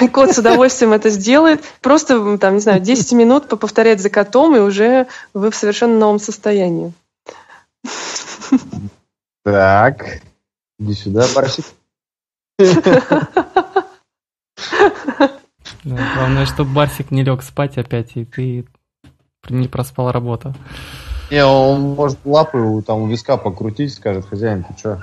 Кот 0.12 0.32
с 0.32 0.38
удовольствием 0.38 0.92
это 0.92 1.08
сделает. 1.08 1.64
Просто, 1.80 2.38
там, 2.38 2.54
не 2.54 2.60
знаю, 2.60 2.80
10 2.80 3.12
минут 3.12 3.48
повторять 3.48 4.00
за 4.00 4.10
котом, 4.10 4.54
и 4.54 4.60
уже 4.60 5.06
вы 5.32 5.50
в 5.50 5.56
совершенно 5.56 5.98
новом 5.98 6.18
состоянии. 6.18 6.92
Так. 9.44 10.20
Иди 10.78 10.94
сюда, 10.94 11.26
Барсик. 11.34 11.64
Главное, 15.84 16.46
чтобы 16.46 16.72
Барсик 16.72 17.10
не 17.10 17.24
лег 17.24 17.42
спать 17.42 17.78
опять, 17.78 18.16
и 18.16 18.24
ты 18.24 18.66
не 19.48 19.68
проспал 19.68 20.12
работу. 20.12 20.54
Не, 21.35 21.45
он 21.45 21.95
может 21.97 22.18
лапы 22.24 22.80
там 22.87 23.03
у 23.03 23.09
виска 23.09 23.37
покрутить, 23.37 23.93
скажет, 23.93 24.24
хозяин, 24.24 24.62
ты 24.62 24.78
что? 24.78 25.01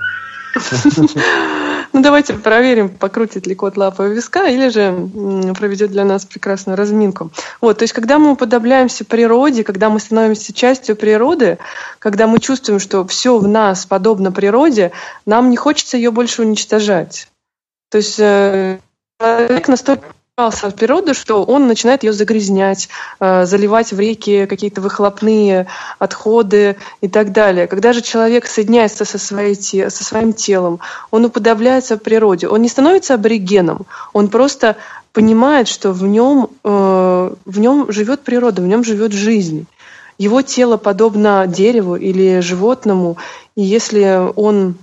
Ну, 1.94 2.00
давайте 2.00 2.32
проверим, 2.32 2.88
покрутит 2.88 3.46
ли 3.46 3.54
кот 3.54 3.76
лапы 3.76 4.04
у 4.04 4.06
виска 4.06 4.48
или 4.48 4.70
же 4.70 5.10
проведет 5.58 5.90
для 5.90 6.06
нас 6.06 6.24
прекрасную 6.24 6.78
разминку. 6.78 7.30
Вот, 7.60 7.76
то 7.76 7.82
есть, 7.82 7.92
когда 7.92 8.18
мы 8.18 8.32
уподобляемся 8.32 9.04
природе, 9.04 9.62
когда 9.62 9.90
мы 9.90 10.00
становимся 10.00 10.54
частью 10.54 10.96
природы, 10.96 11.58
когда 11.98 12.26
мы 12.26 12.38
чувствуем, 12.38 12.80
что 12.80 13.06
все 13.06 13.36
в 13.36 13.46
нас 13.46 13.84
подобно 13.84 14.32
природе, 14.32 14.92
нам 15.26 15.50
не 15.50 15.58
хочется 15.58 15.98
ее 15.98 16.10
больше 16.12 16.40
уничтожать. 16.40 17.28
То 17.90 17.98
есть, 17.98 18.18
э, 18.18 18.78
человек 19.20 19.68
настолько 19.68 20.06
от 20.38 20.76
природы, 20.76 21.12
что 21.12 21.44
он 21.44 21.66
начинает 21.66 22.04
ее 22.04 22.14
загрязнять, 22.14 22.88
э, 23.20 23.44
заливать 23.44 23.92
в 23.92 24.00
реки 24.00 24.46
какие-то 24.46 24.80
выхлопные 24.80 25.66
отходы 25.98 26.76
и 27.02 27.08
так 27.08 27.32
далее. 27.32 27.66
Когда 27.66 27.92
же 27.92 28.00
человек 28.00 28.46
соединяется 28.46 29.04
со, 29.04 29.18
своей, 29.18 29.54
со 29.54 30.04
своим 30.04 30.32
телом, 30.32 30.80
он 31.10 31.26
уподобляется 31.26 31.98
природе. 31.98 32.48
Он 32.48 32.62
не 32.62 32.70
становится 32.70 33.12
аборигеном, 33.12 33.84
он 34.14 34.28
просто 34.28 34.76
понимает, 35.12 35.68
что 35.68 35.92
в 35.92 36.02
нем, 36.04 36.48
э, 36.64 37.34
в 37.44 37.60
нем 37.60 37.92
живет 37.92 38.22
природа, 38.22 38.62
в 38.62 38.66
нем 38.66 38.84
живет 38.84 39.12
жизнь. 39.12 39.66
Его 40.16 40.40
тело 40.40 40.78
подобно 40.78 41.46
дереву 41.46 41.96
или 41.96 42.40
животному, 42.40 43.18
и 43.54 43.60
если 43.62 44.32
он 44.34 44.76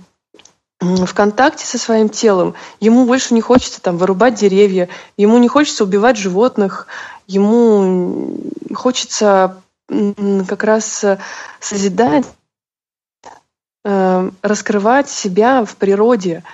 в 0.80 1.12
контакте 1.12 1.66
со 1.66 1.78
своим 1.78 2.08
телом. 2.08 2.54
Ему 2.80 3.04
больше 3.04 3.34
не 3.34 3.40
хочется 3.40 3.82
там 3.82 3.98
вырубать 3.98 4.34
деревья, 4.34 4.88
ему 5.16 5.38
не 5.38 5.48
хочется 5.48 5.84
убивать 5.84 6.16
животных, 6.16 6.86
ему 7.26 8.38
хочется 8.74 9.60
как 9.88 10.64
раз 10.64 11.04
созидать, 11.58 12.24
э, 13.84 14.30
раскрывать 14.40 15.10
себя 15.10 15.64
в 15.64 15.76
природе. 15.76 16.44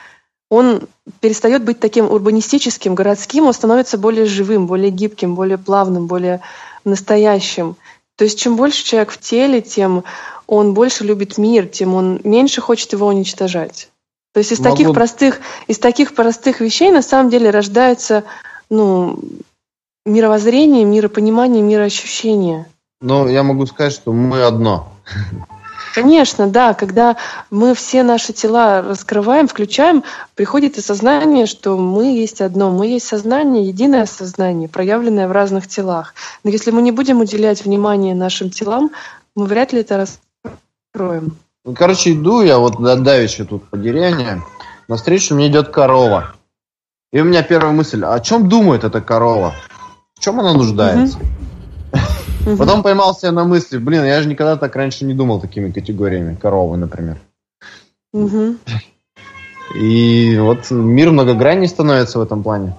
Он 0.48 0.88
перестает 1.20 1.64
быть 1.64 1.80
таким 1.80 2.10
урбанистическим, 2.10 2.94
городским, 2.94 3.46
он 3.46 3.52
становится 3.52 3.98
более 3.98 4.26
живым, 4.26 4.66
более 4.66 4.90
гибким, 4.90 5.34
более 5.34 5.58
плавным, 5.58 6.06
более 6.06 6.40
настоящим. 6.84 7.76
То 8.16 8.24
есть 8.24 8.38
чем 8.38 8.56
больше 8.56 8.84
человек 8.84 9.10
в 9.10 9.20
теле, 9.20 9.60
тем 9.60 10.04
он 10.46 10.72
больше 10.72 11.04
любит 11.04 11.36
мир, 11.36 11.66
тем 11.66 11.94
он 11.94 12.20
меньше 12.24 12.60
хочет 12.60 12.92
его 12.92 13.06
уничтожать. 13.08 13.90
То 14.36 14.40
есть 14.40 14.52
из 14.52 14.60
Могу... 14.60 14.76
таких 14.76 14.92
простых, 14.92 15.40
из 15.66 15.78
таких 15.78 16.14
простых 16.14 16.60
вещей 16.60 16.90
на 16.90 17.00
самом 17.00 17.30
деле 17.30 17.48
рождается 17.48 18.24
ну, 18.68 19.18
мировоззрение, 20.04 20.84
миропонимание, 20.84 21.62
мироощущение. 21.62 22.66
Ну, 23.00 23.28
я 23.28 23.42
могу 23.42 23.64
сказать, 23.64 23.94
что 23.94 24.12
мы 24.12 24.42
одно. 24.42 24.92
Конечно, 25.94 26.48
да. 26.48 26.74
Когда 26.74 27.16
мы 27.50 27.74
все 27.74 28.02
наши 28.02 28.34
тела 28.34 28.82
раскрываем, 28.82 29.48
включаем, 29.48 30.04
приходит 30.34 30.76
осознание, 30.76 31.46
что 31.46 31.78
мы 31.78 32.14
есть 32.14 32.42
одно. 32.42 32.70
Мы 32.70 32.88
есть 32.88 33.06
сознание, 33.06 33.66
единое 33.66 34.04
сознание, 34.04 34.68
проявленное 34.68 35.28
в 35.28 35.32
разных 35.32 35.66
телах. 35.66 36.12
Но 36.44 36.50
если 36.50 36.72
мы 36.72 36.82
не 36.82 36.92
будем 36.92 37.20
уделять 37.20 37.64
внимание 37.64 38.14
нашим 38.14 38.50
телам, 38.50 38.90
мы 39.34 39.46
вряд 39.46 39.72
ли 39.72 39.80
это 39.80 40.06
раскроем. 40.94 41.38
Ну, 41.66 41.74
короче, 41.74 42.12
иду 42.12 42.42
я 42.42 42.58
вот 42.58 42.80
давеча 42.80 43.44
тут 43.44 43.68
по 43.68 43.76
деревне, 43.76 44.40
навстречу 44.86 45.34
мне 45.34 45.48
идет 45.48 45.70
корова. 45.70 46.36
И 47.12 47.20
у 47.20 47.24
меня 47.24 47.42
первая 47.42 47.72
мысль, 47.72 48.04
о 48.04 48.20
чем 48.20 48.48
думает 48.48 48.84
эта 48.84 49.00
корова? 49.00 49.52
В 50.14 50.20
чем 50.20 50.38
она 50.38 50.54
нуждается? 50.54 51.18
Угу. 52.46 52.56
Потом 52.58 52.84
поймался 52.84 53.32
на 53.32 53.42
мысли, 53.42 53.78
блин, 53.78 54.04
я 54.04 54.22
же 54.22 54.28
никогда 54.28 54.56
так 54.56 54.76
раньше 54.76 55.04
не 55.04 55.12
думал 55.12 55.40
такими 55.40 55.72
категориями. 55.72 56.36
Коровы, 56.36 56.76
например. 56.76 57.18
Угу. 58.12 58.58
И 59.74 60.38
вот 60.38 60.70
мир 60.70 61.10
многогранней 61.10 61.66
становится 61.66 62.20
в 62.20 62.22
этом 62.22 62.44
плане. 62.44 62.76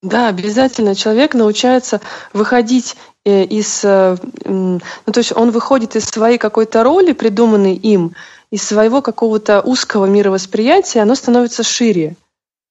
Да, 0.00 0.28
обязательно. 0.28 0.94
Человек 0.94 1.34
научается 1.34 2.00
выходить 2.32 2.96
из, 3.24 3.84
э, 3.84 4.16
ну, 4.44 4.80
то 5.04 5.18
есть 5.18 5.32
он 5.36 5.50
выходит 5.50 5.96
из 5.96 6.04
своей 6.06 6.38
какой-то 6.38 6.82
роли, 6.82 7.12
придуманной 7.12 7.74
им, 7.74 8.14
из 8.50 8.62
своего 8.62 9.02
какого-то 9.02 9.60
узкого 9.60 10.06
мировосприятия, 10.06 11.02
оно 11.02 11.14
становится 11.14 11.62
шире. 11.62 12.16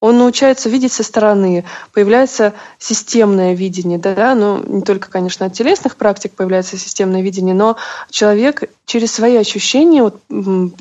Он 0.02 0.18
научается 0.18 0.70
видеть 0.70 0.94
со 0.94 1.04
стороны, 1.04 1.66
появляется 1.92 2.54
системное 2.78 3.54
видение, 3.54 3.98
да, 3.98 4.34
ну 4.34 4.64
не 4.66 4.82
только, 4.82 5.10
конечно, 5.10 5.46
от 5.46 5.54
телесных 5.54 5.98
практик 5.98 6.32
появляется 6.34 6.78
системное 6.78 7.22
видение, 7.22 7.54
но 7.54 7.76
человек 8.10 8.72
через 8.86 9.12
свои 9.12 9.36
ощущения 9.36 10.02
вот, 10.02 10.22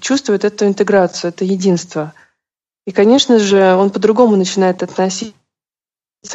чувствует 0.01 0.45
эту 0.45 0.67
интеграцию, 0.67 1.31
это 1.31 1.45
единство. 1.45 2.13
И, 2.87 2.93
конечно 2.93 3.41
же, 3.41 3.75
он 3.75 3.91
по-другому 3.91 4.37
начинает 4.37 4.85
относиться 4.85 5.35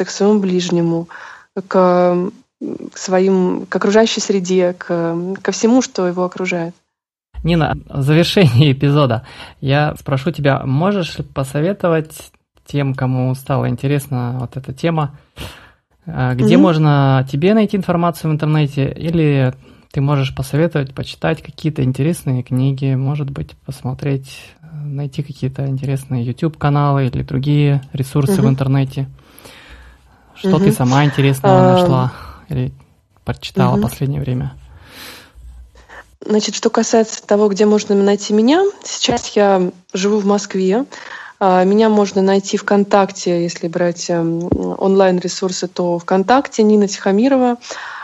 к 0.04 0.10
своему 0.10 0.38
ближнему, 0.38 1.08
к 1.66 2.30
к 2.92 2.98
своим, 2.98 3.66
к 3.66 3.76
окружающей 3.76 4.20
среде, 4.20 4.74
к, 4.74 5.16
ко 5.42 5.52
всему, 5.52 5.82
что 5.82 6.06
его 6.06 6.24
окружает. 6.24 6.74
Нина, 7.42 7.76
в 7.88 8.02
завершении 8.02 8.72
эпизода 8.72 9.24
я 9.60 9.94
спрошу 9.98 10.30
тебя, 10.30 10.64
можешь 10.64 11.18
посоветовать 11.34 12.32
тем, 12.66 12.94
кому 12.94 13.34
стала 13.34 13.68
интересна 13.68 14.38
вот 14.40 14.56
эта 14.56 14.72
тема, 14.72 15.14
э, 16.06 16.34
где 16.34 16.54
mm-hmm. 16.54 16.58
можно 16.58 17.28
тебе 17.30 17.52
найти 17.52 17.76
информацию 17.76 18.30
в 18.30 18.34
интернете, 18.34 18.90
или 18.90 19.52
ты 19.92 20.00
можешь 20.00 20.34
посоветовать, 20.34 20.94
почитать 20.94 21.42
какие-то 21.42 21.84
интересные 21.84 22.42
книги, 22.42 22.94
может 22.94 23.30
быть, 23.30 23.52
посмотреть, 23.66 24.54
найти 24.72 25.22
какие-то 25.22 25.66
интересные 25.66 26.24
YouTube-каналы 26.24 27.06
или 27.06 27.22
другие 27.22 27.82
ресурсы 27.92 28.32
mm-hmm. 28.32 28.42
в 28.42 28.48
интернете. 28.48 29.08
Что 30.34 30.56
mm-hmm. 30.56 30.64
ты 30.64 30.72
сама 30.72 31.04
интересного 31.04 31.58
uh, 31.58 31.72
нашла? 31.74 32.12
Или 32.54 32.72
прочитала 33.24 33.74
угу. 33.74 33.82
последнее 33.82 34.20
время? 34.20 34.54
Значит, 36.20 36.54
что 36.54 36.70
касается 36.70 37.24
того, 37.26 37.48
где 37.48 37.66
можно 37.66 37.94
найти 37.94 38.32
меня, 38.32 38.64
сейчас 38.82 39.28
я 39.36 39.70
живу 39.92 40.18
в 40.18 40.26
Москве. 40.26 40.86
А, 41.38 41.64
меня 41.64 41.90
можно 41.90 42.22
найти 42.22 42.56
ВКонтакте, 42.56 43.42
если 43.42 43.68
брать 43.68 44.08
эм, 44.08 44.48
онлайн-ресурсы, 44.78 45.68
то 45.68 45.98
ВКонтакте 45.98 46.62
Нина 46.62 46.88
Тихомирова. 46.88 47.58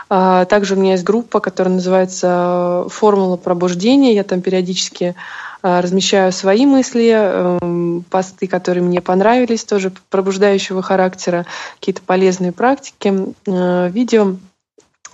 А, 0.09 0.45
также 0.45 0.75
у 0.75 0.79
меня 0.79 0.91
есть 0.91 1.03
группа, 1.03 1.39
которая 1.39 1.73
называется 1.73 2.85
«Формула 2.89 3.37
пробуждения». 3.37 4.13
Я 4.13 4.23
там 4.23 4.41
периодически 4.41 5.15
размещаю 5.63 6.31
свои 6.31 6.65
мысли, 6.65 7.11
эм, 7.13 8.03
посты, 8.09 8.47
которые 8.47 8.83
мне 8.83 9.01
понравились, 9.01 9.63
тоже 9.63 9.91
пробуждающего 10.09 10.81
характера, 10.81 11.45
какие-то 11.79 12.01
полезные 12.01 12.51
практики, 12.51 13.13
э, 13.45 13.89
видео. 13.89 14.37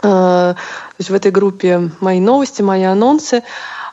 Э, 0.01 0.53
то 0.53 0.55
есть 0.99 1.09
в 1.09 1.13
этой 1.13 1.31
группе 1.31 1.91
мои 1.99 2.19
новости, 2.19 2.61
мои 2.61 2.83
анонсы, 2.83 3.43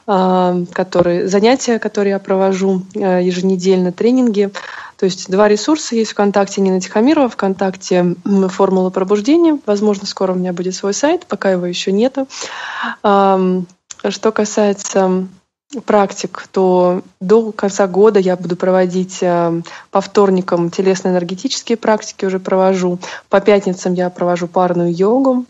э, 0.07 0.65
которые, 0.73 1.29
занятия, 1.29 1.81
которые 1.81 2.13
я 2.13 2.19
провожу 2.21 2.83
еженедельно, 2.95 3.91
тренинги. 3.91 4.51
То 4.97 5.07
есть 5.07 5.29
два 5.29 5.49
ресурса 5.49 5.97
есть 5.97 6.13
ВКонтакте 6.13 6.61
Нина 6.61 6.81
Тихомирова, 6.81 7.29
ВКонтакте 7.29 8.15
«Формула 8.49 8.91
пробуждения». 8.91 9.59
Возможно, 9.67 10.07
скоро 10.07 10.33
у 10.33 10.37
меня 10.37 10.53
будет 10.53 10.77
свой 10.77 10.95
сайт, 10.95 11.27
пока 11.27 11.51
его 11.51 11.67
еще 11.67 11.91
нету. 11.91 12.29
Что 13.03 14.33
касается 14.33 15.27
практик, 15.81 16.47
то 16.53 17.03
до 17.21 17.53
конца 17.53 17.87
года 17.87 18.21
я 18.21 18.37
буду 18.37 18.57
проводить 18.57 19.19
э, 19.23 19.63
по 19.91 20.01
вторникам 20.01 20.71
телесно-энергетические 20.71 21.77
практики 21.77 22.25
уже 22.25 22.39
провожу. 22.39 22.99
По 23.29 23.41
пятницам 23.41 23.95
я 23.95 24.11
провожу 24.11 24.49
парную 24.49 24.95
йогу. 24.95 25.47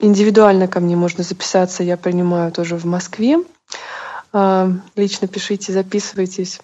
Индивидуально 0.00 0.68
ко 0.68 0.80
мне 0.80 0.94
можно 0.94 1.24
записаться, 1.24 1.82
я 1.82 1.96
принимаю 1.96 2.52
тоже 2.52 2.76
в 2.76 2.84
Москве. 2.84 3.38
Лично 4.32 5.28
пишите, 5.28 5.72
записывайтесь. 5.72 6.60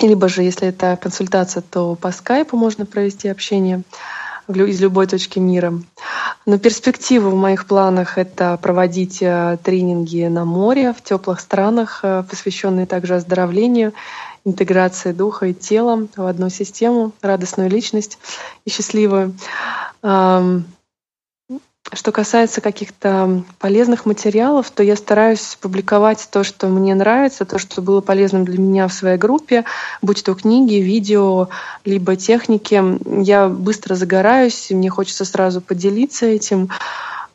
Либо 0.00 0.28
же, 0.28 0.42
если 0.42 0.68
это 0.68 0.98
консультация, 1.00 1.62
то 1.62 1.94
по 1.94 2.10
скайпу 2.12 2.56
можно 2.56 2.84
провести 2.84 3.28
общение 3.28 3.82
из 4.48 4.80
любой 4.80 5.06
точки 5.06 5.38
мира. 5.38 5.74
Но 6.46 6.58
перспектива 6.58 7.28
в 7.28 7.34
моих 7.34 7.66
планах— 7.66 8.16
это 8.18 8.58
проводить 8.60 9.18
э, 9.20 9.58
тренинги 9.62 10.26
на 10.26 10.44
море, 10.44 10.94
в 10.94 11.02
теплых 11.02 11.40
странах, 11.40 12.00
э, 12.02 12.24
посвященные 12.28 12.86
также 12.86 13.16
оздоровлению, 13.16 13.92
интеграции 14.44 15.12
духа 15.12 15.46
и 15.46 15.54
тела 15.54 16.08
в 16.16 16.26
одну 16.26 16.48
систему, 16.48 17.12
радостную 17.20 17.68
личность 17.68 18.18
и 18.64 18.70
счастливую. 18.70 19.34
Что 21.92 22.12
касается 22.12 22.60
каких-то 22.60 23.44
полезных 23.58 24.04
материалов, 24.04 24.70
то 24.70 24.82
я 24.82 24.96
стараюсь 24.96 25.56
публиковать 25.60 26.28
то, 26.30 26.44
что 26.44 26.68
мне 26.68 26.94
нравится, 26.94 27.46
то, 27.46 27.58
что 27.58 27.80
было 27.80 28.00
полезным 28.00 28.44
для 28.44 28.58
меня 28.58 28.88
в 28.88 28.92
своей 28.92 29.16
группе, 29.16 29.64
будь 30.02 30.22
то 30.22 30.34
книги, 30.34 30.74
видео, 30.74 31.48
либо 31.84 32.16
техники. 32.16 32.82
Я 33.24 33.48
быстро 33.48 33.94
загораюсь, 33.94 34.70
и 34.70 34.74
мне 34.74 34.90
хочется 34.90 35.24
сразу 35.24 35.60
поделиться 35.60 36.26
этим. 36.26 36.68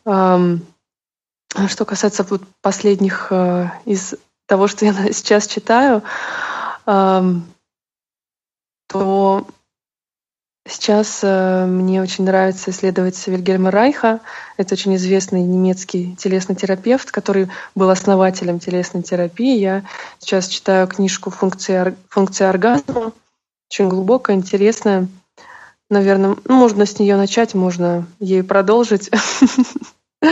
Что 0.04 1.84
касается 1.84 2.26
последних 2.62 3.28
э, 3.30 3.68
из 3.84 4.14
того, 4.46 4.66
что 4.66 4.84
я 4.84 4.92
сейчас 5.12 5.46
читаю, 5.46 6.02
то 6.84 7.22
Сейчас 10.66 11.20
э, 11.22 11.66
мне 11.66 12.00
очень 12.00 12.24
нравится 12.24 12.70
исследовать 12.70 13.26
Вильгельма 13.26 13.70
Райха. 13.70 14.20
Это 14.56 14.72
очень 14.74 14.96
известный 14.96 15.42
немецкий 15.42 16.16
телесный 16.16 16.56
терапевт, 16.56 17.10
который 17.10 17.50
был 17.74 17.90
основателем 17.90 18.60
телесной 18.60 19.02
терапии. 19.02 19.58
Я 19.58 19.84
сейчас 20.20 20.48
читаю 20.48 20.86
книжку 20.86 21.28
«Функция, 21.28 21.94
функция 22.08 22.48
оргазма». 22.48 23.12
Очень 23.70 23.90
глубокая, 23.90 24.36
интересная. 24.36 25.08
Наверное, 25.90 26.36
ну, 26.44 26.54
можно 26.54 26.86
с 26.86 26.98
нее 26.98 27.16
начать, 27.16 27.52
можно 27.52 28.06
ей 28.18 28.42
продолжить. 28.42 29.10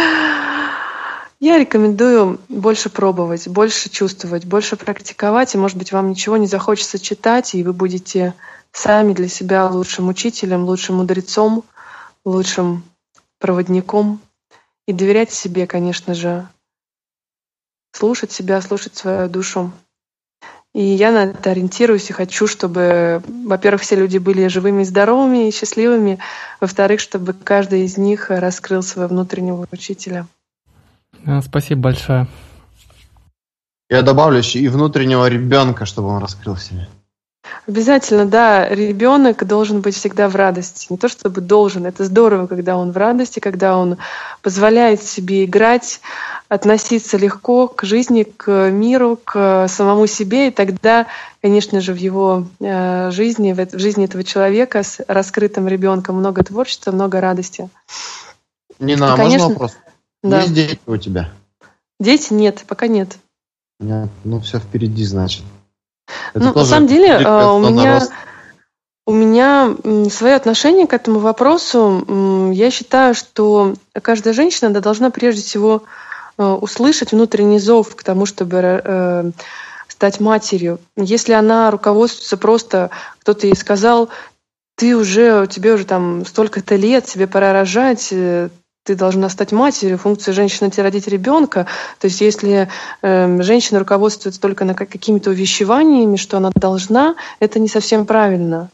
Я 1.40 1.58
рекомендую 1.58 2.40
больше 2.48 2.88
пробовать, 2.88 3.48
больше 3.48 3.90
чувствовать, 3.90 4.46
больше 4.46 4.76
практиковать, 4.76 5.54
и, 5.54 5.58
может 5.58 5.76
быть, 5.76 5.92
вам 5.92 6.08
ничего 6.08 6.38
не 6.38 6.46
захочется 6.46 6.98
читать, 6.98 7.54
и 7.54 7.64
вы 7.64 7.72
будете 7.72 8.32
сами 8.72 9.12
для 9.12 9.28
себя 9.28 9.68
лучшим 9.68 10.08
учителем, 10.08 10.64
лучшим 10.64 10.96
мудрецом, 10.96 11.64
лучшим 12.24 12.84
проводником 13.38 14.20
и 14.86 14.92
доверять 14.92 15.30
себе, 15.32 15.66
конечно 15.66 16.14
же, 16.14 16.48
слушать 17.92 18.32
себя, 18.32 18.60
слушать 18.60 18.96
свою 18.96 19.28
душу. 19.28 19.72
И 20.74 20.82
я 20.82 21.12
на 21.12 21.24
это 21.24 21.50
ориентируюсь 21.50 22.08
и 22.08 22.14
хочу, 22.14 22.46
чтобы, 22.46 23.22
во-первых, 23.44 23.82
все 23.82 23.94
люди 23.94 24.16
были 24.16 24.46
живыми, 24.46 24.84
здоровыми 24.84 25.48
и 25.48 25.52
счастливыми, 25.52 26.18
во-вторых, 26.60 27.00
чтобы 27.00 27.34
каждый 27.34 27.84
из 27.84 27.98
них 27.98 28.30
раскрыл 28.30 28.82
своего 28.82 29.10
внутреннего 29.10 29.66
учителя. 29.70 30.26
Спасибо 31.42 31.82
большое. 31.82 32.26
Я 33.90 34.00
добавлю 34.00 34.38
еще 34.38 34.60
и 34.60 34.68
внутреннего 34.68 35.28
ребенка, 35.28 35.84
чтобы 35.84 36.08
он 36.08 36.22
раскрыл 36.22 36.56
себя. 36.56 36.88
Обязательно, 37.66 38.26
да, 38.26 38.68
ребенок 38.68 39.47
должен 39.47 39.80
быть 39.80 39.95
всегда 39.95 40.28
в 40.28 40.36
радости. 40.36 40.86
Не 40.90 40.97
то 40.97 41.09
чтобы 41.09 41.40
должен, 41.40 41.86
это 41.86 42.05
здорово, 42.05 42.47
когда 42.47 42.76
он 42.76 42.93
в 42.93 42.97
радости, 42.97 43.40
когда 43.40 43.76
он 43.76 43.99
позволяет 44.43 45.03
себе 45.03 45.45
играть, 45.45 46.01
относиться 46.49 47.16
легко 47.16 47.68
к 47.68 47.84
жизни, 47.84 48.24
к 48.24 48.70
миру, 48.70 49.18
к 49.22 49.68
самому 49.68 50.07
себе, 50.07 50.49
и 50.49 50.51
тогда, 50.51 51.07
конечно 51.40 51.80
же, 51.80 51.93
в 51.93 51.97
его 51.97 52.47
э, 52.61 53.11
жизни, 53.11 53.53
в 53.53 53.78
жизни 53.78 54.05
этого 54.05 54.24
человека 54.24 54.82
с 54.82 55.01
раскрытым 55.07 55.68
ребенком 55.68 56.16
много 56.16 56.45
творчества, 56.45 56.90
много 56.90 57.20
радости. 57.20 57.68
Нина, 58.78 59.14
а 59.14 59.16
конечно, 59.16 59.49
можно 59.49 59.49
вопрос? 59.49 59.76
Да. 60.22 60.40
Есть 60.40 60.55
дети 60.55 60.78
у 60.86 60.97
тебя? 60.97 61.30
Дети 61.99 62.32
нет, 62.32 62.64
пока 62.66 62.86
нет. 62.88 63.16
Нет, 63.80 64.11
ну 64.24 64.40
все 64.40 64.59
впереди, 64.59 65.05
значит. 65.05 65.45
Это 66.34 66.44
ну, 66.44 66.53
на 66.55 66.64
самом 66.64 66.86
деле, 66.86 67.09
э, 67.09 67.46
у 67.46 67.59
меня, 67.59 68.03
у 69.07 69.12
меня 69.12 69.74
свое 70.11 70.34
отношение 70.34 70.86
к 70.86 70.92
этому 70.92 71.18
вопросу. 71.18 72.50
Я 72.53 72.70
считаю, 72.70 73.14
что 73.14 73.74
каждая 74.00 74.34
женщина 74.34 74.70
да, 74.70 74.80
должна 74.80 75.11
прежде 75.11 75.42
всего 75.42 75.82
э, 76.38 76.44
услышать 76.44 77.12
внутренний 77.12 77.59
зов 77.59 77.94
к 77.94 78.03
тому, 78.03 78.26
чтобы 78.26 78.59
э, 78.62 79.30
стать 79.88 80.20
матерью. 80.20 80.78
Если 80.96 81.32
она 81.32 81.70
руководствуется 81.70 82.36
просто, 82.36 82.90
кто-то 83.20 83.46
ей 83.46 83.57
сказал, 83.57 84.09
ты 84.76 84.96
уже, 84.96 85.46
тебе 85.48 85.74
уже 85.74 85.84
там 85.84 86.24
столько-то 86.24 86.76
лет, 86.76 87.05
тебе 87.05 87.26
пора 87.26 87.53
рожать, 87.53 88.12
ты 88.84 88.96
должна 88.96 89.28
стать 89.28 89.52
матерью, 89.52 89.98
функция 89.98 90.32
женщины– 90.34 90.68
это 90.68 90.82
родить 90.82 91.06
ребенка. 91.06 91.66
То 92.00 92.06
есть 92.06 92.20
если 92.20 92.68
э, 93.02 93.42
женщина 93.42 93.78
руководствуется 93.78 94.40
только 94.40 94.64
на 94.64 94.74
какими-то 94.74 95.30
увещеваниями, 95.30 96.16
что 96.16 96.38
она 96.38 96.50
должна, 96.54 97.14
это 97.38 97.60
не 97.60 97.68
совсем 97.68 98.06
правильно. 98.06 98.70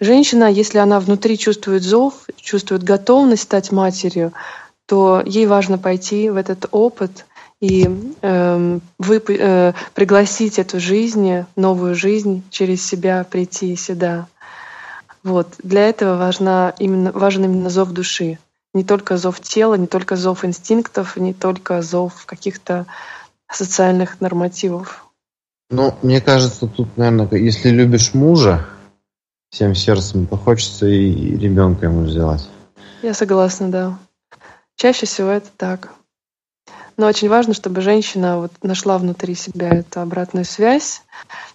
Женщина, 0.00 0.50
если 0.50 0.78
она 0.78 0.98
внутри 0.98 1.38
чувствует 1.38 1.82
зов, 1.82 2.26
чувствует 2.36 2.82
готовность 2.82 3.44
стать 3.44 3.70
матерью, 3.70 4.32
то 4.86 5.22
ей 5.24 5.46
важно 5.46 5.78
пойти 5.78 6.30
в 6.30 6.36
этот 6.36 6.66
опыт 6.72 7.26
и 7.60 7.88
э, 8.22 8.78
вы, 8.98 9.22
э, 9.26 9.72
пригласить 9.94 10.58
эту 10.58 10.80
жизнь, 10.80 11.44
новую 11.54 11.94
жизнь 11.94 12.42
через 12.50 12.84
себя 12.84 13.24
прийти 13.28 13.74
сюда. 13.76 14.26
Вот. 15.22 15.54
Для 15.62 15.88
этого 15.88 16.16
важна 16.16 16.74
именно, 16.78 17.12
важен 17.12 17.44
именно 17.44 17.70
зов 17.70 17.90
души 17.92 18.38
не 18.74 18.84
только 18.84 19.16
зов 19.16 19.40
тела, 19.40 19.74
не 19.74 19.86
только 19.86 20.16
зов 20.16 20.44
инстинктов, 20.44 21.16
не 21.16 21.32
только 21.32 21.80
зов 21.80 22.26
каких-то 22.26 22.86
социальных 23.50 24.20
нормативов. 24.20 25.06
Ну, 25.70 25.94
мне 26.02 26.20
кажется, 26.20 26.66
тут, 26.66 26.96
наверное, 26.96 27.28
если 27.38 27.70
любишь 27.70 28.12
мужа 28.12 28.66
всем 29.50 29.74
сердцем, 29.74 30.26
то 30.26 30.36
хочется 30.36 30.86
и 30.86 31.36
ребенка 31.36 31.86
ему 31.86 32.06
сделать. 32.06 32.48
Я 33.02 33.14
согласна, 33.14 33.70
да. 33.70 33.98
Чаще 34.76 35.06
всего 35.06 35.28
это 35.30 35.48
так. 35.56 35.90
Но 36.96 37.06
очень 37.06 37.28
важно, 37.28 37.54
чтобы 37.54 37.80
женщина 37.80 38.38
вот 38.38 38.52
нашла 38.62 38.98
внутри 38.98 39.34
себя 39.34 39.68
эту 39.68 40.00
обратную 40.00 40.44
связь, 40.44 41.02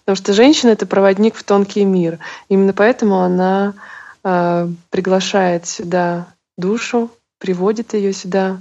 потому 0.03 0.15
что 0.15 0.33
женщина 0.33 0.71
это 0.71 0.85
проводник 0.85 1.35
в 1.35 1.43
тонкий 1.43 1.85
мир. 1.85 2.19
Именно 2.49 2.73
поэтому 2.73 3.19
она 3.19 3.73
э, 4.23 4.67
приглашает 4.89 5.65
сюда 5.65 6.27
душу, 6.59 7.09
приводит 7.39 7.93
ее 7.93 8.13
сюда 8.13 8.59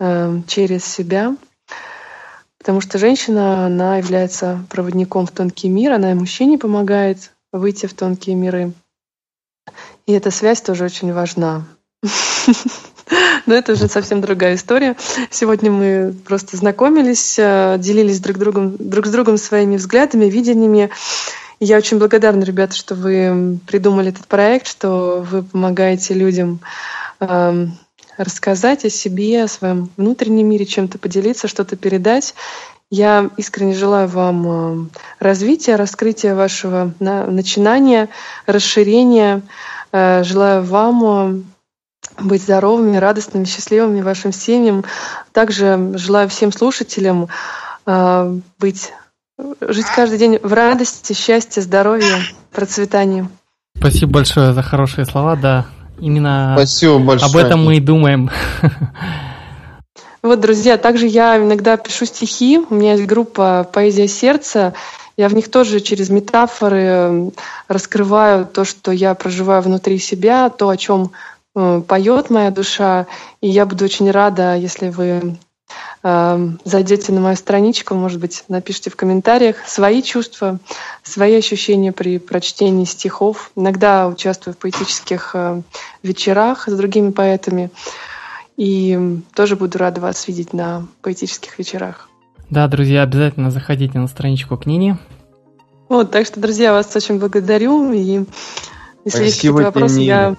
э, 0.00 0.40
через 0.46 0.84
себя. 0.84 1.36
Потому 2.58 2.80
что 2.80 2.98
женщина, 2.98 3.66
она 3.66 3.98
является 3.98 4.64
проводником 4.70 5.26
в 5.26 5.30
тонкий 5.30 5.68
мир, 5.68 5.92
она 5.92 6.12
и 6.12 6.14
мужчине 6.14 6.58
помогает 6.58 7.32
выйти 7.52 7.86
в 7.86 7.94
тонкие 7.94 8.34
миры. 8.34 8.72
И 10.06 10.12
эта 10.12 10.30
связь 10.30 10.60
тоже 10.62 10.84
очень 10.84 11.12
важна. 11.12 11.64
Но 13.46 13.54
это 13.54 13.72
уже 13.72 13.88
совсем 13.88 14.20
другая 14.20 14.56
история. 14.56 14.96
Сегодня 15.30 15.70
мы 15.70 16.14
просто 16.26 16.56
знакомились, 16.56 17.36
э, 17.38 17.76
делились 17.78 18.20
друг, 18.20 18.38
другом, 18.38 18.76
друг 18.78 19.06
с 19.06 19.10
другом 19.10 19.38
своими 19.38 19.76
взглядами, 19.76 20.24
видениями. 20.24 20.90
я 21.60 21.76
очень 21.76 21.98
благодарна, 21.98 22.42
ребята, 22.42 22.74
что 22.74 22.94
вы 22.94 23.58
придумали 23.66 24.08
этот 24.08 24.26
проект, 24.26 24.66
что 24.66 25.24
вы 25.28 25.42
помогаете 25.42 26.14
людям 26.14 26.60
эм, 27.20 27.78
рассказать 28.16 28.84
о 28.84 28.90
себе, 28.90 29.44
о 29.44 29.48
своем 29.48 29.90
внутреннем 29.96 30.48
мире, 30.48 30.66
чем-то 30.66 30.98
поделиться, 30.98 31.48
что-то 31.48 31.76
передать. 31.76 32.34
Я 32.90 33.30
искренне 33.36 33.74
желаю 33.74 34.06
вам 34.06 34.46
э, 34.46 34.88
развития, 35.18 35.76
раскрытия 35.76 36.34
вашего 36.34 36.94
начинания, 37.00 38.08
расширения. 38.46 39.42
Э, 39.92 40.22
желаю 40.22 40.62
вам 40.62 41.04
э, 41.04 42.22
быть 42.22 42.42
здоровыми, 42.42 42.96
радостными, 42.96 43.44
счастливыми 43.44 44.02
вашим 44.02 44.32
семьям. 44.32 44.84
Также 45.32 45.92
желаю 45.94 46.28
всем 46.28 46.52
слушателям 46.52 47.28
быть, 48.58 48.92
жить 49.60 49.86
каждый 49.94 50.18
день 50.18 50.40
в 50.42 50.52
радости, 50.52 51.12
счастье, 51.12 51.62
здоровье, 51.62 52.16
процветании. 52.50 53.28
Спасибо 53.76 54.14
большое 54.14 54.54
за 54.54 54.62
хорошие 54.62 55.04
слова, 55.04 55.36
да. 55.36 55.66
Именно 55.98 56.54
Спасибо 56.56 56.98
большое. 56.98 57.30
об 57.30 57.36
этом 57.36 57.64
мы 57.64 57.76
и 57.76 57.80
думаем. 57.80 58.30
Вот, 60.22 60.40
друзья, 60.40 60.76
также 60.76 61.06
я 61.06 61.36
иногда 61.36 61.76
пишу 61.76 62.04
стихи. 62.04 62.58
У 62.68 62.74
меня 62.74 62.94
есть 62.94 63.06
группа 63.06 63.68
«Поэзия 63.72 64.08
сердца». 64.08 64.74
Я 65.16 65.28
в 65.28 65.34
них 65.34 65.48
тоже 65.50 65.78
через 65.78 66.10
метафоры 66.10 67.30
раскрываю 67.68 68.44
то, 68.44 68.64
что 68.64 68.90
я 68.90 69.14
проживаю 69.14 69.62
внутри 69.62 69.98
себя, 69.98 70.50
то, 70.50 70.68
о 70.68 70.76
чем 70.76 71.12
э, 71.54 71.80
поет 71.86 72.28
моя 72.28 72.50
душа. 72.50 73.06
И 73.40 73.48
я 73.48 73.66
буду 73.66 73.84
очень 73.84 74.10
рада, 74.10 74.56
если 74.56 74.88
вы 74.88 75.38
зайдете 76.02 77.12
на 77.12 77.20
мою 77.20 77.36
страничку, 77.36 77.94
может 77.94 78.20
быть, 78.20 78.44
напишите 78.48 78.90
в 78.90 78.96
комментариях 78.96 79.56
свои 79.66 80.02
чувства, 80.02 80.60
свои 81.02 81.34
ощущения 81.34 81.92
при 81.92 82.18
прочтении 82.18 82.84
стихов. 82.84 83.50
Иногда 83.56 84.06
участвую 84.06 84.54
в 84.54 84.58
поэтических 84.58 85.32
э, 85.34 85.62
вечерах 86.04 86.68
с 86.68 86.76
другими 86.76 87.10
поэтами. 87.10 87.70
И 88.56 89.18
тоже 89.34 89.56
буду 89.56 89.78
рада 89.78 90.00
вас 90.00 90.28
видеть 90.28 90.52
на 90.52 90.86
поэтических 91.02 91.58
вечерах. 91.58 92.08
Да, 92.50 92.68
друзья, 92.68 93.02
обязательно 93.02 93.50
заходите 93.50 93.98
на 93.98 94.06
страничку 94.06 94.56
к 94.56 94.66
Нине. 94.66 94.98
Вот, 95.88 96.12
так 96.12 96.26
что, 96.26 96.40
друзья, 96.40 96.72
вас 96.72 96.94
очень 96.94 97.18
благодарю. 97.18 97.92
И 97.92 97.98
если 98.00 98.24
Спасибо 99.04 99.24
есть 99.24 99.36
какие-то 99.36 99.62
вопросы, 99.64 100.00
я 100.00 100.36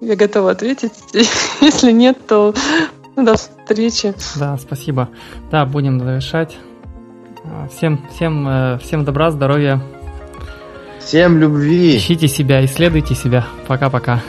я 0.00 0.16
готова 0.16 0.50
ответить. 0.50 0.92
Если 1.60 1.92
нет, 1.92 2.18
то 2.26 2.54
до 3.16 3.36
встречи. 3.36 4.14
Да, 4.36 4.56
спасибо. 4.58 5.08
Да, 5.50 5.64
будем 5.64 6.00
завершать. 6.00 6.56
А, 7.44 7.68
всем, 7.68 8.00
всем, 8.14 8.46
э, 8.48 8.78
всем 8.78 9.04
добра, 9.04 9.30
здоровья. 9.30 9.80
Всем 11.00 11.38
любви. 11.38 11.96
Ищите 11.96 12.28
себя, 12.28 12.64
исследуйте 12.64 13.14
себя. 13.14 13.46
Пока-пока. 13.68 14.22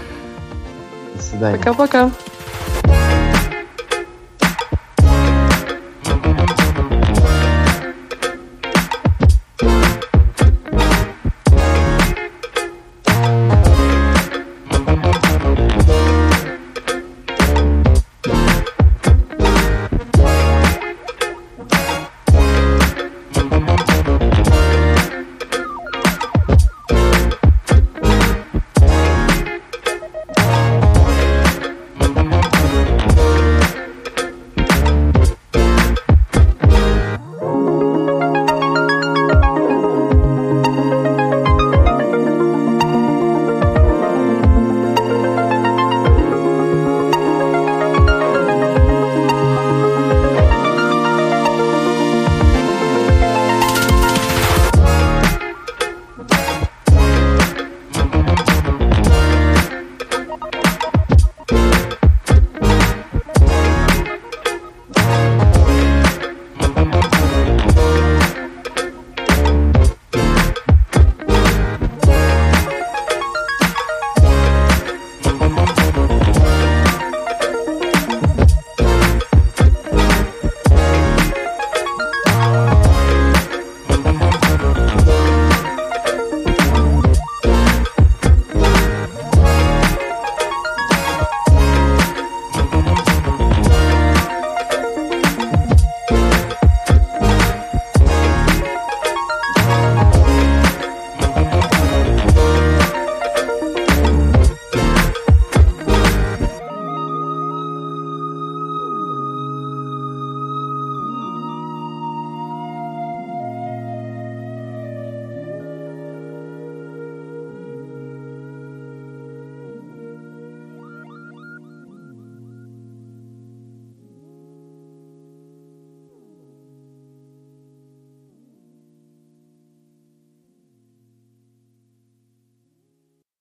До 1.15 1.21
свидания. 1.21 1.57
Пока-пока. 1.57 2.11